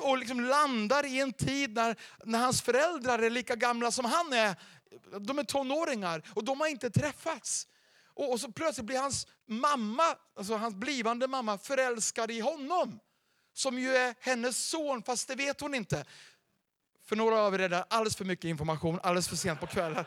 och 0.00 0.18
liksom 0.18 0.40
landar 0.40 1.06
i 1.06 1.20
en 1.20 1.32
tid 1.32 1.74
när, 1.74 1.96
när 2.24 2.38
hans 2.38 2.62
föräldrar 2.62 3.18
är 3.18 3.30
lika 3.30 3.56
gamla 3.56 3.90
som 3.90 4.04
han 4.04 4.32
är. 4.32 4.56
De 5.20 5.38
är 5.38 5.44
tonåringar 5.44 6.22
och 6.34 6.44
de 6.44 6.60
har 6.60 6.66
inte 6.66 6.90
träffats. 6.90 7.66
Och, 8.14 8.32
och 8.32 8.40
så 8.40 8.52
plötsligt 8.52 8.86
blir 8.86 8.98
hans 8.98 9.26
mamma, 9.46 10.16
alltså 10.36 10.56
hans 10.56 10.74
blivande 10.74 11.28
mamma 11.28 11.58
förälskad 11.58 12.30
i 12.30 12.40
honom. 12.40 13.00
Som 13.52 13.78
ju 13.78 13.96
är 13.96 14.14
hennes 14.20 14.68
son, 14.68 15.02
fast 15.02 15.28
det 15.28 15.34
vet 15.34 15.60
hon 15.60 15.74
inte. 15.74 16.04
För 17.04 17.16
några 17.16 17.40
av 17.40 17.54
er 17.54 17.58
är 17.58 17.68
det 17.68 17.82
alldeles 17.82 18.16
för 18.16 18.24
mycket 18.24 18.44
information, 18.44 19.00
alldeles 19.02 19.28
för 19.28 19.36
sent 19.36 19.60
på 19.60 19.66
kvällen. 19.66 20.04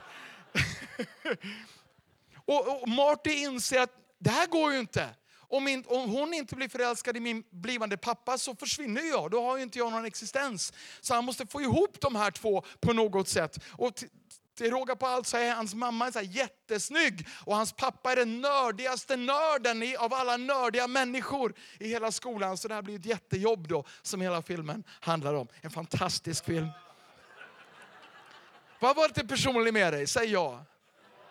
och, 2.46 2.82
och 2.82 2.90
Marty 2.90 3.34
inser 3.34 3.80
att 3.80 3.92
det 4.20 4.30
här 4.30 4.48
går 4.48 4.74
ju 4.74 4.80
inte. 4.80 5.10
Om, 5.54 5.68
in, 5.68 5.84
om, 5.88 6.10
hon 6.10 6.34
inte 6.34 6.56
blir 6.56 6.70
förälskad 6.70 7.18
i 7.18 7.20
min 7.20 7.44
blivande 7.50 7.98
pappa 7.98 8.38
så 8.38 8.56
försvinner 8.56 9.02
jag. 9.02 9.32
Då 9.32 9.42
har 9.42 9.58
ju 9.58 9.64
inte 9.64 9.80
jag 9.80 9.92
någon 9.92 10.06
existens. 10.06 10.74
Så 11.02 11.14
han 11.14 11.26
måste 11.26 11.48
få 11.48 11.62
ihop 11.62 12.02
de 12.02 12.16
här 12.16 12.32
två 12.32 12.64
på 12.80 12.94
något 12.94 13.28
sätt. 13.28 13.60
Och 13.72 14.04
till 14.56 14.72
råga 14.72 14.96
på 14.96 15.06
allt 15.06 15.28
så 15.28 15.38
är 15.38 15.56
hans 15.56 15.76
mamma 15.76 16.12
så 16.12 16.22
jättesnygg 16.22 17.28
och 17.46 17.56
hans 17.56 17.74
pappa 17.74 18.12
är 18.12 18.16
den 18.16 18.42
nördigaste 18.42 19.16
nörden 19.16 19.84
av 20.00 20.14
alla 20.14 20.38
nördiga 20.38 20.88
människor 20.88 21.54
i 21.80 21.88
hela 21.88 22.12
skolan. 22.12 22.58
Så 22.58 22.68
det 22.68 22.74
här 22.74 22.82
blir 22.82 23.00
ett 23.00 23.06
jättejobb 23.06 23.68
då 23.68 23.86
som 24.02 24.22
hela 24.22 24.42
filmen 24.42 24.84
handlar 25.00 25.34
om. 25.34 25.48
En 25.62 25.72
fantastisk 25.72 26.46
film. 26.46 26.68
Vad 28.80 28.96
var 28.96 29.08
lite 29.08 29.28
personlig 29.28 29.74
med 29.74 29.94
dig? 29.94 30.08
Säg 30.08 30.32
ja. 30.32 30.66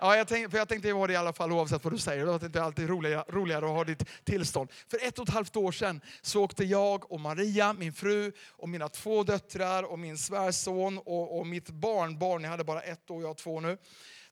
Ja, 0.05 0.17
jag 0.17 0.29
tänkte, 0.29 0.51
för 0.51 0.59
jag 0.59 0.69
tänkte 0.69 0.93
vara 0.93 1.07
det 1.07 1.13
i 1.13 1.17
alla 1.17 1.33
fall 1.33 1.53
oavsett 1.53 1.85
vad 1.85 1.93
du 1.93 1.99
säger. 1.99 2.49
Det 2.49 2.59
är 2.59 2.63
alltid 2.63 2.89
roligare, 2.89 3.25
roligare 3.29 3.67
att 3.67 3.71
ha 3.71 3.85
ditt 3.85 4.25
tillstånd. 4.25 4.71
För 4.91 4.99
ett 5.03 5.19
och 5.19 5.29
ett 5.29 5.35
halvt 5.35 5.57
år 5.57 5.73
sedan 5.73 6.01
så 6.23 6.45
åkte 6.45 6.65
jag 6.65 7.13
och 7.13 7.21
Maria, 7.21 7.73
min 7.73 7.93
fru, 7.93 8.33
och 8.51 8.69
mina 8.69 8.89
två 8.89 9.23
döttrar 9.23 9.83
och 9.83 9.99
min 9.99 10.19
svärson 10.19 10.99
och, 10.99 11.39
och 11.39 11.47
mitt 11.47 11.71
barnbarn, 11.71 12.43
jag 12.43 12.51
hade 12.51 12.65
bara 12.65 12.83
ett 12.83 13.11
år, 13.11 13.23
jag 13.23 13.29
har 13.29 13.35
två 13.35 13.61
nu, 13.61 13.79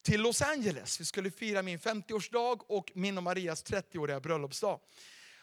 till 0.02 0.20
Los 0.20 0.42
Angeles. 0.42 1.00
Vi 1.00 1.04
skulle 1.04 1.30
fira 1.30 1.62
min 1.62 1.78
50-årsdag 1.78 2.60
och 2.66 2.92
min 2.94 3.16
och 3.16 3.22
Marias 3.22 3.64
30-åriga 3.64 4.20
bröllopsdag. 4.20 4.80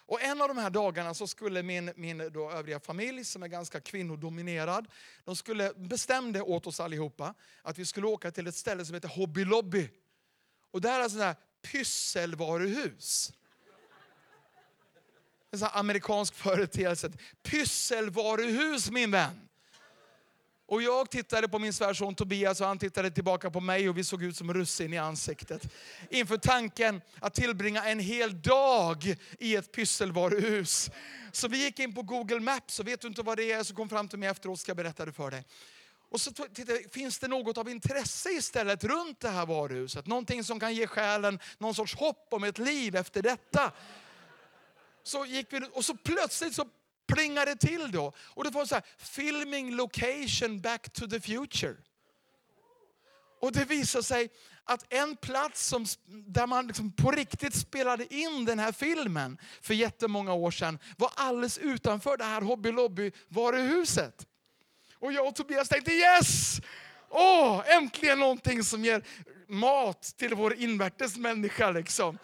Och 0.06 0.22
en 0.22 0.42
av 0.42 0.48
de 0.48 0.58
här 0.58 0.70
dagarna 0.70 1.14
så 1.14 1.28
skulle 1.28 1.64
min, 1.64 1.92
min 1.96 2.30
då 2.34 2.52
övriga 2.52 2.80
familj, 2.80 3.26
som 3.26 3.44
är 3.44 3.48
ganska 3.48 3.82
kvinnodominerad, 3.82 4.88
de 5.24 5.36
skulle 5.36 5.74
bestämde 5.76 6.42
åt 6.42 6.68
oss 6.68 6.80
allihopa 6.80 7.34
att 7.62 7.78
vi 7.78 7.86
skulle 7.86 8.08
åka 8.08 8.32
till 8.32 8.48
ett 8.48 8.56
ställe 8.56 8.86
som 8.86 8.94
heter 8.94 9.10
Hobby 9.10 9.46
Lobby. 9.46 9.90
Och 10.72 10.82
det 10.82 10.90
här 10.90 11.00
är 11.00 11.04
alltså 11.04 11.18
sådana 11.18 11.32
här 11.32 11.72
pysselvaruhus. 11.72 13.34
En 15.52 15.60
sån 15.60 15.70
amerikansk 15.72 16.34
företeelse. 16.34 17.12
Pysselvaruhus 17.44 18.92
min 18.92 19.12
vän. 19.12 19.48
Och 20.70 20.82
jag 20.82 21.10
tittade 21.10 21.48
på 21.48 21.60
min 21.60 21.74
svärson 21.74 22.16
Tobias 22.16 22.62
och 22.62 22.68
han 22.68 22.80
tittade 22.80 23.12
tillbaka 23.12 23.52
på 23.52 23.60
mig 23.60 23.90
och 23.90 23.98
vi 23.98 24.04
såg 24.04 24.24
ut 24.24 24.38
som 24.38 24.54
russin 24.54 24.94
i 24.94 24.98
ansiktet. 24.98 25.74
Inför 26.10 26.38
tanken 26.38 27.02
att 27.20 27.34
tillbringa 27.34 27.86
en 27.86 28.00
hel 28.00 28.42
dag 28.42 29.16
i 29.40 29.56
ett 29.56 29.72
pysselvaruhus. 29.72 30.90
Så 31.32 31.48
vi 31.48 31.64
gick 31.64 31.80
in 31.80 31.94
på 31.94 32.02
Google 32.02 32.40
Maps 32.40 32.80
och 32.80 32.88
vet 32.88 33.02
du 33.02 33.08
inte 33.08 33.22
vad 33.22 33.38
det 33.38 33.52
är 33.52 33.64
så 33.64 33.76
kom 33.76 33.90
fram 33.90 34.08
till 34.08 34.20
mig 34.20 34.30
efteråt 34.30 34.60
ska 34.60 34.70
jag 34.70 34.78
berätta 34.78 35.06
det 35.06 35.12
för 35.12 35.32
dig. 35.32 35.44
Och 36.10 36.22
så 36.22 36.32
titta, 36.32 36.74
finns 36.92 37.20
det 37.20 37.28
något 37.28 37.58
av 37.58 37.70
intresse 37.70 38.30
istället 38.30 38.84
runt 38.84 39.20
det 39.20 39.30
här 39.30 39.46
varuhuset? 39.46 40.08
Någonting 40.08 40.44
som 40.44 40.60
kan 40.60 40.76
ge 40.76 40.88
själen 40.88 41.40
någon 41.58 41.76
sorts 41.76 41.96
hopp 41.96 42.28
om 42.32 42.44
ett 42.44 42.58
liv 42.58 42.96
efter 42.96 43.22
detta. 43.22 43.72
Så 45.04 45.26
gick 45.26 45.54
vi, 45.54 45.62
och 45.74 45.86
så 45.86 45.96
plötsligt 45.98 46.56
så 46.56 46.66
plingade 47.08 47.52
det 47.52 47.68
till 47.68 47.92
då. 47.92 48.14
Och 48.20 48.44
det 48.44 48.50
var 48.50 48.66
så 48.66 48.76
här, 48.76 48.84
filming 48.98 49.76
location 49.76 50.62
back 50.62 50.94
to 50.94 51.08
the 51.08 51.20
future. 51.20 51.76
Och 53.42 53.52
det 53.52 53.66
visade 53.66 54.04
sig 54.04 54.30
att 54.64 54.94
en 54.94 55.16
plats 55.16 55.68
som, 55.68 55.86
där 56.08 56.48
man 56.48 56.68
liksom 56.68 56.92
på 56.92 57.12
riktigt 57.12 57.56
spelade 57.56 58.14
in 58.14 58.46
den 58.46 58.60
här 58.60 58.72
filmen 58.72 59.38
för 59.62 59.74
jättemånga 59.74 60.34
år 60.34 60.52
sedan 60.52 60.80
var 60.98 61.12
alldeles 61.16 61.58
utanför 61.58 62.18
det 62.18 62.24
här 62.24 62.42
Hobby 62.42 62.72
Lobby-varuhuset. 62.72 64.26
Och 65.00 65.14
jag 65.14 65.28
och 65.28 65.36
Tobias 65.36 65.70
tänkte 65.70 65.92
yes! 65.92 66.62
Åh, 67.10 67.60
oh, 67.60 67.76
äntligen 67.76 68.20
någonting 68.20 68.64
som 68.64 68.86
ger 68.86 69.04
mat 69.48 70.02
till 70.18 70.36
vår 70.36 70.54
invärtes 70.54 71.18
människa. 71.18 71.72
Liksom. 71.72 72.18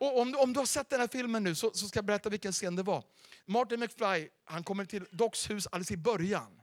Och 0.00 0.20
om, 0.20 0.34
om 0.38 0.52
du 0.52 0.58
har 0.58 0.66
sett 0.66 0.90
den 0.90 1.00
här 1.00 1.08
filmen 1.08 1.44
nu 1.44 1.54
så, 1.54 1.70
så 1.74 1.88
ska 1.88 1.98
jag 1.98 2.04
berätta 2.04 2.28
vilken 2.28 2.52
scen 2.52 2.76
det 2.76 2.82
var. 2.82 3.04
Martin 3.46 3.80
McFly 3.80 4.28
han 4.44 4.64
kommer 4.64 4.84
till 4.84 5.04
Docks 5.10 5.50
hus 5.50 5.66
alldeles 5.66 5.90
i 5.90 5.96
början. 5.96 6.57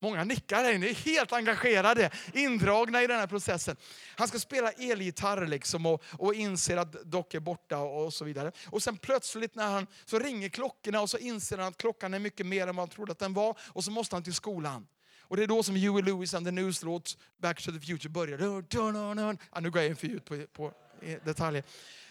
Många 0.00 0.24
nickar 0.24 0.64
här 0.64 0.72
inne, 0.72 0.88
är 0.88 0.94
helt 0.94 1.32
engagerade, 1.32 2.10
indragna 2.32 3.02
i 3.02 3.06
den 3.06 3.18
här 3.18 3.26
processen. 3.26 3.76
Han 4.16 4.28
ska 4.28 4.38
spela 4.38 4.70
elgitarr 4.70 5.46
liksom 5.46 5.86
och, 5.86 6.02
och 6.18 6.34
inser 6.34 6.76
att 6.76 6.92
Dock 6.92 7.34
är 7.34 7.40
borta 7.40 7.78
och 7.78 8.06
och, 8.06 8.14
så 8.14 8.24
vidare. 8.24 8.52
Och 8.66 8.82
sen 8.82 8.96
plötsligt 8.96 9.54
när 9.54 9.70
han, 9.70 9.86
så 10.04 10.18
ringer 10.18 10.48
klockorna 10.48 11.00
och 11.00 11.10
så 11.10 11.18
inser 11.18 11.58
han 11.58 11.68
att 11.68 11.76
klockan 11.76 12.14
är 12.14 12.18
mycket 12.18 12.46
mer 12.46 12.66
än 12.66 12.76
vad 12.76 12.82
han 12.82 12.88
trodde 12.88 13.12
att 13.12 13.18
den 13.18 13.34
var. 13.34 13.58
Och 13.60 13.84
så 13.84 13.90
måste 13.90 14.16
han 14.16 14.22
till 14.22 14.34
skolan. 14.34 14.86
Och 15.20 15.36
det 15.36 15.42
är 15.42 15.46
då 15.46 15.62
som 15.62 15.76
Huey 15.76 16.02
Lewis 16.02 16.34
and 16.34 16.46
the 16.46 16.50
News 16.52 16.82
låt 16.82 17.18
Back 17.38 17.62
to 17.62 17.72
the 17.72 17.80
Future 17.80 18.08
börjar. 18.08 18.38
Ja, 19.52 19.60
nu 19.60 19.70
går 19.70 19.82
jag 19.82 19.90
in 19.90 19.96
för 19.96 20.06
djupt 20.06 20.28
på, 20.28 20.46
på 20.52 20.72
eh, 21.02 21.18
detaljer. 21.24 21.64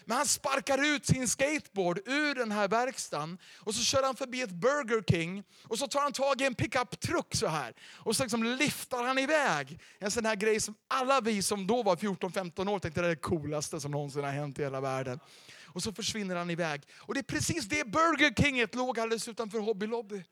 Men 0.08 0.16
han 0.16 0.26
sparkar 0.26 0.94
ut 0.94 1.06
sin 1.06 1.28
skateboard 1.28 1.98
ur 2.06 2.34
den 2.34 2.52
här 2.52 2.68
verkstaden 2.68 3.38
och 3.58 3.74
så 3.74 3.82
kör 3.82 4.02
han 4.02 4.16
förbi 4.16 4.42
ett 4.42 4.50
Burger 4.50 5.02
King 5.02 5.44
och 5.62 5.78
så 5.78 5.86
tar 5.86 6.00
han 6.00 6.12
tag 6.12 6.40
i 6.40 6.44
en 6.44 6.54
pickup-truck 6.54 7.34
så 7.34 7.46
här. 7.46 7.74
Och 7.96 8.16
så 8.16 8.22
liksom 8.22 8.44
lyfter 8.44 9.02
han 9.02 9.18
iväg. 9.18 9.80
En 9.98 10.10
sån 10.10 10.24
här 10.24 10.36
grej 10.36 10.60
som 10.60 10.74
alla 10.88 11.20
vi 11.20 11.42
som 11.42 11.66
då 11.66 11.82
var 11.82 11.96
14-15 11.96 12.70
år 12.70 12.78
tänkte 12.78 13.00
det 13.00 13.06
är 13.06 13.08
det 13.10 13.16
coolaste 13.16 13.80
som 13.80 13.90
någonsin 13.90 14.24
har 14.24 14.30
hänt 14.30 14.58
i 14.58 14.62
hela 14.62 14.80
världen. 14.80 15.20
Och 15.66 15.82
så 15.82 15.92
försvinner 15.92 16.36
han 16.36 16.50
iväg. 16.50 16.82
Och 16.96 17.14
det 17.14 17.20
är 17.20 17.24
precis 17.24 17.64
det 17.64 17.84
Burger 17.84 18.34
Kinget 18.42 18.74
låg 18.74 18.98
alldeles 18.98 19.28
utanför 19.28 19.58
Hobby 19.58 19.86
Lobby. 19.86 20.24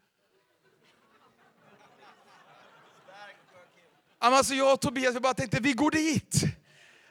Alltså 4.19 4.55
jag 4.55 4.73
och 4.73 4.81
Tobias 4.81 5.15
vi 5.15 5.21
bara 5.21 5.35
tänkte 5.35 5.61
vi 5.61 5.73
går 5.73 5.91
dit. 5.91 6.43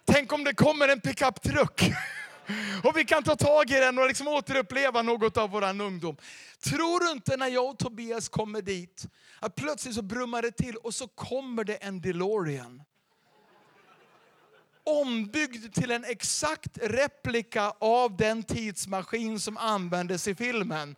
Tänk 0.05 0.33
om 0.33 0.43
det 0.43 0.53
kommer 0.53 0.87
en 0.87 1.01
pickup-truck. 1.01 1.91
Och 2.83 2.97
vi 2.97 3.05
kan 3.05 3.23
ta 3.23 3.35
tag 3.35 3.71
i 3.71 3.73
den 3.73 3.99
och 3.99 4.07
liksom 4.07 4.27
återuppleva 4.27 5.01
något 5.01 5.37
av 5.37 5.49
vår 5.49 5.81
ungdom. 5.81 6.17
Tror 6.59 6.99
du 6.99 7.11
inte 7.11 7.37
när 7.37 7.47
jag 7.47 7.69
och 7.69 7.77
Tobias 7.77 8.29
kommer 8.29 8.61
dit, 8.61 9.05
att 9.39 9.55
plötsligt 9.55 9.95
så 9.95 10.01
brummar 10.01 10.41
det 10.41 10.51
till 10.51 10.75
och 10.75 10.95
så 10.95 11.07
kommer 11.07 11.63
det 11.63 11.75
en 11.75 12.01
DeLorean. 12.01 12.83
Ombyggd 14.83 15.73
till 15.73 15.91
en 15.91 16.03
exakt 16.03 16.77
replika 16.81 17.73
av 17.79 18.17
den 18.17 18.43
tidsmaskin 18.43 19.39
som 19.39 19.57
användes 19.57 20.27
i 20.27 20.35
filmen. 20.35 20.95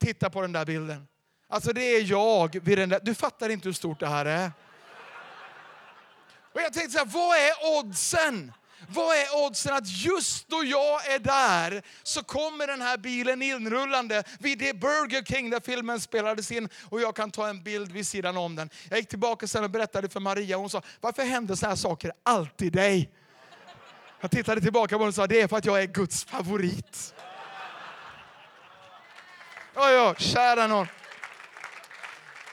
Titta 0.00 0.30
på 0.30 0.40
den 0.40 0.52
där 0.52 0.64
bilden. 0.64 1.08
Alltså 1.48 1.72
det 1.72 1.82
är 1.82 2.10
jag 2.10 2.60
vid 2.64 2.78
den 2.78 2.88
där. 2.88 3.00
Du 3.02 3.14
fattar 3.14 3.48
inte 3.48 3.68
hur 3.68 3.72
stort 3.72 4.00
det 4.00 4.08
här 4.08 4.26
är. 4.26 4.52
Och 6.52 6.60
jag 6.60 6.72
tänkte 6.72 6.90
så 6.90 6.98
här, 6.98 7.06
vad 7.06 7.36
är 7.36 7.78
oddsen? 7.78 8.52
Vad 8.88 9.16
är 9.16 9.46
oddsen 9.46 9.74
att 9.74 9.88
just 9.88 10.48
då 10.48 10.64
jag 10.64 11.06
är 11.14 11.18
där 11.18 11.82
så 12.02 12.22
kommer 12.22 12.66
den 12.66 12.80
här 12.80 12.96
bilen 12.96 13.42
inrullande 13.42 14.22
vid 14.38 14.58
det 14.58 14.74
Burger 14.74 15.24
King 15.24 15.50
där 15.50 15.60
filmen 15.60 16.00
spelades 16.00 16.52
in 16.52 16.68
och 16.90 17.00
jag 17.00 17.16
kan 17.16 17.30
ta 17.30 17.48
en 17.48 17.62
bild 17.62 17.92
vid 17.92 18.06
sidan 18.06 18.36
om 18.36 18.56
den. 18.56 18.70
Jag 18.88 18.98
gick 18.98 19.08
tillbaka 19.08 19.46
sen 19.46 19.64
och 19.64 19.70
berättade 19.70 20.08
för 20.08 20.20
Maria 20.20 20.56
och 20.56 20.60
hon 20.60 20.70
sa, 20.70 20.82
varför 21.00 21.22
händer 21.22 21.54
såna 21.54 21.68
här 21.68 21.76
saker 21.76 22.12
alltid 22.22 22.72
dig? 22.72 23.10
Jag 24.20 24.30
tittade 24.30 24.60
tillbaka 24.60 24.98
på 24.98 25.04
och 25.04 25.14
sa, 25.14 25.26
det 25.26 25.40
är 25.40 25.48
för 25.48 25.56
att 25.56 25.64
jag 25.64 25.82
är 25.82 25.86
Guds 25.86 26.24
favorit. 26.24 27.14
Ja, 29.74 29.90
ja, 29.90 30.14
kära 30.14 30.66
någon. 30.66 30.86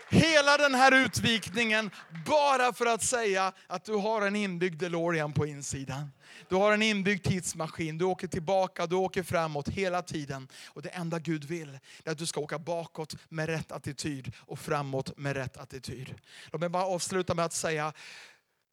Hela 0.10 0.58
den 0.58 0.76
här 0.76 0.92
utvikningen 0.92 1.92
bara 2.26 2.74
för 2.74 2.86
att 2.86 3.04
säga 3.04 3.54
att 3.68 3.86
du 3.86 3.94
har 3.94 4.22
en 4.22 4.36
inbyggd 4.36 4.80
DeLorean 4.80 5.34
på 5.34 5.46
insidan. 5.46 6.12
Du 6.50 6.56
har 6.56 6.74
en 6.74 6.82
inbyggd 6.82 7.24
tidsmaskin, 7.24 7.98
du 7.98 8.06
åker 8.06 8.28
tillbaka, 8.28 8.88
du 8.88 8.96
åker 8.96 9.24
framåt 9.24 9.70
hela 9.70 10.02
tiden. 10.02 10.48
Och 10.68 10.82
det 10.82 10.90
enda 10.90 11.20
Gud 11.20 11.44
vill 11.44 11.80
är 12.04 12.12
att 12.12 12.18
du 12.18 12.26
ska 12.26 12.40
åka 12.40 12.60
bakåt 12.60 13.16
med 13.30 13.50
rätt 13.50 13.72
attityd 13.72 14.34
och 14.38 14.60
framåt 14.60 15.18
med 15.18 15.36
rätt 15.36 15.58
attityd. 15.58 16.16
Låt 16.52 16.62
mig 16.62 16.70
bara 16.70 16.86
avsluta 16.86 17.36
med 17.36 17.46
att 17.46 17.54
säga 17.54 17.94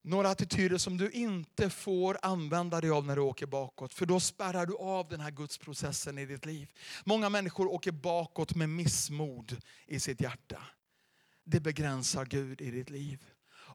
några 0.02 0.30
attityder 0.30 0.78
som 0.78 0.96
du 0.96 1.10
inte 1.10 1.70
får 1.70 2.18
använda 2.22 2.80
dig 2.80 2.90
av 2.90 3.06
när 3.06 3.16
du 3.16 3.22
åker 3.22 3.46
bakåt. 3.46 3.94
För 3.94 4.06
då 4.06 4.20
spärrar 4.20 4.66
du 4.66 4.76
av 4.76 5.08
den 5.08 5.20
här 5.20 5.30
gudsprocessen 5.30 6.18
i 6.18 6.26
ditt 6.26 6.46
liv. 6.46 6.68
Många 7.04 7.28
människor 7.28 7.66
åker 7.66 7.92
bakåt 7.92 8.54
med 8.54 8.68
missmod 8.68 9.56
i 9.86 10.00
sitt 10.00 10.20
hjärta 10.20 10.62
det 11.46 11.60
begränsar 11.60 12.24
Gud 12.24 12.60
i 12.60 12.70
ditt 12.70 12.90
liv. 12.90 13.24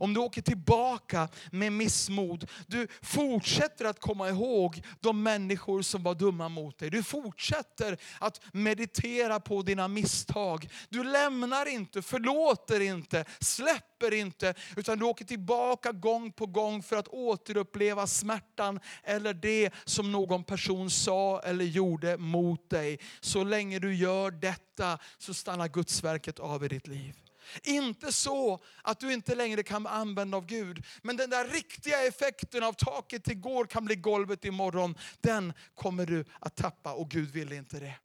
Om 0.02 0.14
du 0.14 0.20
åker 0.20 0.42
tillbaka 0.42 1.30
med 1.52 1.74
missmod, 1.74 2.50
du 2.68 2.88
fortsätter 3.02 3.86
att 3.86 4.00
komma 4.00 4.30
ihåg 4.30 4.84
de 5.00 5.24
människor 5.24 5.82
som 5.82 6.04
var 6.04 6.16
dumma 6.16 6.50
mot 6.50 6.78
dig. 6.78 6.90
Du 6.90 7.04
fortsätter 7.04 7.98
att 8.20 8.42
meditera 8.54 9.40
på 9.40 9.62
dina 9.62 9.88
misstag. 9.88 10.70
Du 10.90 11.04
lämnar 11.04 11.66
inte, 11.66 12.02
förlåter 12.02 12.80
inte, 12.80 13.26
släpper 13.40 14.14
inte, 14.14 14.54
utan 14.78 15.00
du 15.00 15.06
åker 15.06 15.26
tillbaka 15.26 15.92
gång 15.92 16.32
på 16.32 16.46
gång 16.46 16.84
för 16.84 16.96
att 16.96 17.08
återuppleva 17.08 18.08
smärtan 18.08 18.80
eller 19.04 19.34
det 19.34 19.74
som 19.86 20.12
någon 20.12 20.44
person 20.44 20.90
sa 20.90 21.42
eller 21.42 21.66
gjorde 21.66 22.18
mot 22.18 22.70
dig. 22.70 23.00
Så 23.20 23.44
länge 23.44 23.80
du 23.80 23.96
gör 23.96 24.32
detta 24.32 24.98
så 25.18 25.34
stannar 25.34 25.68
Gudsverket 25.68 26.40
av 26.40 26.66
i 26.66 26.68
ditt 26.68 26.88
liv. 26.88 27.16
Inte 27.64 28.12
så 28.12 28.64
att 28.82 29.00
du 29.00 29.14
inte 29.14 29.36
längre 29.36 29.64
kan 29.64 29.88
använda 29.88 30.38
av 30.38 30.46
Gud. 30.46 30.86
Men 31.02 31.18
den 31.18 31.30
där 31.30 31.48
riktiga 31.48 32.08
effekten 32.08 32.64
av 32.64 32.74
taket 32.74 33.28
igår 33.28 33.66
kan 33.66 33.86
bli 33.86 33.96
golvet 33.96 34.46
imorgon. 34.46 34.96
Den 35.22 35.54
kommer 35.76 36.06
du 36.06 36.26
att 36.40 36.56
tappa 36.56 36.94
och 36.94 37.10
Gud 37.10 37.32
vill 37.32 37.52
inte 37.52 37.80
det. 37.80 37.96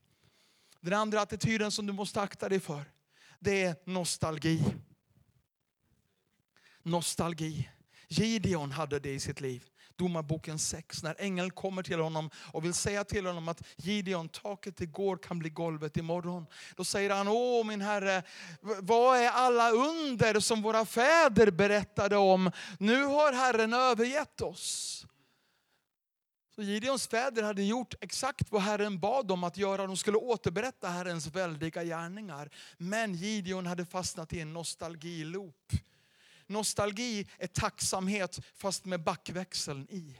Den 0.80 0.92
andra 0.92 1.20
attityden 1.20 1.70
som 1.70 1.86
du 1.86 1.92
måste 1.92 2.20
akta 2.20 2.49
dig 2.49 2.61
för, 2.61 2.84
det 3.38 3.62
är 3.62 3.76
nostalgi. 3.84 4.64
Nostalgi. 6.82 7.68
Gideon 8.09 8.72
hade 8.72 8.99
det 8.99 9.11
i 9.11 9.20
sitt 9.20 9.40
liv. 9.40 9.64
Domarboken 9.97 10.59
6, 10.59 11.03
när 11.03 11.16
ängeln 11.18 11.51
kommer 11.51 11.82
till 11.82 12.01
honom 12.01 12.30
och 12.53 12.64
vill 12.64 12.74
säga 12.74 13.05
till 13.05 13.26
honom 13.26 13.49
att 13.49 13.62
Gideon, 13.76 14.28
taket 14.28 14.80
igår 14.80 15.16
kan 15.16 15.38
bli 15.38 15.51
golvet 15.51 15.97
imorgon. 15.97 16.47
Då 16.76 16.84
säger 16.84 17.11
han, 17.11 17.28
åh 17.28 17.66
min 17.66 17.80
herre, 17.80 18.22
vad 18.61 19.18
är 19.18 19.30
alla 19.30 19.70
under 19.70 20.40
som 20.40 20.62
våra 20.62 20.84
fäder 20.84 21.51
berättade 21.51 22.16
om? 22.16 22.51
Nu 22.78 23.05
har 23.05 23.32
Herren 23.32 23.74
övergett 23.74 24.40
oss. 24.40 25.07
Så 26.57 26.62
Gideons 26.62 27.07
fäder 27.07 27.42
hade 27.42 27.62
gjort 27.62 27.94
exakt 28.01 28.53
vad 28.53 28.62
Herren 28.62 28.99
bad 28.99 29.26
dem 29.26 29.44
att 29.44 29.57
göra. 29.57 29.86
De 29.86 29.97
skulle 29.97 30.16
återberätta 30.16 30.88
Herrens 30.88 31.26
väldiga 31.26 31.84
gärningar. 31.84 32.51
Men 32.78 33.14
Gideon 33.14 33.66
hade 33.66 33.86
fastnat 33.86 34.32
i 34.32 34.40
en 34.40 34.53
nostalgiloop. 34.53 35.72
Nostalgi 36.47 37.26
är 37.38 37.47
tacksamhet 37.47 38.38
fast 38.55 38.84
med 38.84 39.03
backväxeln 39.03 39.86
i. 39.90 40.16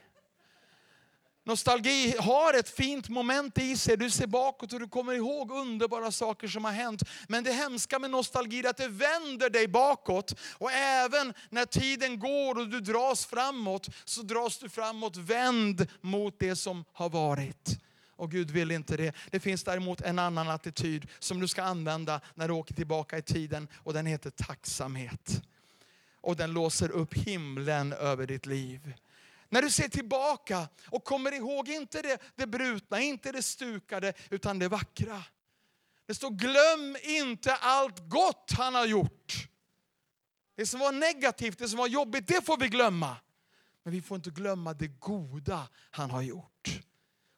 Nostalgi 1.47 2.14
har 2.18 2.55
ett 2.55 2.68
fint 2.68 3.09
moment 3.09 3.59
i 3.59 3.77
sig. 3.77 3.97
Du 3.97 4.11
ser 4.11 4.27
bakåt 4.27 4.72
och 4.72 4.81
du 4.81 4.89
kommer 4.89 5.12
ihåg 5.12 5.51
underbara 5.51 6.12
saker 6.12 6.49
som 6.49 6.64
har 6.64 6.72
hänt. 6.72 7.03
Men 7.29 7.45
det 7.45 7.53
hemska 7.53 7.99
med 7.99 8.11
nostalgi 8.11 8.59
är 8.59 8.68
att 8.68 8.77
det 8.77 8.89
vänder 8.89 9.51
dig 9.51 9.68
bakåt. 9.68 10.35
Och 10.53 10.72
även 10.72 11.35
när 11.51 11.64
tiden 11.64 12.18
går 12.18 12.59
och 12.59 12.68
du 12.68 12.81
dras 12.81 13.27
framåt, 13.27 13.89
så 14.05 14.22
dras 14.22 14.59
du 14.59 14.68
framåt 14.68 15.16
vänd 15.16 15.87
mot 16.01 16.39
det 16.39 16.57
som 16.57 16.85
har 16.93 17.09
varit. 17.09 17.79
Och 18.16 18.31
Gud 18.31 18.51
vill 18.51 18.70
inte 18.70 18.97
det. 18.97 19.14
Det 19.31 19.41
finns 19.41 19.64
däremot 19.64 20.01
en 20.01 20.18
annan 20.18 20.51
attityd 20.51 21.07
som 21.18 21.41
du 21.41 21.49
ska 21.49 21.62
använda 21.62 22.20
när 22.35 22.49
du 22.49 22.55
åker 22.55 22.74
tillbaka 22.74 23.18
i 23.18 23.22
tiden. 23.22 23.68
Och 23.74 23.93
den 23.93 24.07
heter 24.07 24.31
tacksamhet 24.31 25.43
och 26.27 26.37
den 26.37 26.53
låser 26.53 26.91
upp 26.91 27.14
himlen 27.14 27.93
över 27.93 28.27
ditt 28.27 28.47
liv. 28.47 28.95
När 29.49 29.62
du 29.62 29.70
ser 29.70 29.89
tillbaka 29.89 30.68
och 30.87 31.05
kommer 31.05 31.33
ihåg 31.33 31.68
inte 31.68 32.03
det, 32.03 32.18
det 32.37 32.47
brutna, 32.47 33.01
inte 33.01 33.33
det 33.33 33.43
stukade, 33.43 34.12
utan 34.31 34.59
det 34.59 34.68
vackra. 34.68 35.22
Det 36.07 36.14
står 36.14 36.31
glöm 36.31 36.97
inte 37.03 37.55
allt 37.55 38.09
gott 38.09 38.53
han 38.57 38.74
har 38.74 38.87
gjort. 38.87 39.49
Det 40.57 40.66
som 40.66 40.81
var 40.81 40.93
negativt, 40.93 41.59
det 41.59 41.68
som 41.68 41.79
var 41.79 41.89
jobbigt, 41.89 42.27
det 42.27 42.47
får 42.47 42.57
vi 42.59 42.68
glömma. 42.68 43.16
Men 43.83 43.93
vi 43.93 44.03
får 44.03 44.16
inte 44.16 44.31
glömma 44.31 44.74
det 44.74 44.89
goda 44.89 45.68
han 45.91 46.11
har 46.11 46.22
gjort. 46.22 46.81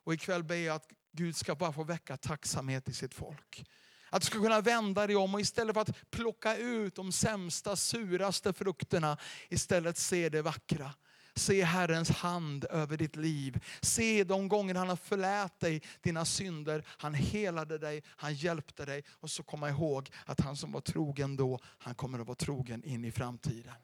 Och 0.05 0.15
ikväll 0.15 0.45
ber 0.45 0.55
jag 0.55 0.77
att 0.77 0.89
Gud 1.13 1.37
ska 1.37 1.55
bara 1.55 1.73
få 1.73 1.85
väcka 1.85 2.17
tacksamhet 2.17 2.89
i 2.89 2.95
sitt 2.95 3.15
folk. 3.15 3.65
Att 4.11 4.23
du 4.23 4.27
ska 4.27 4.39
kunna 4.39 4.61
vända 4.61 5.07
dig 5.07 5.17
om 5.17 5.35
och 5.35 5.41
istället 5.41 5.75
för 5.75 5.81
att 5.81 6.11
plocka 6.11 6.57
ut 6.57 6.95
de 6.95 7.13
sämsta, 7.13 7.77
suraste 7.77 8.53
frukterna, 8.53 9.19
istället 9.49 9.99
se 9.99 10.29
det 10.29 10.43
vackra. 10.43 10.95
Se 11.35 11.65
Herrens 11.65 12.11
hand 12.11 12.65
över 12.71 12.97
ditt 12.97 13.17
liv. 13.17 13.65
Se 13.81 14.25
de 14.25 14.49
gånger 14.49 14.75
han 14.75 14.89
har 14.89 14.97
förlät 14.97 15.61
dig 15.61 15.83
dina 16.01 16.25
synder. 16.25 16.85
Han 16.89 17.15
helade 17.15 17.79
dig, 17.79 18.03
han 18.07 18.35
hjälpte 18.35 18.85
dig. 18.85 19.05
Och 19.11 19.31
så 19.31 19.43
komma 19.43 19.69
ihåg 19.69 20.11
att 20.27 20.41
han 20.41 20.57
som 20.57 20.73
var 20.73 20.81
trogen 20.81 21.37
då, 21.37 21.61
han 21.65 21.95
kommer 21.95 22.19
att 22.19 22.27
vara 22.27 22.37
trogen 22.37 22.85
in 22.85 23.05
i 23.05 23.11
framtiden. 23.11 23.75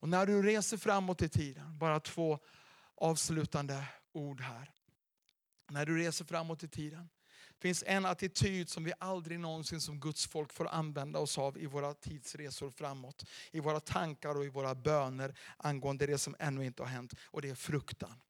Och 0.00 0.08
när 0.08 0.26
du 0.26 0.42
reser 0.42 0.76
framåt 0.76 1.22
i 1.22 1.28
tiden, 1.28 1.78
bara 1.78 2.00
två 2.00 2.38
avslutande 2.94 3.84
ord 4.12 4.40
här. 4.40 4.70
När 5.70 5.86
du 5.86 5.98
reser 5.98 6.24
framåt 6.24 6.62
i 6.62 6.68
tiden 6.68 7.08
finns 7.60 7.84
en 7.86 8.06
attityd 8.06 8.68
som 8.68 8.84
vi 8.84 8.92
aldrig 8.98 9.40
någonsin 9.40 9.80
som 9.80 10.00
Guds 10.00 10.26
folk 10.26 10.52
får 10.52 10.68
använda 10.68 11.18
oss 11.18 11.38
av 11.38 11.58
i 11.58 11.66
våra 11.66 11.94
tidsresor 11.94 12.70
framåt. 12.70 13.24
I 13.50 13.60
våra 13.60 13.80
tankar 13.80 14.34
och 14.34 14.44
i 14.44 14.48
våra 14.48 14.74
böner 14.74 15.38
angående 15.56 16.06
det 16.06 16.18
som 16.18 16.36
ännu 16.38 16.64
inte 16.64 16.82
har 16.82 16.90
hänt. 16.90 17.14
Och 17.22 17.42
det 17.42 17.48
är 17.48 17.54
fruktan. 17.54 18.20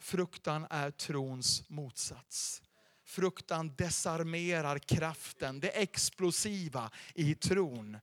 Fruktan 0.00 0.66
är 0.70 0.90
trons 0.90 1.68
motsats. 1.68 2.62
Fruktan 3.04 3.74
desarmerar 3.76 4.78
kraften, 4.78 5.60
det 5.60 5.68
explosiva 5.68 6.90
i 7.14 7.34
tron. 7.34 7.98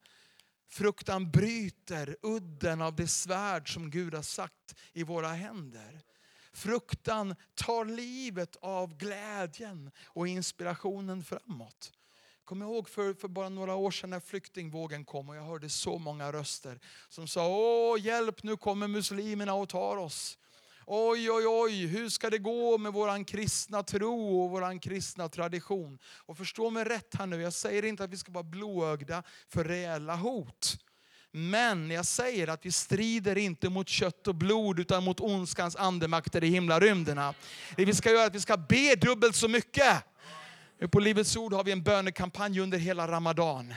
Fruktan 0.70 1.32
bryter 1.32 2.18
udden 2.22 2.82
av 2.82 2.96
det 2.96 3.08
svärd 3.08 3.74
som 3.74 3.90
Gud 3.90 4.14
har 4.14 4.22
sagt 4.22 4.76
i 4.94 5.04
våra 5.04 5.28
händer 5.28 6.02
fruktan 6.54 7.36
tar 7.56 7.86
livet 7.86 8.56
av 8.62 8.98
glädjen 8.98 9.92
och 10.06 10.28
inspirationen 10.28 11.24
framåt. 11.24 11.92
Kom 12.46 12.62
ihåg 12.62 12.90
för, 12.90 13.14
för 13.14 13.28
bara 13.28 13.50
några 13.50 13.76
år 13.76 13.92
sedan 13.92 14.10
när 14.10 14.20
flyktingvågen 14.20 15.06
kom 15.06 15.30
och 15.30 15.36
jag 15.36 15.44
hörde 15.44 15.70
så 15.70 15.98
många 15.98 16.32
röster 16.32 16.80
som 17.10 17.28
sa 17.28 17.48
Åh 17.48 18.02
hjälp 18.02 18.44
nu 18.44 18.58
kommer 18.58 18.88
muslimerna 18.88 19.54
och 19.54 19.70
tar 19.70 19.98
oss. 19.98 20.38
Oj, 20.86 21.32
oj, 21.32 21.48
oj, 21.48 21.86
hur 21.86 22.10
ska 22.10 22.30
det 22.30 22.38
gå 22.38 22.78
med 22.78 22.94
våran 22.94 23.26
kristna 23.26 23.84
tro 23.84 24.44
och 24.44 24.52
våran 24.52 24.80
kristna 24.80 25.30
tradition? 25.30 26.00
Och 26.26 26.38
förstå 26.38 26.70
mig 26.70 26.84
rätt 26.84 27.16
här 27.16 27.26
nu, 27.26 27.42
jag 27.42 27.54
säger 27.54 27.86
inte 27.86 28.04
att 28.04 28.10
vi 28.10 28.18
ska 28.18 28.32
vara 28.32 28.44
blåögda 28.44 29.24
för 29.48 29.64
reella 29.64 30.16
hot. 30.16 30.78
Men 31.36 31.92
jag 31.92 32.06
säger 32.06 32.48
att 32.48 32.66
vi 32.66 32.72
strider 32.72 33.38
inte 33.38 33.70
mot 33.70 33.90
kött 33.90 34.28
och 34.28 34.36
blod 34.36 34.80
utan 34.80 35.04
mot 35.04 35.20
ondskans 35.20 35.76
andemakter 35.76 36.44
i 36.44 36.48
himlarymderna. 36.48 37.34
Det 37.76 37.86
vi 37.86 37.94
ska 37.94 38.12
göra 38.12 38.22
är 38.24 38.28
att 38.28 38.36
vi 38.36 38.40
ska 38.40 38.58
be 38.58 38.96
dubbelt 38.96 39.36
så 39.36 39.48
mycket. 39.48 40.04
På 40.92 41.00
Livets 41.00 41.36
Ord 41.36 41.54
har 41.54 41.64
vi 41.64 41.72
en 41.72 41.84
bönekampanj 41.84 42.60
under 42.60 42.78
hela 42.78 43.08
Ramadan. 43.08 43.74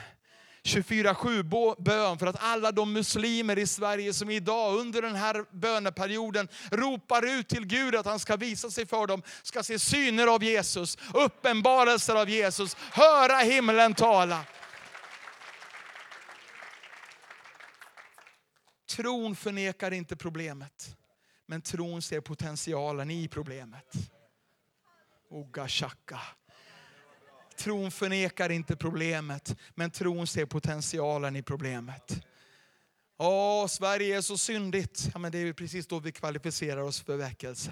24-7-bön 0.63 2.17
för 2.17 2.27
att 2.27 2.43
alla 2.43 2.71
de 2.71 2.93
muslimer 2.93 3.57
i 3.57 3.67
Sverige 3.67 4.13
som 4.13 4.29
idag 4.29 4.79
under 4.79 5.01
den 5.01 5.15
här 5.15 5.45
böneperioden 5.51 6.47
ropar 6.71 7.25
ut 7.25 7.47
till 7.47 7.65
Gud 7.65 7.95
att 7.95 8.05
han 8.05 8.19
ska 8.19 8.35
visa 8.35 8.71
sig 8.71 8.85
för 8.85 9.07
dem, 9.07 9.21
ska 9.43 9.63
se 9.63 9.79
syner 9.79 10.27
av 10.27 10.43
Jesus, 10.43 10.97
uppenbarelser 11.13 12.15
av 12.15 12.29
Jesus, 12.29 12.77
höra 12.91 13.37
himlen 13.37 13.93
tala. 13.93 14.39
Tron 18.89 19.35
förnekar 19.35 19.91
inte 19.91 20.15
problemet, 20.15 20.97
men 21.45 21.61
tron 21.61 22.01
ser 22.01 22.21
potentialen 22.21 23.11
i 23.11 23.27
problemet. 23.27 23.95
Oga 25.29 25.67
shaka. 25.67 26.19
Tron 27.57 27.91
förnekar 27.91 28.49
inte 28.49 28.75
problemet, 28.75 29.55
men 29.75 29.91
tron 29.91 30.27
ser 30.27 30.45
potentialen 30.45 31.35
i 31.35 31.43
problemet. 31.43 32.23
Åh, 33.17 33.67
Sverige 33.67 34.17
är 34.17 34.21
så 34.21 34.37
syndigt. 34.37 35.09
Ja, 35.13 35.19
men 35.19 35.31
det 35.31 35.37
är 35.37 35.45
ju 35.45 35.53
precis 35.53 35.87
då 35.87 35.99
vi 35.99 36.11
kvalificerar 36.11 36.81
oss 36.81 37.01
för 37.01 37.17
väckelse. 37.17 37.71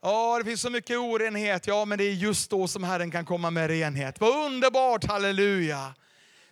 Ja, 0.00 0.38
det 0.38 0.44
finns 0.44 0.60
så 0.60 0.70
mycket 0.70 0.98
orenhet. 0.98 1.66
Ja, 1.66 1.84
men 1.84 1.98
det 1.98 2.04
är 2.04 2.12
just 2.12 2.50
då 2.50 2.68
som 2.68 2.84
Herren 2.84 3.10
kan 3.10 3.24
komma 3.24 3.50
med 3.50 3.68
renhet. 3.68 4.20
Vad 4.20 4.46
underbart, 4.46 5.04
halleluja! 5.04 5.94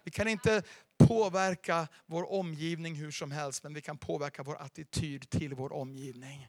Vi 0.05 0.11
kan 0.11 0.29
inte 0.29 0.63
påverka 0.99 1.89
vår 2.07 2.33
omgivning 2.33 2.95
hur 2.95 3.11
som 3.11 3.31
helst, 3.31 3.63
men 3.63 3.75
vi 3.75 3.81
kan 3.81 3.99
påverka 3.99 4.43
vår 4.43 4.57
attityd 4.63 5.31
till 5.31 5.55
vår 5.55 5.73
omgivning. 5.73 6.49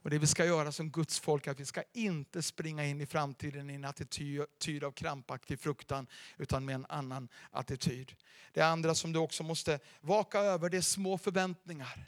Och 0.00 0.10
det 0.10 0.18
vi 0.18 0.26
ska 0.26 0.44
göra 0.44 0.72
som 0.72 0.90
Guds 0.90 1.20
folk 1.20 1.46
är 1.46 1.50
att 1.50 1.60
vi 1.60 1.64
ska 1.64 1.82
inte 1.92 2.42
springa 2.42 2.84
in 2.84 3.00
i 3.00 3.06
framtiden 3.06 3.70
i 3.70 3.74
en 3.74 3.84
attityd 3.84 4.84
av 4.84 4.92
krampaktig 4.92 5.60
fruktan, 5.60 6.06
utan 6.36 6.64
med 6.64 6.74
en 6.74 6.86
annan 6.88 7.28
attityd. 7.50 8.14
Det 8.52 8.62
andra 8.62 8.94
som 8.94 9.12
du 9.12 9.18
också 9.18 9.42
måste 9.42 9.78
vaka 10.00 10.38
över, 10.38 10.70
det 10.70 10.76
är 10.76 10.80
små 10.80 11.18
förväntningar. 11.18 12.06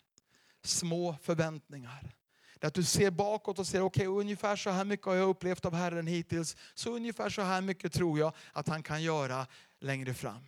Små 0.63 1.17
förväntningar. 1.23 2.15
Det 2.55 2.67
är 2.67 2.69
att 2.69 2.75
du 2.75 2.85
ser 2.85 3.11
bakåt 3.11 3.59
och 3.59 3.67
ser, 3.67 3.83
okej 3.83 4.07
ungefär 4.07 4.57
så 4.57 4.71
här 4.71 4.85
mycket 4.85 5.07
har 5.07 5.15
jag 5.15 5.29
upplevt 5.29 5.65
av 5.65 5.75
Herren 5.75 6.07
hittills, 6.07 6.57
så 6.75 6.97
ungefär 6.97 7.31
så 7.31 7.43
här 7.43 7.61
mycket 7.61 7.93
tror 7.93 8.19
jag 8.19 8.33
att 8.53 8.69
han 8.69 8.83
kan 8.83 9.03
göra 9.03 9.47
längre 9.81 10.15
fram. 10.15 10.45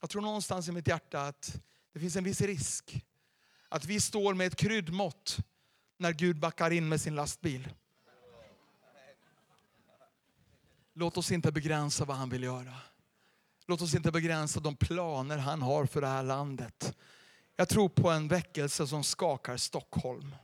Jag 0.00 0.10
tror 0.10 0.22
någonstans 0.22 0.68
i 0.68 0.72
mitt 0.72 0.88
hjärta 0.88 1.20
att 1.20 1.60
det 1.92 2.00
finns 2.00 2.16
en 2.16 2.24
viss 2.24 2.40
risk 2.40 3.04
att 3.68 3.84
vi 3.84 4.00
står 4.00 4.34
med 4.34 4.46
ett 4.46 4.56
kryddmått 4.56 5.38
när 5.98 6.12
Gud 6.12 6.38
backar 6.38 6.70
in 6.70 6.88
med 6.88 7.00
sin 7.00 7.14
lastbil. 7.14 7.68
Låt 10.94 11.16
oss 11.16 11.30
inte 11.30 11.52
begränsa 11.52 12.04
vad 12.04 12.16
han 12.16 12.30
vill 12.30 12.42
göra. 12.42 12.74
Låt 13.66 13.82
oss 13.82 13.94
inte 13.94 14.12
begränsa 14.12 14.60
de 14.60 14.76
planer 14.76 15.38
han 15.38 15.62
har 15.62 15.86
för 15.86 16.00
det 16.00 16.06
här 16.06 16.22
landet. 16.22 16.96
Jag 17.56 17.68
tror 17.68 17.88
på 17.88 18.10
en 18.10 18.28
väckelse 18.28 18.86
som 18.86 19.04
skakar 19.04 19.56
Stockholm. 19.56 20.34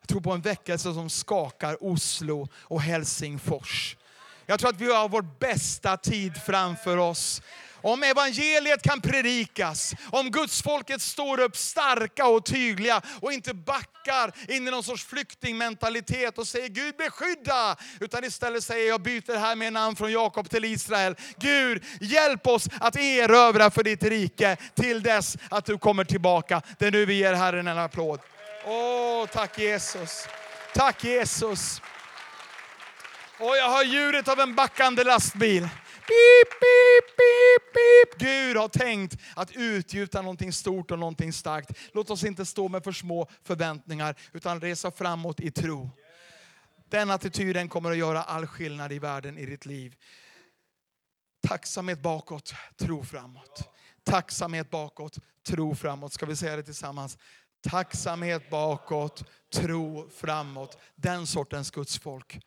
Jag 0.00 0.08
tror 0.08 0.20
på 0.20 0.32
en 0.32 0.40
väckelse 0.40 0.94
som 0.94 1.10
skakar 1.10 1.84
Oslo 1.84 2.48
och 2.54 2.82
Helsingfors. 2.82 3.96
Jag 4.46 4.60
tror 4.60 4.70
att 4.70 4.80
vi 4.80 4.94
har 4.94 5.08
vår 5.08 5.22
bästa 5.22 5.96
tid 5.96 6.36
framför 6.36 6.96
oss. 6.96 7.42
Om 7.82 8.02
evangeliet 8.02 8.82
kan 8.82 9.00
predikas, 9.00 9.94
om 10.10 10.30
Guds 10.30 10.62
folket 10.62 11.02
står 11.02 11.40
upp 11.40 11.56
starka 11.56 12.26
och 12.26 12.44
tydliga 12.44 13.02
och 13.20 13.32
inte 13.32 13.54
backar 13.54 14.32
in 14.48 14.68
i 14.68 14.70
någon 14.70 14.82
sorts 14.82 15.04
flyktingmentalitet 15.04 16.38
och 16.38 16.46
säger 16.48 16.68
Gud 16.68 16.96
beskydda, 16.96 17.76
utan 18.00 18.24
istället 18.24 18.64
säger 18.64 18.88
jag 18.88 19.02
byter 19.02 19.38
här 19.38 19.56
med 19.56 19.72
namn 19.72 19.96
från 19.96 20.12
Jakob 20.12 20.50
till 20.50 20.64
Israel. 20.64 21.16
Gud, 21.36 21.84
hjälp 22.00 22.46
oss 22.46 22.68
att 22.80 22.96
erövra 22.96 23.70
för 23.70 23.82
ditt 23.82 24.02
rike 24.02 24.56
till 24.74 25.02
dess 25.02 25.36
att 25.50 25.64
du 25.64 25.78
kommer 25.78 26.04
tillbaka. 26.04 26.62
Det 26.78 26.86
är 26.86 26.90
nu 26.90 27.06
vi 27.06 27.14
ger 27.14 27.34
Herren 27.34 27.68
en 27.68 27.78
applåd. 27.78 28.20
Åh, 28.66 29.26
tack 29.26 29.58
Jesus. 29.58 30.26
Tack 30.74 31.04
Jesus. 31.04 31.80
Och 33.38 33.56
jag 33.56 33.70
hör 33.70 33.84
ljudet 33.84 34.28
av 34.28 34.40
en 34.40 34.54
backande 34.54 35.04
lastbil. 35.04 35.68
Pip, 36.06 36.50
pip, 36.50 37.16
pip, 37.16 37.72
pip. 37.74 38.18
Gud 38.18 38.56
har 38.56 38.68
tänkt 38.68 39.16
att 39.36 39.52
utgjuta 39.56 40.22
någonting 40.22 40.52
stort 40.52 40.90
och 40.90 40.98
någonting 40.98 41.32
starkt. 41.32 41.78
Låt 41.92 42.10
oss 42.10 42.24
inte 42.24 42.46
stå 42.46 42.68
med 42.68 42.84
för 42.84 42.92
små 42.92 43.28
förväntningar 43.42 44.16
utan 44.32 44.60
resa 44.60 44.90
framåt 44.90 45.40
i 45.40 45.50
tro. 45.50 45.90
Den 46.90 47.10
attityden 47.10 47.68
kommer 47.68 47.90
att 47.90 47.96
göra 47.96 48.22
all 48.22 48.46
skillnad 48.46 48.92
i 48.92 48.98
världen, 48.98 49.38
i 49.38 49.46
ditt 49.46 49.66
liv. 49.66 49.94
Tacksamhet 51.48 52.02
bakåt, 52.02 52.54
tro 52.76 53.04
framåt. 53.04 53.68
Tacksamhet 54.04 54.70
bakåt, 54.70 55.18
tro 55.46 55.74
framåt. 55.74 56.12
Ska 56.12 56.26
vi 56.26 56.36
säga 56.36 56.56
det 56.56 56.62
tillsammans? 56.62 57.18
Tacksamhet 57.62 58.50
bakåt, 58.50 59.24
tro 59.54 60.10
framåt. 60.10 60.78
Den 60.94 61.26
sortens 61.26 61.70
Guds 61.70 61.98
folk 61.98 62.40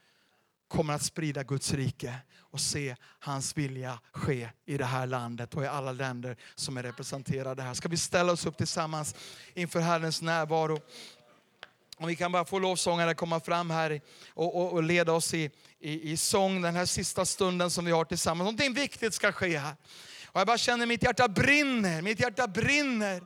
kommer 0.76 0.94
att 0.94 1.04
sprida 1.04 1.44
Guds 1.44 1.74
rike 1.74 2.14
och 2.40 2.60
se 2.60 2.96
hans 3.20 3.58
vilja 3.58 4.00
ske 4.12 4.50
i 4.66 4.78
det 4.78 4.86
här 4.86 5.08
landet 5.08 5.54
och 5.54 5.64
i 5.64 5.68
alla 5.68 5.92
länder 5.92 6.38
som 6.56 6.78
är 6.78 6.84
representerade 6.84 7.62
här. 7.62 7.74
Ska 7.74 7.90
vi 7.90 7.98
ställa 7.98 8.32
oss 8.32 8.46
upp 8.46 8.58
tillsammans 8.58 9.16
inför 9.54 9.80
Herrens 9.80 10.22
närvaro? 10.22 10.80
Om 11.98 12.08
vi 12.08 12.16
kan 12.16 12.32
bara 12.32 12.46
få 12.46 12.60
lovsångare 12.60 13.14
komma 13.14 13.40
fram 13.40 13.70
här 13.70 14.02
och, 14.30 14.62
och, 14.62 14.74
och 14.74 14.84
leda 14.84 15.14
oss 15.14 15.34
i, 15.34 15.50
i, 15.80 16.12
i 16.12 16.18
sång 16.18 16.62
den 16.62 16.76
här 16.76 16.86
sista 16.86 17.26
stunden 17.26 17.72
som 17.72 17.86
vi 17.86 17.92
har 17.92 18.06
tillsammans. 18.06 18.46
Någonting 18.46 18.74
viktigt 18.74 19.14
ska 19.14 19.32
ske 19.32 19.58
här. 19.58 19.76
Och 20.26 20.40
jag 20.40 20.48
bara 20.48 20.58
känner 20.58 20.86
mitt 20.86 21.04
hjärta 21.04 21.28
brinner, 21.28 22.02
mitt 22.02 22.20
hjärta 22.20 22.48
brinner. 22.48 23.22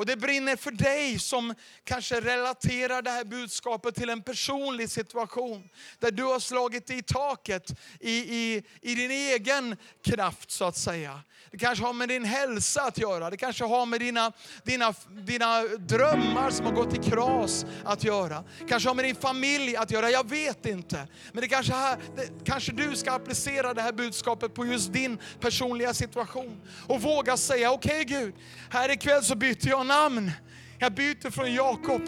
Och 0.00 0.06
det 0.06 0.16
brinner 0.16 0.56
för 0.56 0.70
dig 0.70 1.18
som 1.18 1.54
kanske 1.84 2.20
relaterar 2.20 3.02
det 3.02 3.10
här 3.10 3.24
budskapet 3.24 3.94
till 3.94 4.10
en 4.10 4.22
personlig 4.22 4.90
situation. 4.90 5.68
Där 5.98 6.10
du 6.10 6.24
har 6.24 6.40
slagit 6.40 6.90
i 6.90 7.02
taket 7.02 7.70
i, 8.00 8.10
i, 8.10 8.62
i 8.80 8.94
din 8.94 9.10
egen 9.10 9.76
kraft 10.02 10.50
så 10.50 10.64
att 10.64 10.76
säga. 10.76 11.20
Det 11.50 11.58
kanske 11.58 11.84
har 11.84 11.92
med 11.92 12.08
din 12.08 12.24
hälsa 12.24 12.82
att 12.82 12.98
göra. 12.98 13.30
Det 13.30 13.36
kanske 13.36 13.64
har 13.64 13.86
med 13.86 14.00
dina, 14.00 14.32
dina, 14.64 14.94
dina 15.08 15.62
drömmar 15.62 16.50
som 16.50 16.66
har 16.66 16.72
gått 16.72 16.94
i 16.94 17.10
kras 17.10 17.66
att 17.84 18.04
göra. 18.04 18.44
kanske 18.68 18.88
har 18.88 18.94
med 18.94 19.04
din 19.04 19.14
familj 19.14 19.76
att 19.76 19.90
göra. 19.90 20.10
Jag 20.10 20.28
vet 20.28 20.66
inte. 20.66 21.08
Men 21.32 21.40
det 21.40 21.48
kanske, 21.48 21.72
här, 21.72 21.98
det, 22.16 22.44
kanske 22.44 22.72
du 22.72 22.96
ska 22.96 23.12
applicera 23.12 23.74
det 23.74 23.82
här 23.82 23.92
budskapet 23.92 24.54
på 24.54 24.66
just 24.66 24.92
din 24.92 25.18
personliga 25.40 25.94
situation. 25.94 26.60
Och 26.86 27.02
våga 27.02 27.36
säga, 27.36 27.72
okej 27.72 28.02
okay, 28.02 28.04
Gud, 28.04 28.34
här 28.70 28.88
ikväll 28.88 29.22
så 29.22 29.34
byter 29.34 29.68
jag 29.68 29.86
namn. 29.90 30.30
Jag 30.78 30.92
byter 30.92 31.30
från 31.30 31.54
Jakob 31.54 32.02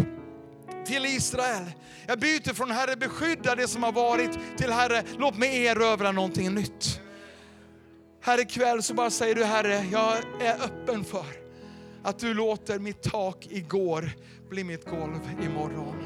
till 0.86 1.06
Israel. 1.06 1.72
Jag 2.06 2.18
byter 2.18 2.54
från 2.54 2.70
Herre 2.70 2.96
beskydda 2.96 3.54
det 3.54 3.68
som 3.68 3.82
har 3.82 3.92
varit 3.92 4.38
till 4.56 4.70
Herre 4.72 5.02
låt 5.18 5.38
mig 5.38 5.66
erövra 5.66 6.12
någonting 6.12 6.54
nytt. 6.54 7.00
Här 8.22 8.40
ikväll 8.40 8.82
så 8.82 8.94
bara 8.94 9.10
säger 9.10 9.34
du 9.34 9.44
Herre, 9.44 9.86
jag 9.92 10.16
är 10.40 10.54
öppen 10.64 11.04
för 11.04 11.26
att 12.02 12.18
du 12.18 12.34
låter 12.34 12.78
mitt 12.78 13.02
tak 13.02 13.46
igår 13.50 14.10
bli 14.50 14.64
mitt 14.64 14.84
golv 14.84 15.20
imorgon. 15.42 15.96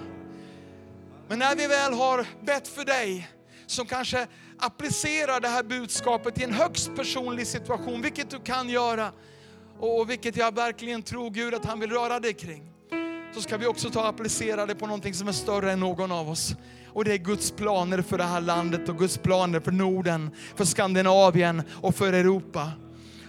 Men 1.29 1.39
när 1.39 1.57
vi 1.57 1.66
väl 1.66 1.93
har 1.93 2.27
bett 2.47 2.68
för 2.68 2.85
dig 2.85 3.29
som 3.66 3.87
kanske 3.87 4.27
applicerar 4.59 5.41
det 5.41 5.49
här 5.49 5.62
budskapet 5.62 6.41
i 6.41 6.45
en 6.45 6.53
högst 6.53 6.97
personlig 6.97 7.47
situation, 7.47 8.03
vilket 8.03 8.31
du 8.31 8.41
kan 8.41 8.68
göra 8.68 9.12
och 9.81 10.11
vilket 10.11 10.37
jag 10.37 10.55
verkligen 10.55 11.03
tror 11.03 11.31
Gud 11.31 11.55
att 11.55 11.64
han 11.64 11.81
vill 11.81 11.91
röra 11.91 12.20
dig 12.20 12.35
kring. 12.35 12.72
Så 13.35 13.41
ska 13.41 13.57
vi 13.57 13.66
också 13.66 13.91
ta 13.91 14.01
och 14.01 14.09
applicera 14.09 14.66
det 14.66 14.74
på 14.74 14.87
någonting 14.87 15.14
som 15.14 15.29
är 15.29 15.33
större 15.33 15.72
än 15.72 15.81
någon 15.81 16.12
av 16.12 16.29
oss. 16.31 16.55
Och 16.93 17.05
det 17.05 17.12
är 17.12 17.18
Guds 17.18 17.51
planer 17.51 18.03
för 18.03 18.18
det 18.18 18.24
här 18.24 18.41
landet 18.41 18.89
och 18.89 18.99
Guds 18.99 19.18
planer 19.18 19.61
för 19.61 19.72
Norden, 19.72 20.31
för 20.55 20.64
Skandinavien 20.64 21.62
och 21.83 21.95
för 21.95 22.12
Europa. 22.12 22.72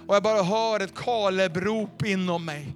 Och 0.08 0.16
jag 0.16 0.24
bara 0.24 0.44
hör 0.44 0.80
ett 0.80 0.96
Kalebrop 0.96 2.06
inom 2.06 2.46
mig. 2.46 2.76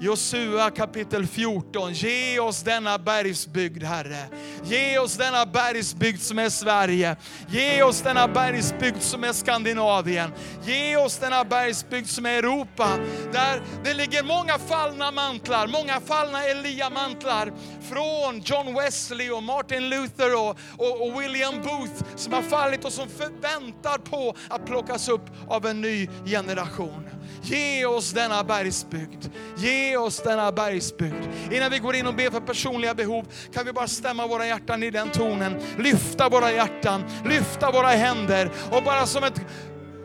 Josua 0.00 0.70
kapitel 0.70 1.26
14. 1.26 1.92
Ge 1.92 2.40
oss 2.40 2.62
denna 2.62 2.98
bergsbygd, 2.98 3.82
Herre. 3.82 4.26
Ge 4.64 4.98
oss 4.98 5.16
denna 5.16 5.46
bergsbygd 5.46 6.20
som 6.20 6.38
är 6.38 6.48
Sverige. 6.48 7.16
Ge 7.48 7.82
oss 7.82 8.00
denna 8.00 8.28
bergsbygd 8.28 9.02
som 9.02 9.24
är 9.24 9.32
Skandinavien. 9.32 10.32
Ge 10.64 10.96
oss 10.96 11.18
denna 11.18 11.44
bergsbygd 11.44 12.08
som 12.08 12.26
är 12.26 12.38
Europa. 12.38 12.88
Där 13.32 13.62
det 13.84 13.94
ligger 13.94 14.22
många 14.22 14.58
fallna 14.58 15.10
mantlar, 15.10 15.66
många 15.66 16.00
fallna 16.00 16.44
Elia-mantlar 16.44 17.52
från 17.88 18.40
John 18.44 18.74
Wesley 18.74 19.30
och 19.30 19.42
Martin 19.42 19.88
Luther 19.88 20.34
och, 20.34 20.58
och, 20.76 21.06
och 21.06 21.20
William 21.20 21.54
Booth 21.62 22.04
som 22.16 22.32
har 22.32 22.42
fallit 22.42 22.84
och 22.84 22.92
som 22.92 23.08
förväntar 23.08 23.98
på 23.98 24.34
att 24.48 24.66
plockas 24.66 25.08
upp 25.08 25.30
av 25.48 25.66
en 25.66 25.80
ny 25.80 26.08
generation. 26.26 27.13
Ge 27.44 27.86
oss 27.86 28.12
denna 28.12 28.44
bergsbygd. 28.44 29.30
Ge 29.56 29.96
oss 29.96 30.22
denna 30.22 30.52
bergsbygd. 30.52 31.28
Innan 31.52 31.70
vi 31.70 31.78
går 31.78 31.94
in 31.94 32.06
och 32.06 32.14
ber 32.14 32.30
för 32.30 32.40
personliga 32.40 32.94
behov 32.94 33.26
kan 33.54 33.66
vi 33.66 33.72
bara 33.72 33.88
stämma 33.88 34.26
våra 34.26 34.46
hjärtan 34.46 34.82
i 34.82 34.90
den 34.90 35.10
tonen. 35.10 35.56
Lyfta 35.78 36.28
våra 36.28 36.52
hjärtan, 36.52 37.04
lyfta 37.24 37.70
våra 37.70 37.88
händer 37.88 38.50
och 38.70 38.82
bara 38.82 39.06
som 39.06 39.24
ett 39.24 39.40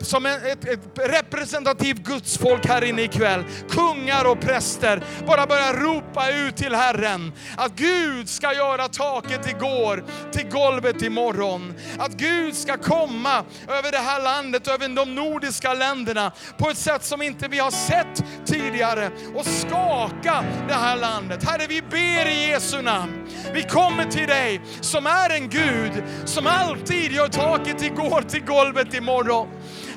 som 0.02 0.26
ett, 0.26 0.64
ett 0.64 0.80
representativt 0.94 1.98
gudsfolk 1.98 2.66
här 2.66 2.84
inne 2.84 3.02
ikväll, 3.02 3.44
kungar 3.70 4.24
och 4.24 4.40
präster, 4.40 5.02
bara 5.26 5.46
börja 5.46 5.72
ropa 5.72 6.30
ut 6.30 6.56
till 6.56 6.74
Herren 6.74 7.32
att 7.56 7.72
Gud 7.76 8.28
ska 8.28 8.54
göra 8.54 8.88
taket 8.88 9.50
igår 9.50 10.04
till 10.32 10.48
golvet 10.48 11.02
imorgon. 11.02 11.74
Att 11.98 12.12
Gud 12.12 12.56
ska 12.56 12.76
komma 12.76 13.44
över 13.68 13.92
det 13.92 13.98
här 13.98 14.22
landet, 14.22 14.68
över 14.68 14.88
de 14.88 15.14
nordiska 15.14 15.74
länderna 15.74 16.32
på 16.58 16.70
ett 16.70 16.78
sätt 16.78 17.04
som 17.04 17.22
inte 17.22 17.48
vi 17.48 17.58
har 17.58 17.70
sett 17.70 18.24
tidigare 18.46 19.10
och 19.34 19.46
skaka 19.46 20.44
det 20.68 20.74
här 20.74 20.96
landet. 20.96 21.44
Herre, 21.48 21.66
vi 21.68 21.82
ber 21.82 22.28
i 22.30 22.48
Jesu 22.48 22.82
namn. 22.82 23.26
Vi 23.52 23.62
kommer 23.62 24.04
till 24.04 24.28
dig 24.28 24.60
som 24.80 25.06
är 25.06 25.30
en 25.30 25.48
Gud 25.48 26.02
som 26.24 26.46
alltid 26.46 27.12
gör 27.12 27.28
taket 27.28 27.82
igår 27.82 28.22
till 28.22 28.44
golvet 28.44 28.94
imorgon. 28.94 29.48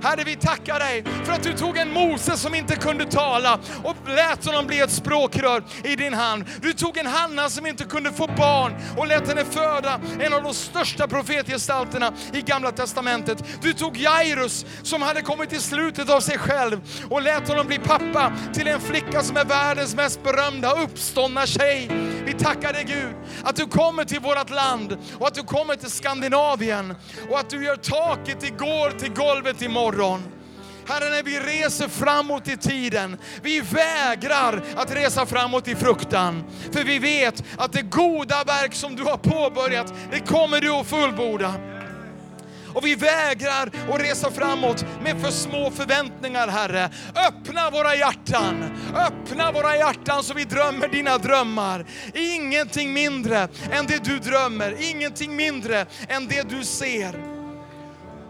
Herre, 0.01 0.23
vi 0.23 0.35
tackar 0.35 0.79
dig 0.79 1.03
för 1.23 1.33
att 1.33 1.43
du 1.43 1.53
tog 1.53 1.77
en 1.77 1.91
Mose 1.93 2.37
som 2.37 2.55
inte 2.55 2.75
kunde 2.75 3.05
tala. 3.05 3.59
Och 3.83 3.92
lät 4.07 4.45
honom 4.45 4.67
bli 4.67 4.79
ett 4.79 4.91
språkrör 4.91 5.63
i 5.83 5.95
din 5.95 6.13
hand. 6.13 6.45
Du 6.61 6.73
tog 6.73 6.97
en 6.97 7.07
Hanna 7.07 7.49
som 7.49 7.65
inte 7.65 7.83
kunde 7.83 8.11
få 8.11 8.27
barn 8.27 8.75
och 8.97 9.07
lät 9.07 9.27
henne 9.27 9.45
föda 9.45 9.99
en 10.19 10.33
av 10.33 10.43
de 10.43 10.53
största 10.53 11.07
profetgestalterna 11.07 12.13
i 12.33 12.41
Gamla 12.41 12.71
Testamentet. 12.71 13.43
Du 13.61 13.73
tog 13.73 13.97
Jairus 13.97 14.65
som 14.83 15.01
hade 15.01 15.21
kommit 15.21 15.49
till 15.49 15.61
slutet 15.61 16.09
av 16.09 16.19
sig 16.19 16.37
själv 16.37 16.81
och 17.09 17.21
lät 17.21 17.47
honom 17.47 17.67
bli 17.67 17.79
pappa 17.79 18.33
till 18.53 18.67
en 18.67 18.81
flicka 18.81 19.21
som 19.23 19.37
är 19.37 19.45
världens 19.45 19.95
mest 19.95 20.23
berömda 20.23 20.71
uppståndna 20.71 21.45
tjej. 21.45 21.89
Vi 22.25 22.33
tackar 22.33 22.73
dig 22.73 22.83
Gud 22.83 23.15
att 23.43 23.55
du 23.55 23.65
kommer 23.65 24.05
till 24.05 24.19
vårt 24.19 24.49
land 24.49 24.97
och 25.19 25.27
att 25.27 25.35
du 25.35 25.43
kommer 25.43 25.75
till 25.75 25.91
Skandinavien 25.91 26.95
och 27.29 27.39
att 27.39 27.49
du 27.49 27.65
gör 27.65 27.75
taket 27.75 28.43
igår 28.43 28.99
till 28.99 29.13
golvet 29.13 29.61
imorgon. 29.61 30.23
Herre, 30.87 31.09
när 31.09 31.23
vi 31.23 31.39
reser 31.39 31.87
framåt 31.87 32.47
i 32.47 32.57
tiden, 32.57 33.17
vi 33.41 33.61
vägrar 33.61 34.63
att 34.75 34.95
resa 34.95 35.25
framåt 35.25 35.67
i 35.67 35.75
fruktan. 35.75 36.43
För 36.71 36.83
vi 36.83 36.99
vet 36.99 37.43
att 37.57 37.73
det 37.73 37.81
goda 37.81 38.43
verk 38.43 38.73
som 38.73 38.95
du 38.95 39.03
har 39.03 39.17
påbörjat, 39.17 39.93
det 40.11 40.19
kommer 40.19 40.61
du 40.61 40.71
att 40.71 40.87
fullborda. 40.87 41.53
Och 42.73 42.85
vi 42.85 42.95
vägrar 42.95 43.71
att 43.91 44.01
resa 44.01 44.31
framåt 44.31 44.85
med 45.03 45.21
för 45.21 45.31
små 45.31 45.71
förväntningar, 45.71 46.47
Herre. 46.47 46.89
Öppna 47.27 47.69
våra 47.69 47.95
hjärtan, 47.95 48.63
öppna 48.95 49.51
våra 49.51 49.77
hjärtan 49.77 50.23
så 50.23 50.33
vi 50.33 50.43
drömmer 50.43 50.87
dina 50.87 51.17
drömmar. 51.17 51.85
Ingenting 52.13 52.93
mindre 52.93 53.47
än 53.71 53.87
det 53.87 54.03
du 54.03 54.19
drömmer, 54.19 54.75
ingenting 54.79 55.35
mindre 55.35 55.85
än 56.07 56.27
det 56.27 56.49
du 56.49 56.63
ser. 56.63 57.32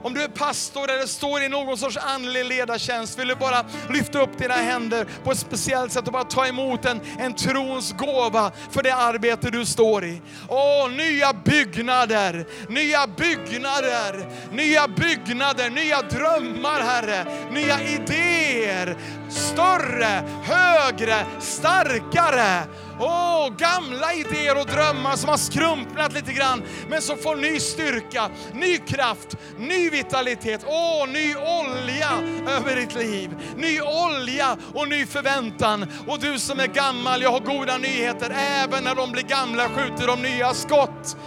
Om 0.03 0.13
du 0.13 0.21
är 0.21 0.27
pastor 0.27 0.91
eller 0.91 1.05
står 1.05 1.41
i 1.41 1.49
någon 1.49 1.77
sorts 1.77 1.97
andlig 1.97 2.45
ledartjänst, 2.45 3.19
vill 3.19 3.27
du 3.27 3.35
bara 3.35 3.65
lyfta 3.89 4.21
upp 4.21 4.37
dina 4.37 4.53
händer 4.53 5.07
på 5.23 5.31
ett 5.31 5.37
speciellt 5.37 5.91
sätt 5.91 6.07
och 6.07 6.13
bara 6.13 6.23
ta 6.23 6.47
emot 6.47 6.85
en, 6.85 7.01
en 7.19 7.33
trons 7.33 7.93
gåva 7.97 8.51
för 8.71 8.83
det 8.83 8.95
arbete 8.95 9.49
du 9.49 9.65
står 9.65 10.05
i. 10.05 10.21
Åh, 10.49 10.89
nya 10.89 11.33
byggnader, 11.33 12.45
nya 12.69 13.07
byggnader, 13.07 14.29
nya 14.51 14.87
byggnader, 14.87 15.69
nya 15.69 16.01
drömmar 16.01 16.81
Herre, 16.81 17.25
nya 17.51 17.81
idéer, 17.81 18.97
större, 19.29 20.23
högre, 20.43 21.25
starkare. 21.39 22.63
Åh, 22.99 23.49
gamla 23.57 24.13
idéer 24.13 24.59
och 24.59 24.65
drömmar 24.65 25.15
som 25.15 25.29
har 25.29 25.37
skrumpnat 25.37 26.13
lite 26.13 26.33
grann, 26.33 26.63
men 26.89 27.01
som 27.01 27.17
får 27.17 27.35
ny 27.35 27.59
styrka, 27.59 28.29
ny 28.53 28.77
kraft, 28.77 29.37
ny 29.57 29.89
vitalitet. 29.89 30.65
Åh, 30.67 31.07
ny 31.07 31.35
olja 31.35 32.09
över 32.47 32.75
ditt 32.75 32.95
liv. 32.95 33.37
Ny 33.55 33.81
olja 33.81 34.57
och 34.73 34.87
ny 34.89 35.05
förväntan. 35.05 35.85
Och 36.07 36.19
du 36.19 36.39
som 36.39 36.59
är 36.59 36.67
gammal, 36.67 37.21
jag 37.21 37.31
har 37.31 37.39
goda 37.39 37.77
nyheter. 37.77 38.29
Även 38.29 38.83
när 38.83 38.95
de 38.95 39.11
blir 39.11 39.23
gamla 39.23 39.69
skjuter 39.69 40.07
de 40.07 40.21
nya 40.21 40.53
skott. 40.53 41.17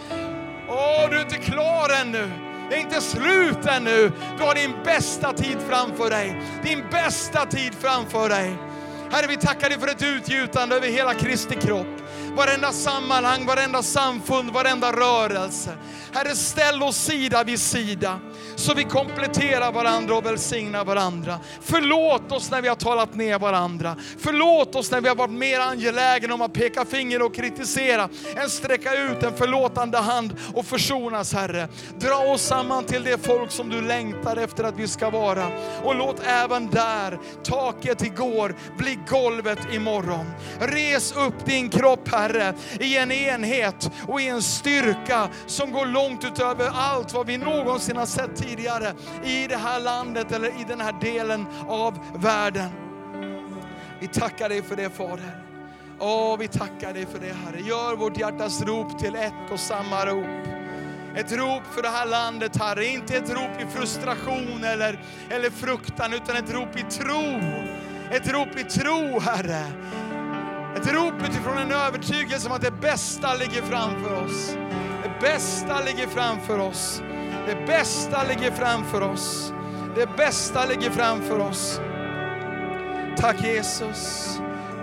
Åh, 0.68 1.10
du 1.10 1.16
är 1.16 1.22
inte 1.22 1.38
klar 1.38 1.90
ännu. 2.02 2.30
Det 2.70 2.76
är 2.76 2.80
inte 2.80 3.00
slut 3.00 3.66
ännu. 3.66 4.12
Du 4.38 4.44
har 4.44 4.54
din 4.54 4.74
bästa 4.84 5.32
tid 5.32 5.58
framför 5.68 6.10
dig. 6.10 6.42
Din 6.64 6.84
bästa 6.90 7.46
tid 7.46 7.74
framför 7.80 8.28
dig. 8.28 8.56
Herre, 9.10 9.26
vi 9.26 9.36
tackar 9.36 9.68
dig 9.68 9.78
för 9.78 9.88
ett 9.88 10.02
utgjutande 10.02 10.76
över 10.76 10.88
hela 10.88 11.14
Kristi 11.14 11.54
kropp. 11.54 11.86
Varenda 12.36 12.72
sammanhang, 12.72 13.46
varenda 13.46 13.82
samfund, 13.82 14.50
varenda 14.50 14.92
rörelse. 14.92 15.70
Herre, 16.12 16.34
ställ 16.34 16.82
oss 16.82 16.96
sida 16.96 17.44
vid 17.44 17.60
sida 17.60 18.20
så 18.56 18.74
vi 18.74 18.84
kompletterar 18.84 19.72
varandra 19.72 20.16
och 20.16 20.26
välsignar 20.26 20.84
varandra. 20.84 21.40
Förlåt 21.60 22.32
oss 22.32 22.50
när 22.50 22.62
vi 22.62 22.68
har 22.68 22.76
talat 22.76 23.14
ner 23.14 23.38
varandra. 23.38 23.96
Förlåt 24.18 24.74
oss 24.74 24.90
när 24.90 25.00
vi 25.00 25.08
har 25.08 25.16
varit 25.16 25.30
mer 25.30 25.60
angelägna 25.60 26.34
om 26.34 26.42
att 26.42 26.52
peka 26.52 26.84
finger 26.84 27.22
och 27.22 27.34
kritisera 27.34 28.08
än 28.36 28.50
sträcka 28.50 28.94
ut 28.94 29.22
en 29.22 29.36
förlåtande 29.36 29.98
hand 29.98 30.36
och 30.54 30.66
försonas, 30.66 31.32
Herre. 31.32 31.68
Dra 31.98 32.16
oss 32.16 32.42
samman 32.42 32.84
till 32.84 33.04
det 33.04 33.26
folk 33.26 33.50
som 33.50 33.68
du 33.68 33.80
längtar 33.80 34.36
efter 34.36 34.64
att 34.64 34.78
vi 34.78 34.88
ska 34.88 35.10
vara. 35.10 35.46
Och 35.84 35.94
låt 35.94 36.20
även 36.26 36.70
där, 36.70 37.18
taket 37.44 38.02
igår, 38.02 38.54
bli 38.78 38.98
golvet 39.08 39.58
imorgon. 39.72 40.26
Res 40.58 41.12
upp 41.16 41.46
din 41.46 41.70
kropp, 41.70 42.08
Herre, 42.12 42.25
i 42.80 42.96
en 42.96 43.12
enhet 43.12 43.90
och 44.08 44.20
i 44.20 44.28
en 44.28 44.42
styrka 44.42 45.28
som 45.46 45.72
går 45.72 45.86
långt 45.86 46.24
utöver 46.24 46.70
allt 46.74 47.12
vad 47.12 47.26
vi 47.26 47.38
någonsin 47.38 47.96
har 47.96 48.06
sett 48.06 48.36
tidigare 48.36 48.92
i 49.24 49.46
det 49.46 49.56
här 49.56 49.80
landet 49.80 50.32
eller 50.32 50.48
i 50.48 50.64
den 50.68 50.80
här 50.80 51.00
delen 51.00 51.46
av 51.68 51.98
världen. 52.14 52.70
Vi 54.00 54.08
tackar 54.08 54.48
dig 54.48 54.62
för 54.62 54.76
det 54.76 54.90
Fader. 54.90 55.42
Åh, 55.98 56.38
vi 56.38 56.48
tackar 56.48 56.92
dig 56.92 57.06
för 57.06 57.18
det 57.18 57.32
Herre. 57.32 57.60
Gör 57.60 57.96
vårt 57.96 58.18
hjärtas 58.18 58.62
rop 58.62 58.98
till 58.98 59.14
ett 59.14 59.50
och 59.50 59.60
samma 59.60 60.06
rop. 60.06 60.46
Ett 61.16 61.32
rop 61.32 61.62
för 61.74 61.82
det 61.82 61.88
här 61.88 62.06
landet 62.06 62.56
Herre, 62.56 62.86
inte 62.86 63.16
ett 63.16 63.30
rop 63.30 63.60
i 63.60 63.66
frustration 63.78 64.64
eller, 64.64 65.00
eller 65.30 65.50
fruktan 65.50 66.12
utan 66.12 66.36
ett 66.36 66.52
rop 66.52 66.76
i 66.76 66.82
tro. 66.82 67.40
Ett 68.10 68.32
rop 68.32 68.58
i 68.58 68.64
tro 68.64 69.20
Herre. 69.20 69.64
Ett 70.76 70.92
rop 70.92 71.14
utifrån 71.28 71.58
en 71.58 71.72
övertygelse 71.72 72.48
om 72.48 72.54
att 72.54 72.62
det 72.62 72.80
bästa 72.80 73.34
ligger 73.34 73.62
framför 73.62 74.24
oss. 74.24 74.56
Det 75.02 75.20
bästa 75.20 75.80
ligger 75.80 76.06
framför 76.06 76.58
oss. 76.58 77.02
Det 77.46 77.66
bästa 77.66 78.24
ligger 78.24 78.50
framför 78.50 79.00
oss. 79.00 79.52
Det 79.94 80.16
bästa 80.16 80.66
ligger 80.66 80.90
framför 80.90 81.38
oss. 81.38 81.80
Tack 83.16 83.44
Jesus. 83.44 84.28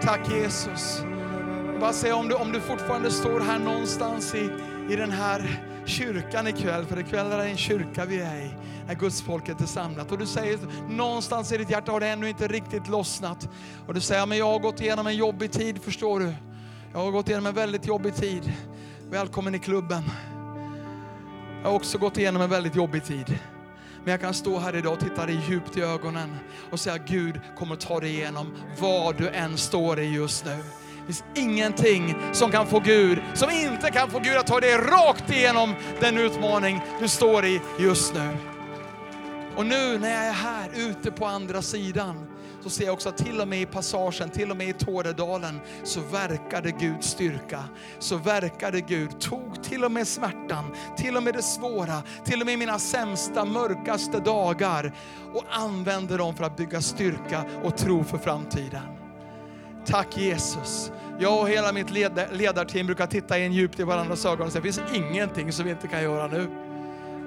Tack 0.02 0.30
Jesus. 0.32 1.02
Jag 1.72 1.80
bara 1.80 1.94
säga 1.94 2.16
om 2.16 2.28
du, 2.28 2.36
om 2.36 2.52
du 2.52 2.60
fortfarande 2.60 3.12
står 3.12 3.40
här 3.40 3.60
någonstans 3.60 4.36
i, 4.36 4.50
i 4.90 4.96
den 4.96 5.12
här 5.12 5.62
kyrkan 5.86 6.48
ikväll, 6.48 6.86
för 6.86 7.00
ikväll 7.00 7.32
är 7.32 7.38
det 7.38 7.44
en 7.44 7.58
kyrka 7.58 8.06
vi 8.06 8.22
är 8.22 8.36
i, 8.36 8.52
när 8.88 8.96
Guds 8.96 9.22
folket 9.22 9.62
är 9.62 9.66
samlat. 9.66 10.12
Och 10.12 10.18
du 10.18 10.26
säger 10.26 10.60
någonstans 10.90 11.52
i 11.52 11.58
ditt 11.58 11.70
hjärta 11.70 11.92
har 11.92 12.00
det 12.00 12.08
ännu 12.08 12.30
inte 12.30 12.48
riktigt 12.48 12.88
lossnat. 12.88 13.50
Och 13.88 13.94
du 13.94 14.02
säger, 14.02 14.26
men 14.26 14.38
jag 14.38 14.52
har 14.52 14.60
gått 14.60 14.82
igenom 14.82 15.08
en 15.08 15.16
jobbig 15.16 15.52
tid, 15.52 15.84
förstår 15.84 16.20
du. 16.20 16.34
Jag 16.94 17.00
har 17.00 17.12
gått 17.12 17.28
igenom 17.30 17.46
en 17.46 17.54
väldigt 17.54 17.88
jobbig 17.88 18.16
tid. 18.16 18.54
Välkommen 19.10 19.56
i 19.56 19.60
klubben. 19.60 20.04
Jag 21.62 21.70
har 21.70 21.76
också 21.76 21.98
gått 21.98 22.18
igenom 22.18 22.42
en 22.42 22.50
väldigt 22.50 22.76
jobbig 22.76 23.04
tid. 23.06 23.40
Men 24.04 24.12
jag 24.12 24.22
kan 24.22 24.34
stå 24.34 24.60
här 24.60 24.76
idag 24.76 24.94
och 24.94 25.00
titta 25.00 25.26
dig 25.26 25.40
djupt 25.50 25.78
i 25.78 25.82
ögonen 25.82 26.36
och 26.72 26.80
säga 26.80 26.98
Gud 26.98 27.40
kommer 27.58 27.76
ta 27.76 28.00
dig 28.00 28.10
igenom 28.10 28.54
vad 28.80 29.18
du 29.18 29.30
än 29.30 29.58
står 29.58 30.00
i 30.00 30.16
just 30.16 30.46
nu. 30.46 30.56
Det 31.08 31.14
finns 31.14 31.24
ingenting 31.36 32.16
som 32.34 32.52
kan 32.52 32.68
få 32.68 32.80
Gud, 32.80 33.22
som 33.34 33.50
inte 33.50 33.92
kan 33.92 34.10
få 34.10 34.20
Gud 34.20 34.38
att 34.38 34.48
ta 34.48 34.60
dig 34.60 34.78
rakt 34.78 35.32
igenom 35.32 35.74
den 36.00 36.18
utmaning 36.18 36.82
du 37.00 37.08
står 37.08 37.46
i 37.46 37.62
just 37.80 38.14
nu. 38.14 38.53
Och 39.58 39.66
nu 39.66 40.00
när 40.00 40.10
jag 40.10 40.26
är 40.28 40.32
här 40.32 40.70
ute 40.76 41.12
på 41.12 41.26
andra 41.26 41.62
sidan 41.62 42.28
så 42.64 42.70
ser 42.70 42.86
jag 42.86 42.94
också 42.94 43.10
att 43.10 43.18
till 43.18 43.42
och 43.42 43.48
med 43.48 43.62
i 43.62 43.66
passagen, 43.66 44.30
till 44.30 44.52
och 44.52 44.58
med 44.58 44.70
i 44.70 44.74
Tåredalen, 44.74 45.60
så 45.84 46.00
verkade 46.00 46.72
Gud 46.72 47.04
styrka. 47.04 47.64
Så 48.00 48.18
verkade 48.18 48.82
Gud, 48.82 49.20
tog 49.20 49.64
till 49.64 49.84
och 49.84 49.92
med 49.92 50.08
smärtan, 50.08 50.76
till 50.98 51.18
och 51.18 51.24
med 51.24 51.34
det 51.34 51.42
svåra, 51.42 52.02
till 52.26 52.42
och 52.42 52.46
med 52.46 52.60
mina 52.60 52.80
sämsta, 52.80 53.46
mörkaste 53.46 54.20
dagar 54.20 54.94
och 55.34 55.44
använde 55.50 56.18
dem 56.18 56.36
för 56.36 56.44
att 56.44 56.58
bygga 56.58 56.82
styrka 56.82 57.46
och 57.64 57.78
tro 57.78 58.04
för 58.04 58.18
framtiden. 58.18 58.84
Tack 59.86 60.18
Jesus. 60.18 60.92
Jag 61.20 61.42
och 61.42 61.50
hela 61.50 61.74
mitt 61.74 61.90
led- 61.92 62.28
ledarteam 62.32 62.86
brukar 62.86 63.08
titta 63.08 63.40
in 63.40 63.54
djupt 63.54 63.80
i 63.80 63.84
varandras 63.84 64.26
ögon 64.26 64.46
och 64.46 64.52
säga, 64.52 64.64
det 64.64 64.74
finns 64.74 64.94
ingenting 64.94 65.52
som 65.52 65.66
vi 65.66 65.72
inte 65.72 65.88
kan 65.88 66.04
göra 66.04 66.28
nu. 66.28 66.73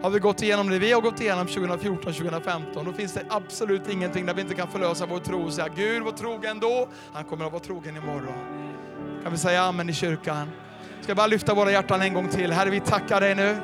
Har 0.02 0.10
vi 0.10 0.18
gått 0.18 0.42
igenom 0.42 0.70
det 0.70 0.78
vi 0.78 0.92
har 0.92 1.00
gått 1.00 1.20
igenom 1.20 1.46
2014, 1.46 2.12
2015, 2.12 2.84
då 2.84 2.92
finns 2.92 3.12
det 3.12 3.22
absolut 3.28 3.88
ingenting 3.88 4.26
där 4.26 4.34
vi 4.34 4.40
inte 4.40 4.54
kan 4.54 4.68
förlösa 4.68 5.06
vår 5.06 5.18
tro 5.18 5.44
och 5.44 5.52
säga 5.52 5.68
Gud 5.76 6.02
var 6.02 6.12
trogen 6.12 6.60
då, 6.60 6.88
han 7.12 7.24
kommer 7.24 7.46
att 7.46 7.52
vara 7.52 7.62
trogen 7.62 7.96
imorgon. 7.96 8.66
Kan 9.22 9.32
vi 9.32 9.38
säga 9.38 9.62
amen 9.62 9.90
i 9.90 9.92
kyrkan? 9.92 10.50
Ska 11.00 11.14
bara 11.14 11.26
lyfta 11.26 11.54
våra 11.54 11.70
hjärtan 11.70 12.02
en 12.02 12.14
gång 12.14 12.28
till. 12.28 12.52
Herre, 12.52 12.70
vi 12.70 12.80
tackar 12.80 13.20
dig 13.20 13.34
nu 13.34 13.56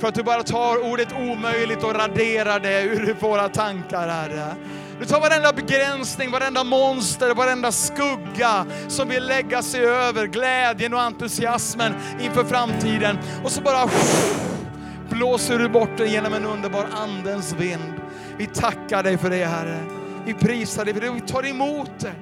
för 0.00 0.08
att 0.08 0.14
du 0.14 0.22
bara 0.22 0.42
tar 0.42 0.92
ordet 0.92 1.12
omöjligt 1.12 1.84
och 1.84 1.94
raderar 1.94 2.60
det 2.60 2.82
ur 2.82 3.16
våra 3.20 3.48
tankar, 3.48 4.08
Herre. 4.08 4.54
Du 4.98 5.04
tar 5.04 5.20
varenda 5.20 5.52
begränsning, 5.52 6.30
varenda 6.30 6.64
monster, 6.64 7.34
varenda 7.34 7.72
skugga 7.72 8.66
som 8.88 9.08
vill 9.08 9.26
lägga 9.26 9.62
sig 9.62 9.84
över 9.84 10.26
glädjen 10.26 10.94
och 10.94 11.00
entusiasmen 11.00 11.94
inför 12.20 12.44
framtiden. 12.44 13.18
Och 13.44 13.50
så 13.50 13.60
bara 13.60 13.88
blåser 15.10 15.58
du 15.58 15.68
bort 15.68 15.96
det 15.96 16.08
genom 16.08 16.32
en 16.32 16.44
underbar 16.44 16.86
andens 16.92 17.52
vind. 17.52 17.94
Vi 18.38 18.46
tackar 18.46 19.02
dig 19.02 19.18
för 19.18 19.30
det 19.30 19.44
Herre. 19.44 19.80
Vi 20.26 20.34
prisar 20.34 20.84
dig 20.84 20.94
för 20.94 21.00
det. 21.00 21.10
Vi 21.10 21.20
tar 21.20 21.46
emot 21.46 21.90
det. 21.98 22.14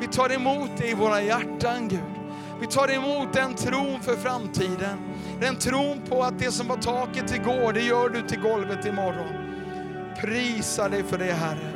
Vi 0.00 0.06
tar 0.06 0.32
emot 0.32 0.70
det 0.78 0.88
i 0.88 0.94
våra 0.94 1.22
hjärtan 1.22 1.88
Gud. 1.88 2.00
Vi 2.60 2.66
tar 2.66 2.92
emot 2.92 3.32
den 3.32 3.54
tron 3.54 4.00
för 4.00 4.16
framtiden. 4.16 4.98
Den 5.40 5.56
tron 5.56 6.00
på 6.08 6.22
att 6.22 6.38
det 6.38 6.52
som 6.52 6.68
var 6.68 6.76
taket 6.76 7.34
igår, 7.34 7.72
det 7.72 7.80
gör 7.80 8.08
du 8.08 8.22
till 8.22 8.40
golvet 8.40 8.86
imorgon. 8.86 9.32
Prisa 10.20 10.88
dig 10.88 11.02
för 11.02 11.18
det 11.18 11.32
Herre. 11.32 11.72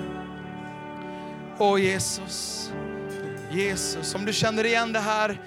Åh 1.59 1.81
Jesus. 1.81 2.71
Jesus, 3.51 4.15
om 4.15 4.25
du 4.25 4.33
känner 4.33 4.67
igen 4.67 4.93
det 4.93 5.01
här 5.01 5.41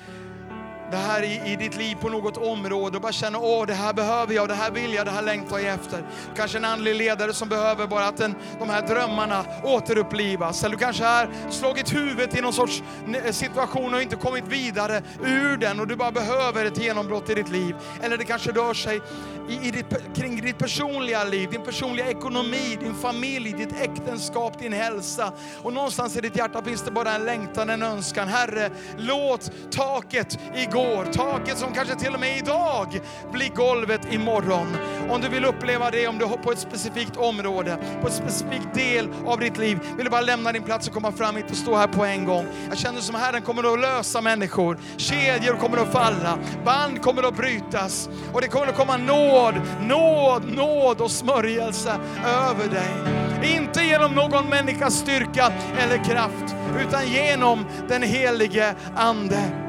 det 0.91 0.97
här 0.97 1.23
i, 1.23 1.51
i 1.51 1.55
ditt 1.55 1.77
liv 1.77 1.95
på 2.01 2.09
något 2.09 2.37
område 2.37 2.97
och 2.97 3.01
bara 3.01 3.11
känner 3.11 3.39
åh 3.43 3.65
det 3.65 3.73
här 3.73 3.93
behöver 3.93 4.33
jag, 4.33 4.47
det 4.47 4.53
här 4.53 4.71
vill 4.71 4.93
jag, 4.93 5.05
det 5.05 5.11
här 5.11 5.21
längtar 5.21 5.59
jag 5.59 5.73
efter. 5.73 6.03
Kanske 6.35 6.57
en 6.57 6.65
andlig 6.65 6.95
ledare 6.95 7.33
som 7.33 7.49
behöver 7.49 7.87
bara 7.87 8.07
att 8.07 8.17
den, 8.17 8.35
de 8.59 8.69
här 8.69 8.81
drömmarna 8.81 9.45
återupplivas. 9.63 10.63
Eller 10.63 10.75
du 10.75 10.83
kanske 10.83 11.03
har 11.03 11.29
slagit 11.49 11.93
huvudet 11.93 12.37
i 12.37 12.41
någon 12.41 12.53
sorts 12.53 12.83
situation 13.31 13.93
och 13.93 14.01
inte 14.01 14.15
kommit 14.15 14.47
vidare 14.47 15.01
ur 15.23 15.57
den 15.57 15.79
och 15.79 15.87
du 15.87 15.95
bara 15.95 16.11
behöver 16.11 16.65
ett 16.65 16.77
genombrott 16.83 17.29
i 17.29 17.33
ditt 17.33 17.49
liv. 17.49 17.75
Eller 18.01 18.17
det 18.17 18.25
kanske 18.25 18.51
rör 18.51 18.73
sig 18.73 19.01
i, 19.49 19.67
i 19.67 19.71
ditt, 19.71 20.15
kring 20.15 20.41
ditt 20.41 20.57
personliga 20.57 21.23
liv, 21.23 21.49
din 21.51 21.63
personliga 21.63 22.07
ekonomi, 22.07 22.77
din 22.79 22.93
familj, 22.93 23.53
ditt 23.53 23.81
äktenskap, 23.81 24.59
din 24.59 24.73
hälsa. 24.73 25.33
Och 25.63 25.73
någonstans 25.73 26.17
i 26.17 26.21
ditt 26.21 26.37
hjärta 26.37 26.63
finns 26.63 26.81
det 26.81 26.91
bara 26.91 27.11
en 27.11 27.25
längtan, 27.25 27.69
en 27.69 27.83
önskan. 27.83 28.27
Herre, 28.27 28.69
låt 28.97 29.51
taket 29.71 30.39
igår, 30.75 31.05
taket 31.05 31.57
som 31.57 31.73
kanske 31.73 31.95
till 31.95 32.13
och 32.13 32.19
med 32.19 32.37
idag 32.37 33.01
blir 33.31 33.49
golvet 33.49 34.13
imorgon. 34.13 34.77
Om 35.09 35.21
du 35.21 35.29
vill 35.29 35.45
uppleva 35.45 35.91
det, 35.91 36.07
om 36.07 36.17
du 36.17 36.27
på 36.43 36.51
ett 36.51 36.59
specifikt 36.59 37.17
område, 37.17 37.77
på 38.01 38.07
ett 38.07 38.13
specifikt 38.13 38.73
del 38.73 39.09
av 39.25 39.39
ditt 39.39 39.57
liv, 39.57 39.79
vill 39.95 40.05
du 40.05 40.11
bara 40.11 40.21
lämna 40.21 40.51
din 40.51 40.63
plats 40.63 40.87
och 40.87 40.93
komma 40.93 41.11
fram 41.11 41.35
hit 41.35 41.51
och 41.51 41.57
stå 41.57 41.75
här 41.75 41.87
på 41.87 42.05
en 42.05 42.25
gång. 42.25 42.45
Jag 42.69 42.77
känner 42.77 43.01
som 43.01 43.15
Herren 43.15 43.41
kommer 43.41 43.73
att 43.73 43.79
lösa 43.79 44.21
människor, 44.21 44.77
kedjor 44.97 45.57
kommer 45.57 45.77
att 45.77 45.91
falla, 45.91 46.37
band 46.65 47.01
kommer 47.01 47.23
att 47.23 47.37
brytas 47.37 48.09
och 48.33 48.41
det 48.41 48.47
kommer 48.47 48.67
att 48.67 48.77
komma 48.77 48.97
nåd, 48.97 49.61
nåd, 49.81 50.43
nåd 50.55 51.01
och 51.01 51.11
smörjelse 51.11 51.95
över 52.25 52.69
dig. 52.69 53.15
Inte 53.55 53.81
genom 53.81 54.11
någon 54.11 54.49
människas 54.49 54.93
styrka 54.93 55.51
eller 55.79 56.03
kraft, 56.03 56.55
utan 56.87 57.07
genom 57.07 57.65
den 57.87 58.03
helige 58.03 58.75
Ande. 58.95 59.64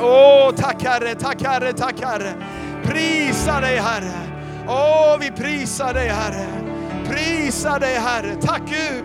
Åh, 0.00 0.52
tack 0.56 0.82
Herre, 0.82 1.14
tack 1.14 1.42
Herre, 1.42 1.72
tack 1.72 2.00
Herre. 2.00 2.34
Prisa 2.84 3.60
dig 3.60 3.78
Herre. 3.78 4.20
Åh, 4.68 5.16
vi 5.20 5.30
prisar 5.30 5.94
dig 5.94 6.08
Herre. 6.08 6.46
Prisa 7.08 7.78
dig 7.78 7.94
Herre. 7.94 8.34
Tack 8.34 8.62
Gud 8.66 9.04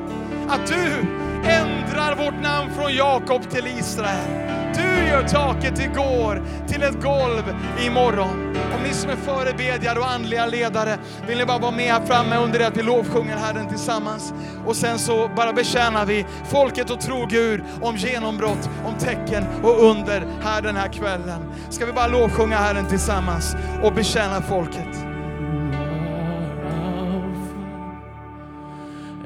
att 0.50 0.68
du 0.68 1.06
ändrar 1.50 2.16
vårt 2.16 2.42
namn 2.44 2.74
från 2.76 2.94
Jakob 2.94 3.50
till 3.50 3.68
Israel 3.68 4.59
du 4.82 5.08
gör 5.08 5.28
taket 5.28 5.80
igår 5.80 6.44
till 6.68 6.84
ett 6.84 7.04
golv 7.04 7.56
imorgon. 7.86 8.56
Om 8.76 8.84
ni 8.84 8.94
som 8.94 9.10
är 9.10 9.16
förebedjare 9.16 10.00
och 10.00 10.12
andliga 10.12 10.46
ledare, 10.46 10.98
vill 11.28 11.38
ni 11.38 11.46
bara 11.46 11.58
vara 11.58 11.72
med 11.72 11.94
här 11.94 12.06
framme 12.06 12.38
under 12.38 12.60
det 12.60 12.68
att 12.68 12.78
vi 12.78 12.84
lovsjunger 12.84 13.38
Herren 13.38 13.68
tillsammans. 13.68 14.34
Och 14.66 14.76
sen 14.76 15.00
så 15.00 15.30
bara 15.36 15.54
betjänar 15.54 16.06
vi 16.06 16.26
folket 16.52 16.90
och 16.90 17.02
tror 17.02 17.28
Gud 17.28 17.62
om 17.82 17.96
genombrott, 17.96 18.70
om 18.86 18.94
tecken 19.00 19.44
och 19.64 19.84
under 19.84 20.24
här 20.42 20.62
den 20.62 20.76
här 20.76 20.88
kvällen. 20.88 21.42
Ska 21.70 21.86
vi 21.86 21.94
bara 21.94 22.08
lovsjunga 22.08 22.58
Herren 22.58 22.86
tillsammans 22.88 23.56
och 23.84 23.94
betjäna 23.94 24.42
folket. 24.42 25.10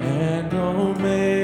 And 0.04 0.54
omega. 0.54 1.43